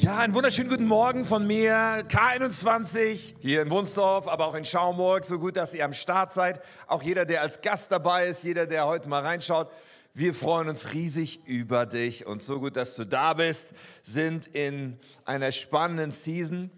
Ja, 0.00 0.18
einen 0.18 0.32
wunderschönen 0.32 0.70
guten 0.70 0.86
Morgen 0.86 1.24
von 1.24 1.44
mir, 1.44 2.04
K21, 2.08 3.34
hier 3.40 3.62
in 3.62 3.70
Wunsdorf, 3.70 4.28
aber 4.28 4.46
auch 4.46 4.54
in 4.54 4.64
Schaumburg. 4.64 5.24
So 5.24 5.40
gut, 5.40 5.56
dass 5.56 5.74
ihr 5.74 5.84
am 5.84 5.92
Start 5.92 6.32
seid. 6.32 6.60
Auch 6.86 7.02
jeder, 7.02 7.24
der 7.24 7.42
als 7.42 7.62
Gast 7.62 7.90
dabei 7.90 8.28
ist, 8.28 8.44
jeder, 8.44 8.68
der 8.68 8.86
heute 8.86 9.08
mal 9.08 9.24
reinschaut. 9.24 9.72
Wir 10.14 10.34
freuen 10.34 10.68
uns 10.68 10.92
riesig 10.92 11.44
über 11.46 11.84
dich 11.84 12.26
und 12.26 12.44
so 12.44 12.60
gut, 12.60 12.76
dass 12.76 12.94
du 12.94 13.06
da 13.06 13.34
bist, 13.34 13.70
sind 14.02 14.46
in 14.46 15.00
einer 15.24 15.50
spannenden 15.50 16.12
Season 16.12 16.70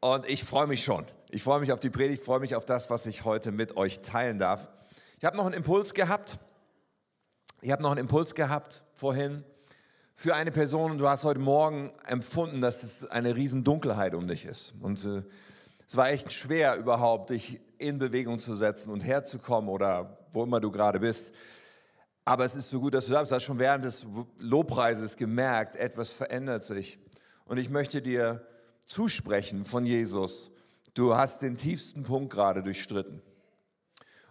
und 0.00 0.26
ich 0.26 0.42
freue 0.42 0.66
mich 0.66 0.82
schon. 0.84 1.04
Ich 1.28 1.42
freue 1.42 1.60
mich 1.60 1.70
auf 1.70 1.80
die 1.80 1.90
Predigt, 1.90 2.24
freue 2.24 2.40
mich 2.40 2.56
auf 2.56 2.64
das, 2.64 2.88
was 2.88 3.04
ich 3.04 3.26
heute 3.26 3.52
mit 3.52 3.76
euch 3.76 4.00
teilen 4.00 4.38
darf. 4.38 4.70
Ich 5.18 5.26
habe 5.26 5.36
noch 5.36 5.44
einen 5.44 5.54
Impuls 5.54 5.92
gehabt. 5.92 6.38
Ich 7.60 7.70
habe 7.70 7.82
noch 7.82 7.90
einen 7.90 8.00
Impuls 8.00 8.34
gehabt 8.34 8.84
vorhin 8.94 9.44
für 10.14 10.34
eine 10.34 10.52
Person 10.52 10.92
und 10.92 10.98
du 10.98 11.08
hast 11.08 11.24
heute 11.24 11.40
Morgen 11.40 11.92
empfunden, 12.06 12.60
dass 12.60 12.82
es 12.82 13.04
eine 13.06 13.34
riesen 13.34 13.64
Dunkelheit 13.64 14.14
um 14.14 14.28
dich 14.28 14.44
ist. 14.44 14.74
Und 14.80 15.04
äh, 15.04 15.22
es 15.86 15.96
war 15.96 16.10
echt 16.10 16.32
schwer 16.32 16.76
überhaupt, 16.76 17.30
dich 17.30 17.60
in 17.78 17.98
Bewegung 17.98 18.38
zu 18.38 18.54
setzen 18.54 18.90
und 18.90 19.00
herzukommen 19.00 19.68
oder 19.68 20.18
wo 20.32 20.44
immer 20.44 20.60
du 20.60 20.70
gerade 20.70 21.00
bist. 21.00 21.32
Aber 22.24 22.44
es 22.44 22.54
ist 22.54 22.70
so 22.70 22.80
gut, 22.80 22.94
dass 22.94 23.06
du 23.06 23.12
da 23.12 23.20
bist. 23.20 23.32
Du 23.32 23.36
hast 23.36 23.42
schon 23.42 23.58
während 23.58 23.84
des 23.84 24.06
Lobpreises 24.38 25.16
gemerkt, 25.16 25.76
etwas 25.76 26.10
verändert 26.10 26.64
sich. 26.64 26.98
Und 27.44 27.58
ich 27.58 27.68
möchte 27.68 28.00
dir 28.00 28.46
zusprechen 28.86 29.64
von 29.64 29.84
Jesus. 29.84 30.50
Du 30.94 31.16
hast 31.16 31.42
den 31.42 31.56
tiefsten 31.56 32.04
Punkt 32.04 32.32
gerade 32.32 32.62
durchstritten. 32.62 33.20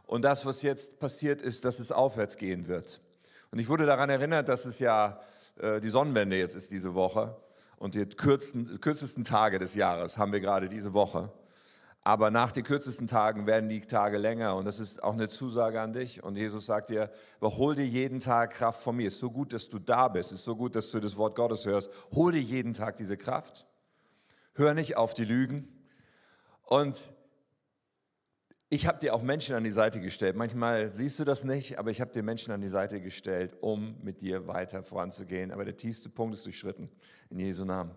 Und 0.07 0.23
das, 0.23 0.45
was 0.45 0.61
jetzt 0.61 0.99
passiert 0.99 1.41
ist, 1.41 1.65
dass 1.65 1.79
es 1.79 1.91
aufwärts 1.91 2.37
gehen 2.37 2.67
wird. 2.67 3.01
Und 3.51 3.59
ich 3.59 3.69
wurde 3.69 3.85
daran 3.85 4.09
erinnert, 4.09 4.49
dass 4.49 4.65
es 4.65 4.79
ja 4.79 5.19
die 5.55 5.89
Sonnenwende 5.89 6.37
jetzt 6.37 6.55
ist 6.55 6.71
diese 6.71 6.95
Woche 6.95 7.35
und 7.77 7.95
die 7.95 8.05
kürzesten, 8.05 8.79
kürzesten 8.81 9.23
Tage 9.23 9.59
des 9.59 9.75
Jahres 9.75 10.17
haben 10.17 10.31
wir 10.31 10.39
gerade 10.39 10.67
diese 10.67 10.93
Woche. 10.93 11.31
Aber 12.05 12.31
nach 12.31 12.51
den 12.51 12.65
kürzesten 12.65 13.07
Tagen 13.07 13.47
werden 13.47 13.69
die 13.69 13.79
Tage 13.79 14.17
länger 14.17 14.57
und 14.57 14.65
das 14.65 14.81
ist 14.81 15.01
auch 15.01 15.13
eine 15.13 15.29
Zusage 15.29 15.79
an 15.79 15.93
dich. 15.93 16.21
Und 16.21 16.35
Jesus 16.35 16.65
sagt 16.65 16.89
dir, 16.89 17.09
hol 17.41 17.75
dir 17.75 17.85
jeden 17.85 18.19
Tag 18.19 18.51
Kraft 18.55 18.81
von 18.81 18.97
mir. 18.97 19.07
Es 19.07 19.13
ist 19.13 19.19
so 19.21 19.31
gut, 19.31 19.53
dass 19.53 19.69
du 19.69 19.79
da 19.79 20.09
bist. 20.09 20.33
Es 20.33 20.39
ist 20.39 20.45
so 20.45 20.55
gut, 20.55 20.75
dass 20.75 20.91
du 20.91 20.99
das 20.99 21.15
Wort 21.15 21.35
Gottes 21.35 21.65
hörst. 21.65 21.89
Hol 22.13 22.33
dir 22.33 22.41
jeden 22.41 22.73
Tag 22.73 22.97
diese 22.97 23.15
Kraft. 23.15 23.65
Hör 24.53 24.73
nicht 24.73 24.97
auf 24.97 25.13
die 25.13 25.23
Lügen. 25.23 25.67
Und 26.63 27.13
ich 28.73 28.87
habe 28.87 28.97
dir 28.97 29.13
auch 29.13 29.21
Menschen 29.21 29.55
an 29.55 29.63
die 29.63 29.69
Seite 29.69 30.01
gestellt. 30.01 30.35
Manchmal 30.35 30.91
siehst 30.91 31.19
du 31.19 31.23
das 31.23 31.43
nicht, 31.43 31.77
aber 31.77 31.91
ich 31.91 32.01
habe 32.01 32.11
dir 32.11 32.23
Menschen 32.23 32.51
an 32.51 32.59
die 32.59 32.67
Seite 32.67 32.99
gestellt, 33.01 33.55
um 33.61 33.95
mit 34.01 34.21
dir 34.21 34.47
weiter 34.47 34.81
voranzugehen. 34.81 35.51
Aber 35.51 35.63
der 35.63 35.77
tiefste 35.77 36.09
Punkt 36.09 36.35
ist 36.35 36.43
durchschritten. 36.43 36.89
In 37.29 37.37
Jesu 37.37 37.65
Namen. 37.65 37.91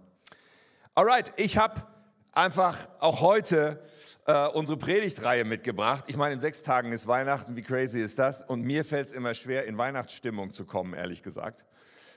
Alright, 0.95 1.33
ich 1.37 1.57
habe 1.57 1.83
einfach 2.31 2.91
auch 2.99 3.23
heute 3.23 3.83
äh, 4.27 4.49
unsere 4.49 4.79
Predigtreihe 4.79 5.47
mitgebracht. 5.47 6.05
Ich 6.09 6.19
meine, 6.19 6.35
in 6.35 6.41
sechs 6.41 6.63
Tagen 6.63 6.93
ist 6.93 7.07
Weihnachten. 7.07 7.57
Wie 7.57 7.63
crazy 7.63 8.01
ist 8.01 8.19
das? 8.19 8.43
Und 8.43 8.61
mir 8.61 8.85
fällt 8.85 9.07
es 9.07 9.13
immer 9.15 9.33
schwer, 9.33 9.65
in 9.65 9.79
Weihnachtsstimmung 9.79 10.53
zu 10.53 10.67
kommen, 10.67 10.93
ehrlich 10.93 11.23
gesagt. 11.23 11.65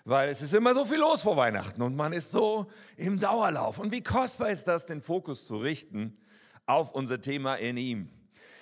Weil 0.04 0.28
es 0.28 0.42
ist 0.42 0.54
immer 0.54 0.74
so 0.74 0.84
viel 0.84 1.00
los 1.00 1.22
vor 1.22 1.38
Weihnachten 1.38 1.82
und 1.82 1.96
man 1.96 2.12
ist 2.12 2.32
so 2.32 2.68
im 2.98 3.22
Dauerlauf. 3.22 3.80
Und 3.80 3.94
wie 3.94 4.04
kostbar 4.04 4.50
ist 4.50 4.68
das, 4.68 4.86
den 4.86 5.02
Fokus 5.02 5.48
zu 5.48 5.56
richten 5.56 6.18
auf 6.66 6.92
unser 6.92 7.22
Thema 7.22 7.56
in 7.56 7.78
ihm 7.78 8.10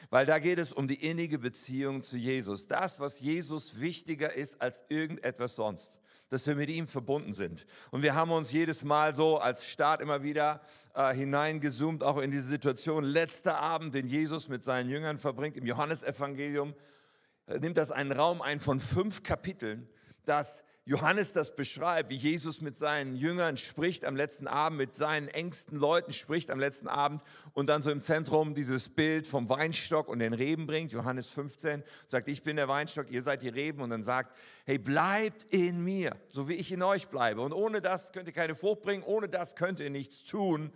weil 0.09 0.25
da 0.25 0.39
geht 0.39 0.59
es 0.59 0.73
um 0.73 0.87
die 0.87 1.07
innige 1.07 1.39
Beziehung 1.39 2.01
zu 2.01 2.17
Jesus. 2.17 2.67
Das, 2.67 2.99
was 2.99 3.19
Jesus 3.19 3.79
wichtiger 3.79 4.33
ist 4.33 4.61
als 4.61 4.83
irgendetwas 4.89 5.55
sonst 5.55 5.99
dass 6.29 6.45
wir 6.45 6.55
mit 6.55 6.69
ihm 6.69 6.87
verbunden 6.87 7.31
sind. 7.31 7.65
Und 7.89 8.01
wir 8.01 8.13
haben 8.13 8.31
uns 8.31 8.51
jedes 8.51 8.83
Mal 8.83 9.15
so 9.15 9.37
als 9.37 9.65
Start 9.65 10.01
immer 10.01 10.23
wieder 10.23 10.61
äh, 10.93 11.13
hineingezoomt, 11.13 12.03
auch 12.03 12.17
in 12.17 12.31
diese 12.31 12.47
Situation. 12.47 13.05
Letzter 13.05 13.59
Abend, 13.59 13.95
den 13.95 14.07
Jesus 14.07 14.49
mit 14.49 14.63
seinen 14.63 14.89
Jüngern 14.89 15.19
verbringt 15.19 15.55
im 15.55 15.65
Johannesevangelium, 15.65 16.73
nimmt 17.47 17.77
das 17.77 17.91
einen 17.91 18.11
Raum 18.11 18.41
ein 18.41 18.59
von 18.59 18.79
fünf 18.79 19.23
Kapiteln, 19.23 19.87
das 20.25 20.63
Johannes 20.87 21.33
das 21.33 21.53
beschreibt, 21.53 22.09
wie 22.11 22.15
Jesus 22.15 22.61
mit 22.61 22.77
seinen 22.77 23.17
Jüngern 23.17 23.57
spricht 23.57 24.05
am 24.05 24.15
letzten 24.15 24.47
Abend, 24.47 24.77
mit 24.77 24.95
seinen 24.95 25.27
engsten 25.27 25.77
Leuten 25.77 26.13
spricht 26.13 26.49
am 26.49 26.61
letzten 26.61 26.87
Abend 26.87 27.23
und 27.51 27.67
dann 27.67 27.81
so 27.81 27.91
im 27.91 28.01
Zentrum 28.01 28.55
dieses 28.55 28.87
Bild 28.87 29.27
vom 29.27 29.49
Weinstock 29.49 30.07
und 30.07 30.19
den 30.19 30.31
Reben 30.31 30.65
bringt, 30.65 30.93
Johannes 30.93 31.27
15, 31.27 31.83
sagt, 32.07 32.29
ich 32.29 32.41
bin 32.41 32.55
der 32.55 32.69
Weinstock, 32.69 33.11
ihr 33.11 33.21
seid 33.21 33.41
die 33.41 33.49
Reben 33.49 33.81
und 33.81 33.89
dann 33.89 34.01
sagt, 34.01 34.33
hey, 34.65 34.77
bleibt 34.77 35.43
in 35.49 35.83
mir, 35.83 36.15
so 36.29 36.47
wie 36.47 36.53
ich 36.53 36.71
in 36.71 36.81
euch 36.81 37.09
bleibe. 37.09 37.41
Und 37.41 37.51
ohne 37.51 37.81
das 37.81 38.13
könnt 38.13 38.29
ihr 38.29 38.33
keine 38.33 38.55
Frucht 38.55 38.81
bringen, 38.83 39.03
ohne 39.03 39.27
das 39.27 39.57
könnt 39.57 39.81
ihr 39.81 39.89
nichts 39.89 40.23
tun. 40.23 40.71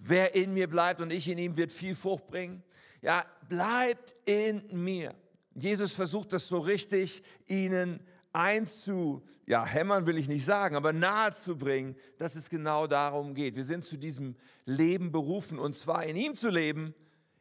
Wer 0.00 0.34
in 0.34 0.52
mir 0.52 0.68
bleibt 0.68 1.00
und 1.00 1.12
ich 1.12 1.28
in 1.28 1.38
ihm, 1.38 1.56
wird 1.56 1.70
viel 1.70 1.94
Frucht 1.94 2.26
bringen. 2.26 2.64
Ja, 3.02 3.24
bleibt 3.48 4.16
in 4.24 4.64
mir. 4.72 5.14
Jesus 5.54 5.94
versucht 5.94 6.32
das 6.32 6.48
so 6.48 6.58
richtig 6.58 7.22
ihnen 7.46 8.00
einzu, 8.34 9.22
ja, 9.46 9.64
hämmern 9.64 10.06
will 10.06 10.18
ich 10.18 10.28
nicht 10.28 10.44
sagen, 10.44 10.76
aber 10.76 10.92
nahezubringen, 10.92 11.96
dass 12.18 12.34
es 12.34 12.48
genau 12.48 12.86
darum 12.86 13.34
geht. 13.34 13.56
Wir 13.56 13.64
sind 13.64 13.84
zu 13.84 13.96
diesem 13.96 14.36
Leben 14.64 15.12
berufen 15.12 15.58
und 15.58 15.74
zwar 15.74 16.04
in 16.04 16.16
ihm 16.16 16.34
zu 16.34 16.48
leben, 16.48 16.94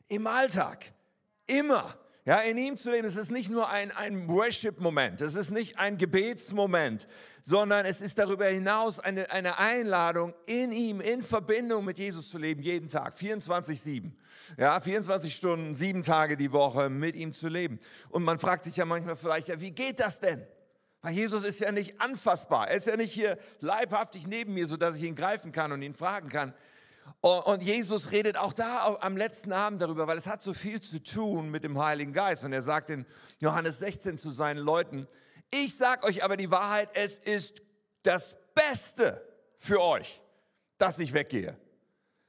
im 0.08 0.28
Alltag, 0.28 0.94
immer. 1.48 1.98
Ja, 2.26 2.38
in 2.38 2.58
ihm 2.58 2.78
zu 2.78 2.90
leben, 2.90 3.06
es 3.06 3.18
ist 3.18 3.32
nicht 3.32 3.50
nur 3.50 3.70
ein, 3.70 3.92
ein 3.92 4.30
Worship-Moment, 4.30 5.20
es 5.20 5.36
ist 5.36 5.52
nicht 5.52 5.78
ein 5.78 5.98
Gebetsmoment, 5.98 7.06
sondern 7.42 7.86
es 7.86 8.00
ist 8.00 8.18
darüber 8.18 8.46
hinaus 8.46 9.02
eine, 9.02 9.30
eine 9.30 9.60
Einladung, 9.60 10.34
in 10.46 10.72
ihm, 10.72 11.02
in 11.02 11.22
Verbindung 11.22 11.84
mit 11.84 11.98
Jesus 12.00 12.30
zu 12.30 12.38
leben, 12.38 12.62
jeden 12.62 12.88
Tag, 12.88 13.14
24-7. 13.16 14.14
Ja, 14.58 14.80
24 14.80 15.34
Stunden, 15.34 15.74
sieben 15.74 16.02
Tage 16.02 16.38
die 16.38 16.54
Woche 16.54 16.90
mit 16.90 17.18
ihm 17.18 17.34
zu 17.34 17.50
leben. 17.50 17.78
Und 18.10 18.24
man 18.24 18.40
fragt 18.40 18.64
sich 18.64 18.78
ja 18.78 18.86
manchmal 18.86 19.18
vielleicht, 19.18 19.50
ja, 19.50 19.60
wie 19.60 19.72
geht 19.72 20.00
das 20.00 20.22
denn? 20.22 20.46
Weil 21.04 21.14
Jesus 21.14 21.44
ist 21.44 21.60
ja 21.60 21.72
nicht 21.72 22.00
anfassbar. 22.00 22.70
Er 22.70 22.78
ist 22.78 22.88
ja 22.88 22.96
nicht 22.96 23.12
hier 23.12 23.38
leibhaftig 23.60 24.26
neben 24.26 24.54
mir, 24.54 24.66
sodass 24.66 24.96
ich 24.96 25.04
ihn 25.04 25.16
greifen 25.16 25.52
kann 25.52 25.74
und 25.74 25.82
ihn 25.82 25.94
fragen 25.94 26.30
kann. 26.30 26.54
Und 27.20 27.62
Jesus 27.62 28.12
redet 28.12 28.38
auch 28.38 28.54
da 28.54 28.98
am 29.02 29.18
letzten 29.18 29.52
Abend 29.52 29.82
darüber, 29.82 30.08
weil 30.08 30.18
es 30.18 30.28
hat 30.28 30.42
so 30.42 30.54
viel 30.54 30.80
zu 30.80 31.04
tun 31.04 31.52
mit 31.52 31.66
dem 31.66 31.78
Heiligen 31.78 32.14
Geist. 32.14 32.46
Und 32.46 32.54
er 32.54 32.62
sagt 32.62 32.90
in 32.90 33.06
Johannes 33.40 33.80
16 33.80 34.18
zu 34.18 34.32
seinen 34.32 34.60
Leuten, 34.60 35.08
ich 35.52 35.76
sage 35.76 36.06
euch 36.06 36.24
aber 36.24 36.38
die 36.38 36.50
Wahrheit, 36.50 36.90
es 36.94 37.18
ist 37.18 37.62
das 38.04 38.38
Beste 38.56 39.22
für 39.58 39.82
euch, 39.82 40.22
dass 40.78 41.00
ich 41.00 41.14
weggehe, 41.14 41.58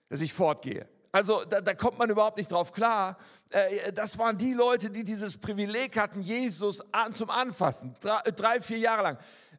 dass 0.09 0.21
ich 0.21 0.33
fortgehe. 0.33 0.89
Also 1.15 1.45
da, 1.45 1.61
da, 1.61 1.75
kommt 1.75 1.97
man 1.97 2.11
überhaupt 2.11 2.39
nicht 2.39 2.51
drauf 2.51 2.73
klar. 2.73 3.17
Äh, 3.51 3.93
das 3.93 4.19
waren 4.19 4.37
die 4.37 4.53
Leute, 4.53 4.91
die 4.91 5.05
dieses 5.05 5.39
Privileg 5.39 5.97
hatten, 5.97 6.21
Jesus 6.21 6.83
zum 7.13 7.31
Anfassen, 7.31 7.95
drei, 8.01 8.61
vier 8.61 8.79
Jahre 8.79 9.03
lang, 9.05 9.19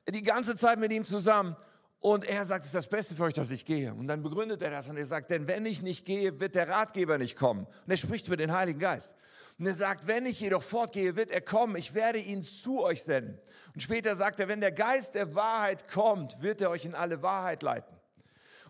die 0.10 0.22
ganze 0.22 0.58
Zeit 0.58 0.80
mit 0.80 0.92
ihm 0.92 1.06
zusammen. 1.06 1.56
Und 2.02 2.26
er 2.26 2.44
sagt, 2.44 2.66
es 2.66 2.68
ist 2.68 2.76
das 2.76 2.88
Beste 2.88 3.16
für 3.16 3.24
euch, 3.24 3.34
dass 3.34 3.52
ich 3.52 3.64
gehe. 3.64 3.94
Und 3.94 4.08
dann 4.08 4.22
begründet 4.22 4.62
er 4.62 4.70
das 4.70 4.90
und 4.90 4.98
er 4.98 5.06
sagt, 5.06 5.32
denn 5.32 5.48
wenn 5.48 5.66
ich 5.66 5.82
nicht 5.82 6.04
gehe, 6.04 6.42
wird 6.42 6.56
der 6.56 6.68
Ratgeber 6.68 7.18
nicht 7.18 7.38
kommen. 7.38 7.66
Und 7.66 7.90
er 7.90 7.96
spricht 7.96 8.28
über 8.28 8.36
den 8.36 8.52
Heiligen 8.52 8.80
Geist. 8.80 9.16
Und 9.58 9.66
er 9.66 9.74
sagt, 9.76 10.08
wenn 10.08 10.26
ich 10.26 10.42
jedoch 10.42 10.62
fortgehe, 10.62 11.16
wird 11.16 11.32
er 11.32 11.40
kommen. 11.40 11.78
Ich 11.78 11.94
werde 11.94 12.20
ihn 12.20 12.44
zu 12.44 12.84
euch 12.84 13.02
senden. 13.02 13.40
Und 13.74 13.80
später 13.80 14.14
sagt 14.16 14.42
er, 14.42 14.50
wenn 14.50 14.60
der 14.60 14.74
Geist 14.74 15.16
der 15.16 15.36
Wahrheit 15.36 15.88
kommt, 15.88 16.42
wird 16.42 16.60
er 16.60 16.70
euch 16.70 16.84
in 16.84 16.96
alle 16.96 17.22
Wahrheit 17.22 17.64
leiten. 17.64 17.96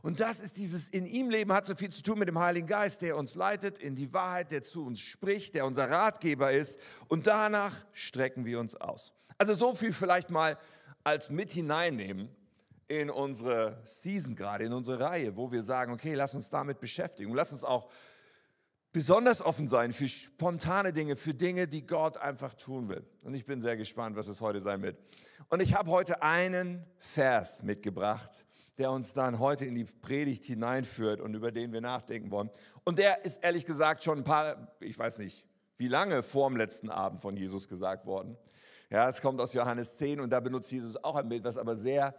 Und 0.05 0.19
das 0.19 0.39
ist 0.39 0.57
dieses 0.57 0.87
in 0.87 1.07
ihm 1.07 1.31
Leben 1.31 1.51
hat 1.51 1.65
so 1.65 1.73
viel 1.73 1.89
zu 1.89 2.03
tun 2.03 2.19
mit 2.19 2.27
dem 2.27 2.37
Heiligen 2.37 2.67
Geist, 2.67 3.01
der 3.01 3.17
uns 3.17 3.33
leitet 3.33 3.79
in 3.79 3.95
die 3.95 4.13
Wahrheit, 4.13 4.51
der 4.51 4.61
zu 4.61 4.85
uns 4.85 4.99
spricht, 4.99 5.55
der 5.55 5.65
unser 5.65 5.89
Ratgeber 5.89 6.51
ist. 6.51 6.79
Und 7.07 7.25
danach 7.25 7.73
strecken 7.91 8.45
wir 8.45 8.59
uns 8.59 8.75
aus. 8.75 9.13
Also 9.39 9.55
so 9.55 9.73
viel 9.73 9.93
vielleicht 9.93 10.29
mal 10.29 10.59
als 11.03 11.31
mit 11.31 11.51
hineinnehmen 11.51 12.29
in 12.87 13.09
unsere 13.09 13.81
Season 13.83 14.35
gerade, 14.35 14.65
in 14.65 14.73
unsere 14.73 14.99
Reihe, 14.99 15.35
wo 15.37 15.51
wir 15.51 15.63
sagen, 15.63 15.91
okay, 15.91 16.13
lass 16.13 16.35
uns 16.35 16.51
damit 16.51 16.79
beschäftigen. 16.79 17.33
Lass 17.33 17.51
uns 17.51 17.63
auch 17.63 17.89
besonders 18.91 19.41
offen 19.41 19.67
sein 19.67 19.91
für 19.91 20.07
spontane 20.07 20.93
Dinge, 20.93 21.15
für 21.15 21.33
Dinge, 21.33 21.67
die 21.67 21.83
Gott 21.83 22.17
einfach 22.17 22.53
tun 22.53 22.89
will. 22.89 23.03
Und 23.23 23.33
ich 23.33 23.47
bin 23.47 23.59
sehr 23.59 23.75
gespannt, 23.75 24.15
was 24.15 24.27
es 24.27 24.39
heute 24.39 24.59
sein 24.59 24.83
wird. 24.83 24.99
Und 25.49 25.63
ich 25.63 25.73
habe 25.73 25.89
heute 25.89 26.21
einen 26.21 26.85
Vers 26.99 27.63
mitgebracht, 27.63 28.45
der 28.77 28.91
uns 28.91 29.13
dann 29.13 29.39
heute 29.39 29.65
in 29.65 29.75
die 29.75 29.85
Predigt 29.85 30.45
hineinführt 30.45 31.21
und 31.21 31.33
über 31.33 31.51
den 31.51 31.71
wir 31.71 31.81
nachdenken 31.81 32.31
wollen. 32.31 32.49
Und 32.83 32.99
der 32.99 33.23
ist 33.23 33.43
ehrlich 33.43 33.65
gesagt 33.65 34.03
schon 34.03 34.19
ein 34.19 34.23
paar, 34.23 34.75
ich 34.79 34.97
weiß 34.97 35.19
nicht, 35.19 35.45
wie 35.77 35.87
lange 35.87 36.23
vor 36.23 36.49
dem 36.49 36.57
letzten 36.57 36.89
Abend 36.89 37.21
von 37.21 37.35
Jesus 37.37 37.67
gesagt 37.67 38.05
worden. 38.05 38.37
Ja, 38.89 39.09
es 39.09 39.21
kommt 39.21 39.41
aus 39.41 39.53
Johannes 39.53 39.97
10 39.97 40.19
und 40.19 40.29
da 40.29 40.39
benutzt 40.39 40.71
Jesus 40.71 41.01
auch 41.03 41.15
ein 41.15 41.27
Bild, 41.27 41.43
was 41.43 41.57
aber 41.57 41.75
sehr 41.75 42.15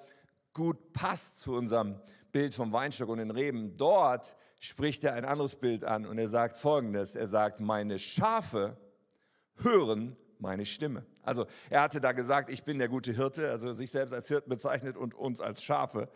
gut 0.53 0.93
passt 0.93 1.41
zu 1.41 1.55
unserem 1.55 2.01
Bild 2.33 2.55
vom 2.55 2.73
Weinstock 2.73 3.09
und 3.09 3.19
den 3.19 3.31
Reben. 3.31 3.77
Dort 3.77 4.37
spricht 4.59 5.05
er 5.05 5.15
ein 5.15 5.25
anderes 5.25 5.57
Bild 5.57 5.85
an 5.85 6.07
und 6.07 6.19
er 6.19 6.29
sagt 6.29 6.57
folgendes, 6.57 7.15
er 7.15 7.29
sagt, 7.29 7.61
meine 7.61 7.99
Schafe 7.99 8.77
hören 9.57 10.17
meine 10.41 10.67
Stimme. 10.67 11.05
Also 11.23 11.47
er 11.71 11.83
hatte 11.83 12.01
da 12.01 12.13
gesagt, 12.13 12.51
ich 12.51 12.65
bin 12.65 12.79
der 12.79 12.89
gute 12.89 13.13
Hirte, 13.13 13.51
also 13.51 13.73
sich 13.73 13.91
selbst 13.91 14.13
als 14.13 14.29
Hirten 14.29 14.51
bezeichnet 14.51 14.97
und 14.97 15.15
uns 15.15 15.41
als 15.41 15.63
Schafe. 15.63 16.11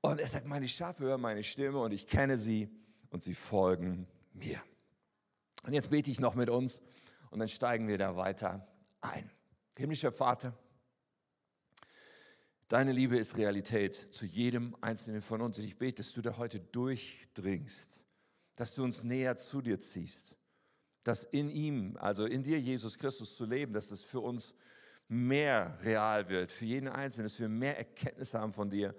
Und 0.00 0.20
er 0.20 0.26
sagt, 0.28 0.46
meine 0.46 0.68
Schafe 0.68 1.04
hören 1.04 1.20
meine 1.20 1.42
Stimme 1.42 1.78
und 1.78 1.92
ich 1.92 2.06
kenne 2.06 2.38
sie 2.38 2.70
und 3.10 3.22
sie 3.22 3.34
folgen 3.34 4.06
mir. 4.32 4.60
Und 5.64 5.72
jetzt 5.72 5.90
bete 5.90 6.10
ich 6.10 6.20
noch 6.20 6.34
mit 6.34 6.48
uns 6.48 6.80
und 7.30 7.40
dann 7.40 7.48
steigen 7.48 7.88
wir 7.88 7.98
da 7.98 8.16
weiter 8.16 8.66
ein. 9.00 9.30
Himmlischer 9.76 10.12
Vater, 10.12 10.56
deine 12.68 12.92
Liebe 12.92 13.18
ist 13.18 13.36
Realität 13.36 13.94
zu 13.94 14.26
jedem 14.26 14.76
Einzelnen 14.80 15.20
von 15.20 15.40
uns. 15.40 15.58
Und 15.58 15.64
ich 15.64 15.78
bete, 15.78 16.02
dass 16.02 16.12
du 16.12 16.22
da 16.22 16.36
heute 16.36 16.60
durchdringst, 16.60 18.04
dass 18.56 18.74
du 18.74 18.82
uns 18.82 19.04
näher 19.04 19.36
zu 19.36 19.62
dir 19.62 19.78
ziehst, 19.78 20.37
dass 21.08 21.24
in 21.24 21.48
ihm, 21.48 21.96
also 21.98 22.26
in 22.26 22.42
dir, 22.42 22.60
Jesus 22.60 22.98
Christus, 22.98 23.34
zu 23.34 23.46
leben, 23.46 23.72
dass 23.72 23.88
das 23.88 24.02
für 24.02 24.20
uns 24.20 24.54
mehr 25.08 25.78
real 25.82 26.28
wird, 26.28 26.52
für 26.52 26.66
jeden 26.66 26.86
Einzelnen, 26.86 27.24
dass 27.24 27.40
wir 27.40 27.48
mehr 27.48 27.78
Erkenntnis 27.78 28.34
haben 28.34 28.52
von 28.52 28.68
dir 28.68 28.94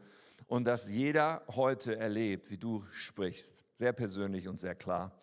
und 0.48 0.66
dass 0.66 0.90
jeder 0.90 1.44
heute 1.50 1.98
erlebt, 1.98 2.50
wie 2.50 2.58
du 2.58 2.84
sprichst, 2.94 3.64
sehr 3.76 3.94
persönlich 3.94 4.48
und 4.48 4.60
sehr 4.60 4.74
klar. 4.74 5.16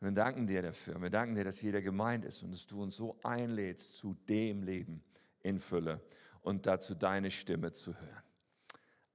Wir 0.00 0.10
danken 0.10 0.46
dir 0.46 0.60
dafür. 0.60 1.00
Wir 1.00 1.08
danken 1.08 1.34
dir, 1.34 1.44
dass 1.44 1.62
jeder 1.62 1.80
gemeint 1.80 2.26
ist 2.26 2.42
und 2.42 2.52
dass 2.52 2.66
du 2.66 2.82
uns 2.82 2.94
so 2.94 3.18
einlädst 3.22 3.96
zu 3.96 4.14
dem 4.28 4.62
Leben 4.64 5.02
in 5.40 5.58
Fülle 5.58 6.02
und 6.42 6.66
dazu 6.66 6.94
deine 6.94 7.30
Stimme 7.30 7.72
zu 7.72 7.98
hören. 7.98 8.22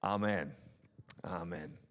Amen. 0.02 0.56
Amen. 1.22 1.89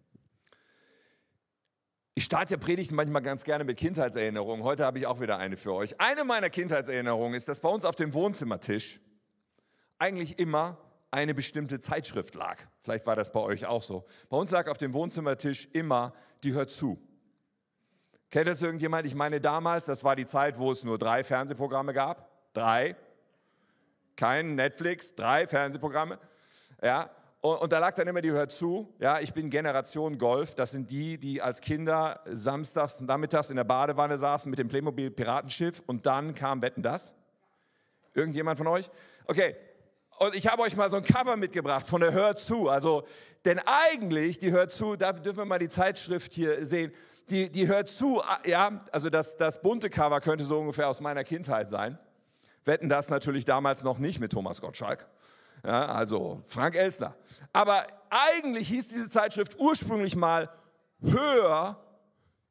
Ich 2.19 2.25
starte 2.25 2.55
ja 2.55 2.59
Predigten 2.59 2.97
manchmal 2.97 3.23
ganz 3.23 3.44
gerne 3.44 3.62
mit 3.62 3.76
Kindheitserinnerungen. 3.76 4.65
Heute 4.65 4.85
habe 4.85 4.99
ich 4.99 5.06
auch 5.06 5.20
wieder 5.20 5.38
eine 5.38 5.56
für 5.56 5.73
euch. 5.73 6.00
Eine 6.00 6.25
meiner 6.25 6.50
Kindheitserinnerungen 6.50 7.35
ist, 7.35 7.47
dass 7.47 7.61
bei 7.61 7.69
uns 7.69 7.85
auf 7.85 7.94
dem 7.94 8.12
Wohnzimmertisch 8.12 8.99
eigentlich 10.00 10.37
immer 10.41 10.79
eine 11.12 11.32
bestimmte 11.32 11.79
Zeitschrift 11.79 12.35
lag. 12.35 12.59
Vielleicht 12.82 13.06
war 13.06 13.15
das 13.15 13.31
bei 13.31 13.38
euch 13.38 13.67
auch 13.67 13.85
so. 13.85 14.05
Bei 14.31 14.37
uns 14.37 14.50
lag 14.50 14.67
auf 14.67 14.79
dem 14.79 14.94
Wohnzimmertisch 14.94 15.69
immer 15.73 16.12
die 16.43 16.55
Hört 16.55 16.70
zu. 16.70 17.00
Kennt 18.31 18.49
das 18.49 18.62
irgendjemand? 18.62 19.06
Ich 19.06 19.14
meine, 19.14 19.41
damals, 19.41 19.87
das 19.87 20.03
war 20.03 20.17
die 20.17 20.26
Zeit, 20.26 20.59
wo 20.59 20.73
es 20.73 20.82
nur 20.82 20.99
drei 20.99 21.23
Fernsehprogramme 21.23 21.93
gab. 21.93 22.53
Drei. 22.53 22.97
Kein 24.17 24.56
Netflix, 24.56 25.14
drei 25.14 25.47
Fernsehprogramme. 25.47 26.19
Ja, 26.82 27.11
und, 27.40 27.56
und, 27.58 27.73
da 27.73 27.79
lag 27.79 27.94
dann 27.94 28.08
immer 28.08 28.20
die 28.20 28.32
Hört 28.32 28.50
zu. 28.50 28.93
Ja, 28.99 29.20
ich 29.20 29.32
bin 29.32 29.49
Generation 29.49 30.19
Golf. 30.19 30.55
Das 30.55 30.73
sind 30.73 30.90
die, 30.90 31.19
die 31.19 31.40
als 31.40 31.61
Kinder 31.61 32.20
samstags 32.26 33.00
und 33.00 33.06
nachmittags 33.06 33.50
in 33.50 33.56
der 33.56 33.64
Badewanne 33.64 34.19
saßen 34.19 34.50
mit 34.50 34.58
dem 34.58 34.69
Playmobil 34.69 35.11
Piratenschiff 35.11 35.82
und 35.87 36.06
dann 36.06 36.35
kam 36.35 36.62
Wetten 36.62 36.82
das. 36.82 37.14
Irgendjemand 38.14 38.58
von 38.58 38.67
euch? 38.67 38.90
Okay. 39.26 39.55
Und 40.19 40.35
ich 40.35 40.49
habe 40.49 40.62
euch 40.62 40.75
mal 40.75 40.90
so 40.90 40.96
ein 40.96 41.05
Cover 41.05 41.37
mitgebracht 41.37 41.87
von 41.87 42.00
der 42.00 42.12
Hört 42.12 42.40
zu. 42.40 42.69
Also, 42.69 43.05
denn 43.44 43.61
eigentlich, 43.64 44.38
die 44.38 44.50
Hört 44.50 44.73
zu, 44.73 44.96
da 44.96 45.12
dürfen 45.12 45.38
wir 45.38 45.44
mal 45.44 45.61
die 45.61 45.69
Zeitschrift 45.69 46.32
hier 46.35 46.67
sehen 46.67 46.93
die, 47.31 47.50
die 47.50 47.69
hört 47.69 47.88
zu, 47.88 48.23
ah, 48.23 48.40
ja, 48.44 48.81
also 48.93 49.11
das, 49.11 49.37
das 49.37 49.61
bunte 49.61 49.90
Cover 49.90 50.20
könnte 50.20 50.44
so 50.44 50.58
ungefähr 50.58 50.88
aus 50.88 51.00
meiner 51.00 51.25
Kindheit 51.25 51.70
sein. 51.70 51.99
Wetten 52.64 52.88
das 52.88 53.08
natürlich 53.08 53.44
damals 53.44 53.82
noch 53.82 53.99
nicht 53.99 54.20
mit 54.20 54.32
Thomas 54.32 54.61
Gottschalk. 54.61 55.06
Ja, 55.64 55.87
also 55.87 56.43
Frank 56.46 56.75
Elsner. 56.75 57.16
Aber 57.52 57.87
eigentlich 58.10 58.69
hieß 58.69 58.88
diese 58.88 59.08
Zeitschrift 59.08 59.58
ursprünglich 59.58 60.16
mal 60.16 60.50
Hör 61.00 61.81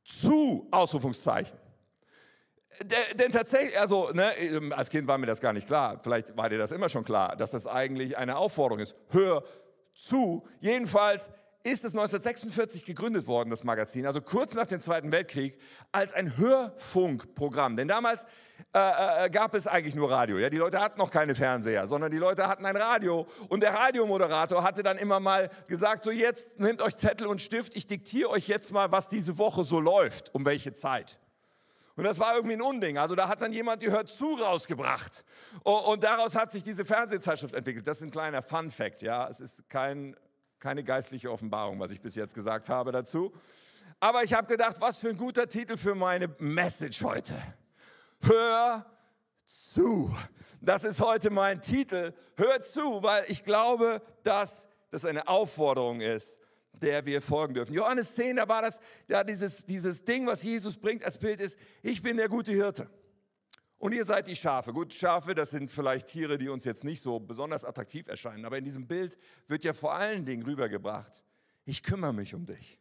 zu, 0.03 0.67
Ausrufungszeichen. 0.71 1.57
Denn 3.15 3.31
tatsächlich, 3.31 3.79
also 3.79 4.11
ne, 4.13 4.31
als 4.71 4.89
Kind 4.89 5.07
war 5.07 5.17
mir 5.17 5.25
das 5.25 5.41
gar 5.41 5.51
nicht 5.51 5.67
klar, 5.67 5.99
vielleicht 6.03 6.37
war 6.37 6.47
dir 6.49 6.59
das 6.59 6.71
immer 6.71 6.89
schon 6.89 7.03
klar, 7.03 7.35
dass 7.35 7.51
das 7.51 7.65
eigentlich 7.65 8.17
eine 8.17 8.37
Aufforderung 8.37 8.79
ist. 8.79 8.95
Hör 9.09 9.43
zu. 9.93 10.47
Jedenfalls 10.59 11.31
ist 11.63 11.83
es 11.83 11.95
1946 11.95 12.85
gegründet 12.85 13.27
worden, 13.27 13.49
das 13.49 13.63
Magazin, 13.63 14.05
also 14.05 14.21
kurz 14.21 14.53
nach 14.53 14.67
dem 14.67 14.79
Zweiten 14.79 15.11
Weltkrieg, 15.11 15.59
als 15.91 16.13
ein 16.13 16.37
Hörfunkprogramm. 16.37 17.75
Denn 17.75 17.87
damals 17.87 18.27
äh, 18.73 18.79
äh, 18.79 19.25
äh, 19.25 19.29
gab 19.29 19.53
es 19.53 19.67
eigentlich 19.67 19.95
nur 19.95 20.11
Radio. 20.11 20.37
Ja? 20.37 20.49
Die 20.49 20.57
Leute 20.57 20.79
hatten 20.79 20.99
noch 20.99 21.11
keine 21.11 21.35
Fernseher, 21.35 21.87
sondern 21.87 22.11
die 22.11 22.17
Leute 22.17 22.47
hatten 22.47 22.65
ein 22.65 22.75
Radio. 22.75 23.27
Und 23.49 23.61
der 23.61 23.73
Radiomoderator 23.73 24.63
hatte 24.63 24.83
dann 24.83 24.97
immer 24.97 25.19
mal 25.19 25.49
gesagt, 25.67 26.03
so 26.03 26.11
jetzt 26.11 26.59
nehmt 26.59 26.81
euch 26.81 26.95
Zettel 26.95 27.27
und 27.27 27.41
Stift, 27.41 27.75
ich 27.75 27.87
diktiere 27.87 28.29
euch 28.29 28.47
jetzt 28.47 28.71
mal, 28.71 28.91
was 28.91 29.09
diese 29.09 29.37
Woche 29.37 29.63
so 29.63 29.79
läuft, 29.79 30.33
um 30.35 30.45
welche 30.45 30.73
Zeit. 30.73 31.17
Und 31.95 32.03
das 32.03 32.19
war 32.19 32.35
irgendwie 32.35 32.55
ein 32.55 32.61
Unding. 32.61 32.97
Also 32.97 33.15
da 33.15 33.27
hat 33.27 33.41
dann 33.41 33.53
jemand 33.53 33.81
die 33.81 33.89
Hört 33.89 34.09
zu 34.09 34.35
rausgebracht. 34.35 35.23
Und 35.63 36.03
daraus 36.03 36.35
hat 36.35 36.51
sich 36.51 36.61
diese 36.61 36.85
Fernsehzeitschrift 36.85 37.55
entwickelt. 37.55 37.87
Das 37.87 37.97
ist 37.97 38.03
ein 38.03 38.11
kleiner 38.11 38.43
Fun 38.43 38.69
Fact, 38.69 39.01
ja. 39.01 39.27
Es 39.27 39.39
ist 39.39 39.67
kein 39.67 40.15
keine 40.59 40.83
geistliche 40.83 41.31
Offenbarung, 41.31 41.79
was 41.79 41.91
ich 41.91 42.01
bis 42.01 42.15
jetzt 42.15 42.33
gesagt 42.33 42.69
habe 42.69 42.91
dazu. 42.91 43.33
Aber 43.99 44.23
ich 44.23 44.33
habe 44.33 44.47
gedacht, 44.47 44.77
was 44.79 44.97
für 44.97 45.09
ein 45.09 45.17
guter 45.17 45.47
Titel 45.47 45.77
für 45.77 45.95
meine 45.95 46.27
Message 46.39 47.03
heute. 47.03 47.33
Hör 48.21 48.85
zu. 49.43 50.13
Das 50.61 50.83
ist 50.83 50.99
heute 50.99 51.29
mein 51.29 51.61
Titel. 51.61 52.13
Hör 52.35 52.61
zu, 52.61 53.03
weil 53.03 53.25
ich 53.27 53.43
glaube, 53.43 54.01
dass 54.23 54.67
das 54.89 55.05
eine 55.05 55.27
Aufforderung 55.27 56.01
ist, 56.01 56.39
der 56.73 57.05
wir 57.05 57.21
folgen 57.21 57.53
dürfen. 57.53 57.73
Johannes 57.73 58.15
10, 58.15 58.37
da 58.37 58.47
war 58.47 58.61
das, 58.61 58.79
ja, 59.07 59.23
dieses, 59.23 59.65
dieses 59.65 60.03
Ding, 60.03 60.25
was 60.27 60.43
Jesus 60.43 60.77
bringt 60.77 61.03
als 61.03 61.17
Bild 61.17 61.39
ist, 61.39 61.57
ich 61.81 62.01
bin 62.01 62.17
der 62.17 62.29
gute 62.29 62.51
Hirte. 62.51 62.89
Und 63.79 63.93
ihr 63.93 64.05
seid 64.05 64.27
die 64.27 64.35
Schafe. 64.35 64.73
Gut, 64.73 64.93
Schafe, 64.93 65.35
das 65.35 65.51
sind 65.51 65.69
vielleicht 65.69 66.07
Tiere, 66.07 66.37
die 66.37 66.49
uns 66.49 66.65
jetzt 66.65 66.83
nicht 66.83 67.03
so 67.03 67.19
besonders 67.19 67.63
attraktiv 67.63 68.07
erscheinen. 68.07 68.45
Aber 68.45 68.57
in 68.57 68.63
diesem 68.63 68.87
Bild 68.87 69.17
wird 69.47 69.63
ja 69.63 69.73
vor 69.73 69.93
allen 69.93 70.25
Dingen 70.25 70.43
rübergebracht, 70.43 71.23
ich 71.63 71.83
kümmere 71.83 72.13
mich 72.13 72.33
um 72.33 72.45
dich. 72.45 72.79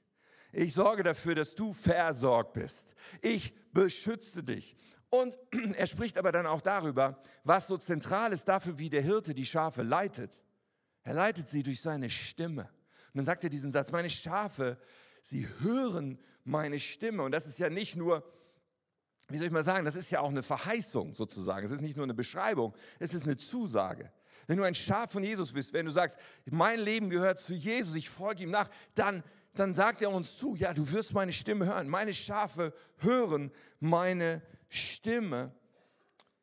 Ich 0.53 0.73
sorge 0.73 1.03
dafür, 1.03 1.35
dass 1.35 1.55
du 1.55 1.75
versorgt 1.75 2.55
bist. 2.55 2.95
Ich 3.21 3.53
beschütze 3.73 4.43
dich. 4.43 4.75
Und 5.11 5.39
er 5.77 5.87
spricht 5.87 6.19
aber 6.19 6.33
dann 6.33 6.47
auch 6.47 6.61
darüber, 6.61 7.19
was 7.45 7.67
so 7.67 7.77
zentral 7.77 8.33
ist 8.33 8.47
dafür, 8.47 8.79
wie 8.79 8.91
der 8.91 9.03
Hirte 9.03 9.35
die 9.35 9.47
Schafe 9.47 9.83
leitet. 9.83 10.45
Er 11.03 11.15
leitet 11.15 11.49
sie 11.49 11.63
durch 11.63 11.81
seine 11.81 12.11
Stimme. 12.11 12.63
Und 12.63 13.19
dann 13.19 13.25
sagt 13.25 13.45
er 13.45 13.51
diesen 13.51 13.73
Satz, 13.73 13.93
meine 13.93 14.11
Schafe, 14.11 14.79
sie 15.23 15.49
hören 15.61 16.19
meine 16.45 16.81
Stimme. 16.81 17.23
Und 17.23 17.33
das 17.33 17.47
ist 17.47 17.59
ja 17.59 17.71
nicht 17.71 17.97
nur 17.97 18.25
wie 19.29 19.39
soll 19.39 19.47
ich 19.49 19.53
mal 19.53 19.65
sagen, 19.65 19.85
das 19.85 19.97
ist 19.97 20.11
ja 20.11 20.21
auch 20.21 20.29
eine 20.29 20.43
Verheißung 20.43 21.15
sozusagen. 21.15 21.67
Es 21.67 21.73
ist 21.73 21.81
nicht 21.81 21.97
nur 21.97 22.05
eine 22.05 22.15
Beschreibung, 22.15 22.75
es 23.01 23.13
ist 23.13 23.25
eine 23.25 23.37
Zusage. 23.37 24.13
Wenn 24.47 24.59
du 24.59 24.63
ein 24.63 24.75
Schaf 24.75 25.11
von 25.11 25.25
Jesus 25.25 25.53
bist, 25.53 25.73
wenn 25.73 25.87
du 25.87 25.91
sagst, 25.91 26.19
mein 26.45 26.79
Leben 26.79 27.11
gehört 27.11 27.41
zu 27.41 27.55
Jesus, 27.55 27.97
ich 27.97 28.09
folge 28.09 28.45
ihm 28.45 28.51
nach, 28.51 28.71
dann, 28.95 29.25
dann 29.55 29.75
sagt 29.75 30.03
er 30.03 30.13
uns 30.13 30.37
zu, 30.37 30.55
ja, 30.55 30.73
du 30.73 30.93
wirst 30.93 31.13
meine 31.13 31.33
Stimme 31.33 31.67
hören. 31.67 31.89
Meine 31.89 32.15
Schafe 32.15 32.73
hören 32.99 33.51
meine 33.81 34.37
Stimme. 34.37 34.56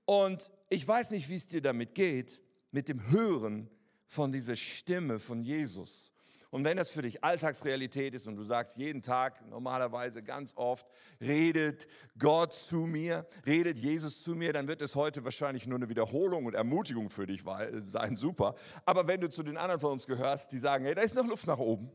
Und 0.05 0.51
ich 0.69 0.87
weiß 0.87 1.11
nicht, 1.11 1.29
wie 1.29 1.35
es 1.35 1.47
dir 1.47 1.61
damit 1.61 1.95
geht, 1.95 2.41
mit 2.71 2.89
dem 2.89 3.09
Hören 3.09 3.69
von 4.05 4.31
dieser 4.31 4.55
Stimme 4.55 5.19
von 5.19 5.43
Jesus. 5.43 6.13
Und 6.53 6.63
wenn 6.65 6.77
das 6.77 6.91
für 6.91 7.01
dich 7.01 7.23
Alltagsrealität 7.23 8.13
ist 8.13 8.27
und 8.27 8.35
du 8.35 8.43
sagst 8.43 8.77
jeden 8.77 9.01
Tag, 9.01 9.43
normalerweise 9.49 10.21
ganz 10.21 10.55
oft, 10.55 10.85
redet 11.19 11.87
Gott 12.19 12.53
zu 12.53 12.85
mir, 12.85 13.25
redet 13.43 13.79
Jesus 13.79 14.21
zu 14.21 14.35
mir, 14.35 14.53
dann 14.53 14.67
wird 14.67 14.83
es 14.83 14.93
heute 14.93 15.23
wahrscheinlich 15.23 15.65
nur 15.65 15.79
eine 15.79 15.89
Wiederholung 15.89 16.45
und 16.45 16.53
Ermutigung 16.53 17.09
für 17.09 17.25
dich 17.25 17.43
sein, 17.87 18.15
super. 18.17 18.53
Aber 18.85 19.07
wenn 19.07 19.19
du 19.19 19.31
zu 19.31 19.41
den 19.41 19.57
anderen 19.57 19.81
von 19.81 19.93
uns 19.93 20.05
gehörst, 20.05 20.51
die 20.51 20.59
sagen, 20.59 20.85
hey, 20.85 20.93
da 20.93 21.01
ist 21.01 21.15
noch 21.15 21.25
Luft 21.25 21.47
nach 21.47 21.57
oben, 21.57 21.91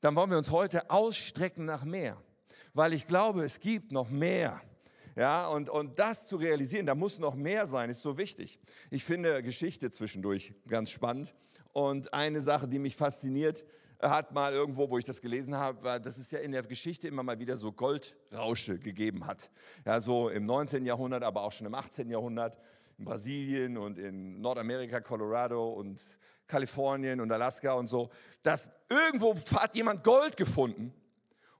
dann 0.00 0.16
wollen 0.16 0.30
wir 0.30 0.38
uns 0.38 0.50
heute 0.50 0.88
ausstrecken 0.88 1.66
nach 1.66 1.84
mehr. 1.84 2.16
Weil 2.72 2.94
ich 2.94 3.06
glaube, 3.06 3.44
es 3.44 3.60
gibt 3.60 3.92
noch 3.92 4.08
mehr. 4.08 4.62
Ja, 5.16 5.46
und, 5.48 5.68
und 5.68 5.98
das 5.98 6.26
zu 6.26 6.36
realisieren, 6.36 6.86
da 6.86 6.94
muss 6.94 7.18
noch 7.18 7.34
mehr 7.34 7.66
sein, 7.66 7.90
ist 7.90 8.00
so 8.00 8.16
wichtig. 8.16 8.58
Ich 8.90 9.04
finde 9.04 9.42
Geschichte 9.42 9.90
zwischendurch 9.90 10.54
ganz 10.66 10.90
spannend. 10.90 11.34
Und 11.72 12.12
eine 12.14 12.40
Sache, 12.40 12.68
die 12.68 12.78
mich 12.78 12.96
fasziniert 12.96 13.64
hat, 14.00 14.32
mal 14.32 14.52
irgendwo, 14.52 14.90
wo 14.90 14.98
ich 14.98 15.04
das 15.04 15.20
gelesen 15.20 15.56
habe, 15.56 15.82
war, 15.82 16.00
dass 16.00 16.18
es 16.18 16.30
ja 16.30 16.40
in 16.40 16.52
der 16.52 16.62
Geschichte 16.62 17.08
immer 17.08 17.22
mal 17.22 17.38
wieder 17.38 17.56
so 17.56 17.72
Goldrausche 17.72 18.78
gegeben 18.78 19.26
hat. 19.26 19.50
Ja, 19.84 20.00
so 20.00 20.28
im 20.28 20.46
19. 20.46 20.84
Jahrhundert, 20.84 21.22
aber 21.22 21.42
auch 21.42 21.52
schon 21.52 21.66
im 21.66 21.74
18. 21.74 22.10
Jahrhundert, 22.10 22.58
in 22.98 23.04
Brasilien 23.04 23.76
und 23.78 23.98
in 23.98 24.40
Nordamerika, 24.40 25.00
Colorado 25.00 25.72
und 25.72 26.00
Kalifornien 26.46 27.20
und 27.20 27.30
Alaska 27.30 27.74
und 27.74 27.86
so, 27.86 28.10
dass 28.42 28.70
irgendwo 28.88 29.34
hat 29.54 29.74
jemand 29.74 30.04
Gold 30.04 30.36
gefunden 30.36 30.92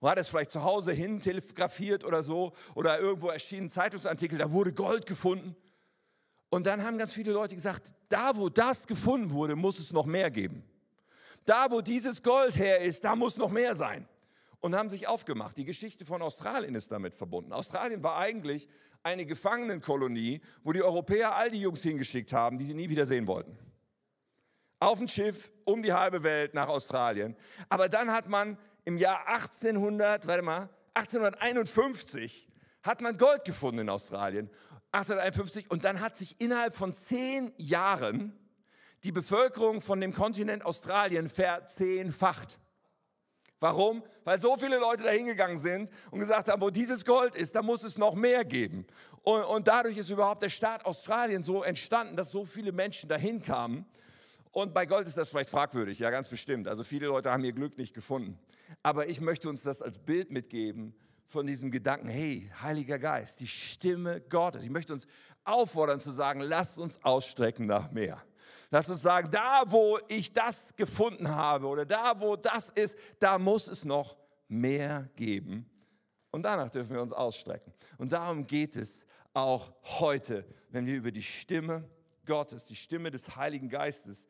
und 0.02 0.10
hat 0.10 0.18
es 0.18 0.28
vielleicht 0.28 0.50
zu 0.50 0.64
Hause 0.64 0.92
hin 0.92 1.20
telegrafiert 1.20 2.04
oder 2.04 2.24
so 2.24 2.52
oder 2.74 2.98
irgendwo 2.98 3.28
erschienen 3.28 3.70
Zeitungsartikel, 3.70 4.36
da 4.36 4.50
wurde 4.50 4.72
Gold 4.72 5.06
gefunden. 5.06 5.54
Und 6.50 6.66
dann 6.66 6.82
haben 6.82 6.98
ganz 6.98 7.12
viele 7.12 7.32
Leute 7.32 7.54
gesagt, 7.54 7.94
da 8.08 8.36
wo 8.36 8.48
das 8.48 8.88
gefunden 8.88 9.30
wurde, 9.30 9.54
muss 9.54 9.78
es 9.78 9.92
noch 9.92 10.04
mehr 10.04 10.32
geben. 10.32 10.64
Da 11.44 11.70
wo 11.70 11.80
dieses 11.80 12.20
Gold 12.20 12.56
her 12.58 12.80
ist, 12.80 13.04
da 13.04 13.14
muss 13.14 13.36
noch 13.36 13.50
mehr 13.50 13.76
sein. 13.76 14.08
und 14.62 14.76
haben 14.76 14.90
sich 14.90 15.08
aufgemacht. 15.08 15.56
Die 15.58 15.64
Geschichte 15.64 16.06
von 16.06 16.22
Australien 16.22 16.74
ist 16.74 16.90
damit 16.90 17.14
verbunden. 17.14 17.52
Australien 17.52 18.02
war 18.02 18.16
eigentlich 18.18 18.68
eine 19.02 19.26
Gefangenenkolonie, 19.26 20.40
wo 20.62 20.72
die 20.72 20.82
Europäer 20.82 21.34
all 21.34 21.50
die 21.50 21.60
Jungs 21.60 21.82
hingeschickt 21.82 22.32
haben, 22.32 22.58
die 22.58 22.64
sie 22.64 22.74
nie 22.74 22.88
wieder 22.88 23.04
sehen 23.04 23.26
wollten. 23.26 23.58
Auf 24.78 25.00
ein 25.00 25.08
Schiff 25.08 25.50
um 25.64 25.82
die 25.82 25.92
halbe 25.92 26.22
Welt 26.22 26.54
nach 26.54 26.68
Australien. 26.68 27.36
Aber 27.68 27.88
dann 27.88 28.12
hat 28.12 28.28
man 28.28 28.56
im 28.84 28.98
Jahr 28.98 29.26
1800, 29.28 30.26
warte 30.26 30.42
mal, 30.42 30.68
1851 30.94 32.48
hat 32.82 33.00
man 33.00 33.16
Gold 33.16 33.44
gefunden 33.44 33.80
in 33.80 33.88
Australien. 33.88 34.50
1851 34.92 35.70
und 35.70 35.84
dann 35.84 36.00
hat 36.00 36.18
sich 36.18 36.40
innerhalb 36.40 36.74
von 36.74 36.92
zehn 36.92 37.52
Jahren 37.56 38.38
die 39.04 39.12
Bevölkerung 39.12 39.80
von 39.80 40.00
dem 40.00 40.12
Kontinent 40.12 40.64
Australien 40.64 41.28
verzehnfacht. 41.28 42.58
Warum? 43.58 44.02
Weil 44.24 44.40
so 44.40 44.56
viele 44.56 44.78
Leute 44.78 45.04
da 45.04 45.10
hingegangen 45.10 45.56
sind 45.56 45.90
und 46.10 46.18
gesagt 46.18 46.48
haben, 46.48 46.60
wo 46.60 46.70
dieses 46.70 47.04
Gold 47.04 47.36
ist, 47.36 47.54
da 47.54 47.62
muss 47.62 47.84
es 47.84 47.96
noch 47.96 48.14
mehr 48.14 48.44
geben. 48.44 48.86
Und, 49.22 49.44
und 49.44 49.68
dadurch 49.68 49.96
ist 49.96 50.10
überhaupt 50.10 50.42
der 50.42 50.48
Staat 50.48 50.84
Australien 50.84 51.44
so 51.44 51.62
entstanden, 51.62 52.16
dass 52.16 52.30
so 52.30 52.44
viele 52.44 52.72
Menschen 52.72 53.08
dahin 53.08 53.40
kamen. 53.40 53.86
Und 54.52 54.74
bei 54.74 54.84
Gold 54.84 55.08
ist 55.08 55.16
das 55.16 55.30
vielleicht 55.30 55.48
fragwürdig, 55.48 55.98
ja, 55.98 56.10
ganz 56.10 56.28
bestimmt. 56.28 56.68
Also 56.68 56.84
viele 56.84 57.06
Leute 57.06 57.32
haben 57.32 57.42
ihr 57.42 57.52
Glück 57.52 57.78
nicht 57.78 57.94
gefunden. 57.94 58.38
Aber 58.82 59.08
ich 59.08 59.20
möchte 59.20 59.48
uns 59.48 59.62
das 59.62 59.80
als 59.80 59.98
Bild 59.98 60.30
mitgeben 60.30 60.94
von 61.26 61.46
diesem 61.46 61.70
Gedanken, 61.70 62.08
hey, 62.08 62.50
Heiliger 62.60 62.98
Geist, 62.98 63.40
die 63.40 63.46
Stimme 63.48 64.20
Gottes. 64.20 64.62
Ich 64.62 64.70
möchte 64.70 64.92
uns 64.92 65.06
auffordern 65.44 66.00
zu 66.00 66.10
sagen, 66.10 66.40
lasst 66.40 66.78
uns 66.78 67.02
ausstrecken 67.02 67.64
nach 67.64 67.90
mehr. 67.90 68.22
Lasst 68.70 68.90
uns 68.90 69.00
sagen, 69.00 69.30
da 69.30 69.64
wo 69.66 69.98
ich 70.08 70.32
das 70.32 70.76
gefunden 70.76 71.28
habe 71.28 71.66
oder 71.66 71.86
da 71.86 72.20
wo 72.20 72.36
das 72.36 72.68
ist, 72.70 72.96
da 73.18 73.38
muss 73.38 73.68
es 73.68 73.86
noch 73.86 74.16
mehr 74.48 75.08
geben. 75.16 75.68
Und 76.30 76.42
danach 76.42 76.70
dürfen 76.70 76.94
wir 76.94 77.02
uns 77.02 77.12
ausstrecken. 77.12 77.72
Und 77.96 78.12
darum 78.12 78.46
geht 78.46 78.76
es 78.76 79.06
auch 79.32 79.72
heute, 79.82 80.44
wenn 80.68 80.84
wir 80.84 80.96
über 80.96 81.10
die 81.10 81.22
Stimme 81.22 81.88
Gottes, 82.26 82.66
die 82.66 82.76
Stimme 82.76 83.10
des 83.10 83.36
Heiligen 83.36 83.68
Geistes, 83.68 84.28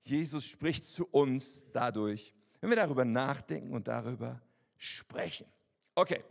Jesus 0.00 0.44
spricht 0.44 0.84
zu 0.84 1.06
uns 1.06 1.68
dadurch, 1.72 2.34
wenn 2.60 2.70
wir 2.70 2.76
darüber 2.76 3.04
nachdenken 3.04 3.72
und 3.72 3.88
darüber 3.88 4.40
sprechen. 4.76 5.46
Okay, 5.94 6.24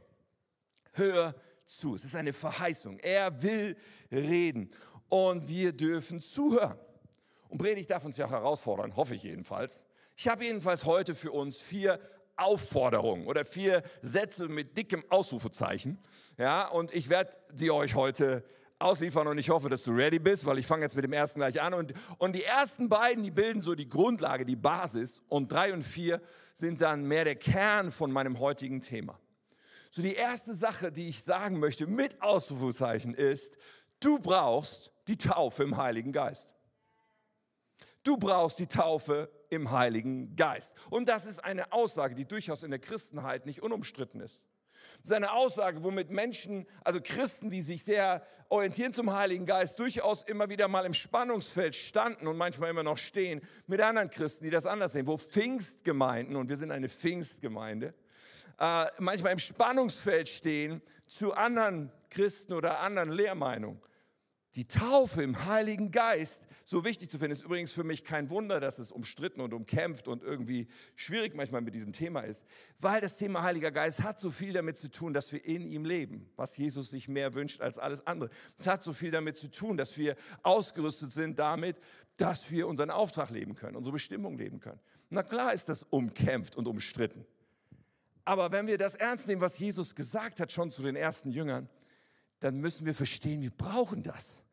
hör 0.93 1.35
zu. 1.65 1.95
Es 1.95 2.03
ist 2.03 2.15
eine 2.15 2.33
Verheißung. 2.33 2.99
Er 2.99 3.41
will 3.41 3.77
reden 4.11 4.69
und 5.09 5.47
wir 5.47 5.73
dürfen 5.73 6.19
zuhören. 6.19 6.79
Und 7.49 7.59
Predigt 7.59 7.89
darf 7.89 8.03
uns 8.05 8.17
ja 8.17 8.29
herausfordern, 8.29 8.95
hoffe 8.95 9.15
ich 9.15 9.23
jedenfalls. 9.23 9.85
Ich 10.15 10.27
habe 10.27 10.43
jedenfalls 10.45 10.85
heute 10.85 11.15
für 11.15 11.31
uns 11.31 11.57
vier 11.57 11.99
Aufforderungen 12.35 13.25
oder 13.25 13.45
vier 13.45 13.83
Sätze 14.01 14.47
mit 14.47 14.77
dickem 14.77 15.03
Ausrufezeichen. 15.09 15.97
Ja, 16.37 16.67
und 16.67 16.93
ich 16.93 17.09
werde 17.09 17.37
sie 17.53 17.71
euch 17.71 17.95
heute 17.95 18.43
ausliefern 18.79 19.27
und 19.27 19.37
ich 19.37 19.49
hoffe, 19.49 19.69
dass 19.69 19.83
du 19.83 19.91
ready 19.91 20.19
bist, 20.19 20.45
weil 20.45 20.59
ich 20.59 20.67
fange 20.67 20.83
jetzt 20.83 20.95
mit 20.95 21.03
dem 21.03 21.13
ersten 21.13 21.39
gleich 21.39 21.61
an. 21.61 21.73
Und, 21.73 21.93
und 22.17 22.35
die 22.35 22.43
ersten 22.43 22.89
beiden, 22.89 23.23
die 23.23 23.31
bilden 23.31 23.61
so 23.61 23.75
die 23.75 23.89
Grundlage, 23.89 24.45
die 24.45 24.55
Basis. 24.55 25.21
Und 25.29 25.51
drei 25.51 25.73
und 25.73 25.83
vier 25.83 26.21
sind 26.53 26.81
dann 26.81 27.07
mehr 27.07 27.25
der 27.25 27.35
Kern 27.35 27.91
von 27.91 28.11
meinem 28.11 28.39
heutigen 28.39 28.81
Thema. 28.81 29.19
So 29.89 30.01
die 30.01 30.13
erste 30.13 30.53
Sache, 30.53 30.91
die 30.91 31.09
ich 31.09 31.23
sagen 31.23 31.59
möchte 31.59 31.87
mit 31.87 32.21
Ausrufezeichen 32.21 33.13
ist, 33.13 33.57
du 33.99 34.19
brauchst 34.19 34.91
die 35.07 35.17
Taufe 35.17 35.63
im 35.63 35.77
Heiligen 35.77 36.11
Geist. 36.11 36.53
Du 38.03 38.17
brauchst 38.17 38.59
die 38.59 38.67
Taufe 38.67 39.29
im 39.49 39.71
Heiligen 39.71 40.35
Geist. 40.35 40.73
Und 40.89 41.09
das 41.09 41.25
ist 41.25 41.43
eine 41.43 41.71
Aussage, 41.71 42.15
die 42.15 42.25
durchaus 42.25 42.63
in 42.63 42.71
der 42.71 42.79
Christenheit 42.79 43.45
nicht 43.45 43.61
unumstritten 43.61 44.21
ist. 44.21 44.43
Das 45.07 45.13
ist 45.13 45.23
eine 45.23 45.31
Aussage, 45.31 45.83
womit 45.83 46.09
Menschen, 46.09 46.67
also 46.83 46.99
Christen, 47.01 47.49
die 47.49 47.61
sich 47.61 47.85
sehr 47.85 48.21
orientieren 48.49 48.91
zum 48.91 49.15
Heiligen 49.15 49.45
Geist, 49.45 49.79
durchaus 49.79 50.23
immer 50.23 50.49
wieder 50.49 50.67
mal 50.67 50.85
im 50.85 50.93
Spannungsfeld 50.93 51.77
standen 51.77 52.27
und 52.27 52.35
manchmal 52.35 52.71
immer 52.71 52.83
noch 52.83 52.97
stehen 52.97 53.39
mit 53.67 53.79
anderen 53.79 54.09
Christen, 54.09 54.43
die 54.43 54.49
das 54.49 54.65
anders 54.65 54.91
sehen. 54.91 55.07
Wo 55.07 55.15
Pfingstgemeinden, 55.15 56.35
und 56.35 56.49
wir 56.49 56.57
sind 56.57 56.71
eine 56.71 56.89
Pfingstgemeinde, 56.89 57.93
äh, 58.59 58.85
manchmal 58.97 59.31
im 59.31 59.39
Spannungsfeld 59.39 60.27
stehen 60.27 60.81
zu 61.05 61.33
anderen 61.33 61.89
Christen 62.09 62.51
oder 62.51 62.81
anderen 62.81 63.09
Lehrmeinungen. 63.09 63.81
Die 64.55 64.67
Taufe 64.67 65.21
im 65.21 65.45
Heiligen 65.45 65.91
Geist 65.91 66.47
so 66.63 66.83
wichtig 66.83 67.09
zu 67.09 67.17
finden, 67.19 67.31
ist 67.31 67.43
übrigens 67.43 67.71
für 67.71 67.83
mich 67.83 68.03
kein 68.03 68.29
Wunder, 68.29 68.59
dass 68.59 68.79
es 68.79 68.91
umstritten 68.91 69.39
und 69.39 69.53
umkämpft 69.53 70.07
und 70.07 70.23
irgendwie 70.23 70.67
schwierig 70.95 71.35
manchmal 71.35 71.61
mit 71.61 71.75
diesem 71.75 71.93
Thema 71.93 72.21
ist, 72.21 72.45
weil 72.79 72.99
das 72.99 73.15
Thema 73.15 73.43
Heiliger 73.43 73.71
Geist 73.71 74.03
hat 74.03 74.19
so 74.19 74.31
viel 74.31 74.51
damit 74.51 74.75
zu 74.75 74.89
tun, 74.89 75.13
dass 75.13 75.31
wir 75.31 75.45
in 75.45 75.65
ihm 75.65 75.85
leben, 75.85 76.29
was 76.35 76.57
Jesus 76.57 76.89
sich 76.89 77.07
mehr 77.07 77.33
wünscht 77.35 77.61
als 77.61 77.77
alles 77.77 78.05
andere. 78.05 78.29
Es 78.57 78.67
hat 78.67 78.83
so 78.83 78.93
viel 78.93 79.11
damit 79.11 79.37
zu 79.37 79.49
tun, 79.49 79.77
dass 79.77 79.97
wir 79.97 80.17
ausgerüstet 80.43 81.13
sind 81.13 81.39
damit, 81.39 81.79
dass 82.17 82.51
wir 82.51 82.67
unseren 82.67 82.89
Auftrag 82.89 83.29
leben 83.29 83.55
können, 83.55 83.75
unsere 83.75 83.93
Bestimmung 83.93 84.37
leben 84.37 84.59
können. 84.59 84.79
Na 85.09 85.23
klar 85.23 85.53
ist 85.53 85.69
das 85.69 85.83
umkämpft 85.83 86.57
und 86.57 86.67
umstritten. 86.67 87.25
Aber 88.25 88.51
wenn 88.51 88.67
wir 88.67 88.77
das 88.77 88.95
ernst 88.95 89.27
nehmen, 89.27 89.39
was 89.39 89.57
Jesus 89.57 89.95
gesagt 89.95 90.41
hat 90.41 90.51
schon 90.51 90.69
zu 90.69 90.81
den 90.81 90.97
ersten 90.97 91.31
Jüngern, 91.31 91.69
dann 92.39 92.57
müssen 92.57 92.85
wir 92.85 92.93
verstehen, 92.93 93.41
wir 93.41 93.51
brauchen 93.51 94.03
das 94.03 94.43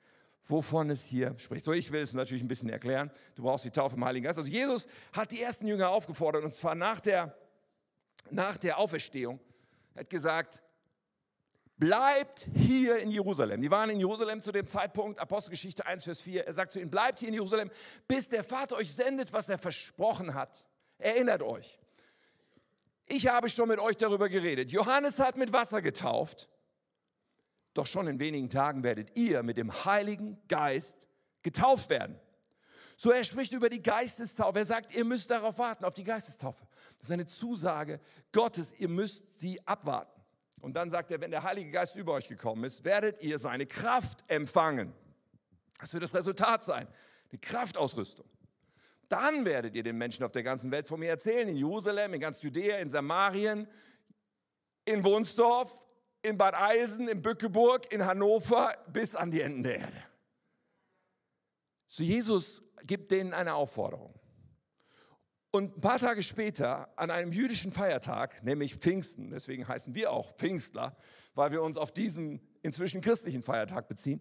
wovon 0.47 0.91
es 0.91 1.05
hier 1.05 1.37
spricht. 1.39 1.65
So, 1.65 1.73
ich 1.73 1.91
will 1.91 2.03
es 2.03 2.13
natürlich 2.13 2.43
ein 2.43 2.49
bisschen 2.49 2.69
erklären. 2.69 3.11
Du 3.35 3.43
brauchst 3.43 3.65
die 3.65 3.71
Taufe 3.71 3.97
im 3.97 4.05
Heiligen 4.05 4.25
Geist. 4.25 4.39
Also 4.39 4.51
Jesus 4.51 4.87
hat 5.13 5.31
die 5.33 5.43
ersten 5.43 5.67
Jünger 5.67 5.91
aufgefordert, 5.91 6.45
und 6.45 6.55
zwar 6.55 6.75
nach 6.75 7.01
der, 7.01 7.37
nach 8.31 8.57
der 8.57 8.79
Auferstehung. 8.79 9.41
Er 9.95 10.01
hat 10.01 10.11
gesagt, 10.11 10.63
bleibt 11.77 12.47
hier 12.55 12.99
in 12.99 13.11
Jerusalem. 13.11 13.63
Die 13.63 13.71
waren 13.71 13.91
in 13.91 13.99
Jerusalem 13.99 14.43
zu 14.43 14.53
dem 14.53 14.67
Zeitpunkt, 14.67 15.19
Apostelgeschichte 15.19 15.87
1, 15.87 16.05
Vers 16.05 16.21
4. 16.21 16.47
Er 16.47 16.53
sagt 16.53 16.73
zu 16.73 16.81
ihnen, 16.81 16.91
bleibt 16.91 17.21
hier 17.21 17.29
in 17.29 17.35
Jerusalem, 17.35 17.71
bis 18.07 18.29
der 18.29 18.45
Vater 18.45 18.77
euch 18.77 18.93
sendet, 18.93 19.33
was 19.33 19.49
er 19.49 19.59
versprochen 19.59 20.35
hat. 20.35 20.67
Erinnert 20.99 21.43
euch. 21.43 21.79
Ich 23.07 23.29
habe 23.29 23.49
schon 23.49 23.69
mit 23.69 23.79
euch 23.79 23.97
darüber 23.97 24.29
geredet. 24.29 24.71
Johannes 24.71 25.19
hat 25.19 25.37
mit 25.37 25.53
Wasser 25.53 25.83
getauft. 25.83 26.49
Doch 27.75 27.87
schon 27.87 28.07
in 28.07 28.19
wenigen 28.21 28.49
Tagen 28.49 28.83
werdet 28.85 29.17
ihr 29.17 29.43
mit 29.43 29.57
dem 29.57 29.85
Heiligen 29.85 30.41
Geist 30.49 31.09
getauft 31.43 31.91
werden. 31.91 32.19
So, 32.97 33.11
er 33.11 33.25
spricht 33.25 33.53
über 33.53 33.69
die 33.69 33.83
Geistestaufe. 33.83 34.61
Er 34.61 34.65
sagt, 34.65 34.95
ihr 34.95 35.05
müsst 35.05 35.31
darauf 35.31 35.59
warten, 35.59 35.85
auf 35.85 35.95
die 35.95 36.05
Geistestaufe. 36.05 36.65
Das 36.99 37.09
ist 37.09 37.13
eine 37.13 37.27
Zusage 37.27 38.01
Gottes, 38.33 38.73
ihr 38.79 38.89
müsst 38.89 39.25
sie 39.37 39.61
abwarten. 39.67 40.23
Und 40.61 40.75
dann 40.75 40.89
sagt 40.89 41.11
er, 41.11 41.21
wenn 41.21 41.33
der 41.33 41.43
Heilige 41.43 41.71
Geist 41.73 41.97
über 41.97 42.13
euch 42.13 42.29
gekommen 42.29 42.65
ist, 42.65 42.85
werdet 42.85 43.23
ihr 43.23 43.39
seine 43.39 43.67
Kraft 43.67 44.25
empfangen. 44.29 44.95
Das 45.81 45.93
wird 45.93 46.05
das 46.05 46.15
Resultat 46.15 46.65
sein, 46.65 46.87
eine 47.31 47.39
Kraftausrüstung. 47.41 48.27
Dann 49.09 49.45
werdet 49.45 49.75
ihr 49.75 49.83
den 49.83 49.99
Menschen 49.99 50.25
auf 50.25 50.33
der 50.33 50.43
ganzen 50.43 50.71
Welt 50.71 50.87
von 50.87 51.01
mir 51.01 51.11
erzählen, 51.11 51.49
in 51.49 51.57
Jerusalem, 51.57 52.15
in 52.15 52.21
ganz 52.21 52.41
Judäa, 52.41 52.79
in 52.79 52.89
Samarien, 52.89 53.69
in 54.87 55.05
Wunsdorf, 55.05 55.84
in 56.25 56.39
Bad 56.39 56.55
Eilsen, 56.55 57.09
in 57.09 57.23
Bückeburg, 57.23 57.93
in 57.93 58.05
Hannover 58.05 58.75
bis 58.93 59.15
an 59.15 59.31
die 59.31 59.41
Enden 59.41 59.63
der 59.63 59.79
Erde. 59.81 60.03
So 61.89 62.03
Jesus 62.03 62.63
gibt 62.83 63.11
denen 63.11 63.33
eine 63.33 63.55
Aufforderung. 63.55 64.19
Und 65.51 65.77
ein 65.77 65.81
paar 65.81 66.01
Tage 66.01 66.25
später, 66.25 66.89
an 66.97 67.13
einem 67.13 67.31
jüdischen 67.31 67.71
Feiertag, 67.71 68.43
nämlich 68.43 68.75
Pfingsten, 68.75 69.31
deswegen 69.31 69.69
heißen 69.69 69.95
wir 69.95 70.11
auch 70.11 70.35
Pfingstler, 70.37 70.97
weil 71.35 71.53
wir 71.53 71.63
uns 71.63 71.77
auf 71.77 71.93
diesen 71.93 72.41
inzwischen 72.63 73.01
christlichen 73.01 73.45
Feiertag 73.45 73.87
beziehen, 73.87 74.21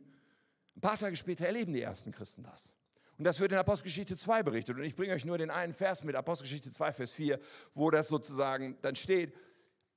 ein 0.75 0.81
paar 0.81 0.97
Tage 0.97 1.15
später 1.15 1.47
erleben 1.47 1.73
die 1.73 1.81
ersten 1.81 2.11
Christen 2.11 2.43
das. 2.43 2.73
Und 3.17 3.25
das 3.25 3.39
wird 3.39 3.51
in 3.51 3.57
Apostelgeschichte 3.57 4.15
2 4.15 4.43
berichtet. 4.43 4.75
Und 4.75 4.83
ich 4.83 4.95
bringe 4.95 5.13
euch 5.13 5.25
nur 5.25 5.37
den 5.37 5.49
einen 5.49 5.73
Vers 5.73 6.03
mit, 6.03 6.15
Apostelgeschichte 6.15 6.71
2, 6.71 6.93
Vers 6.93 7.11
4, 7.11 7.39
wo 7.73 7.89
das 7.89 8.07
sozusagen 8.07 8.77
dann 8.81 8.95
steht. 8.95 9.35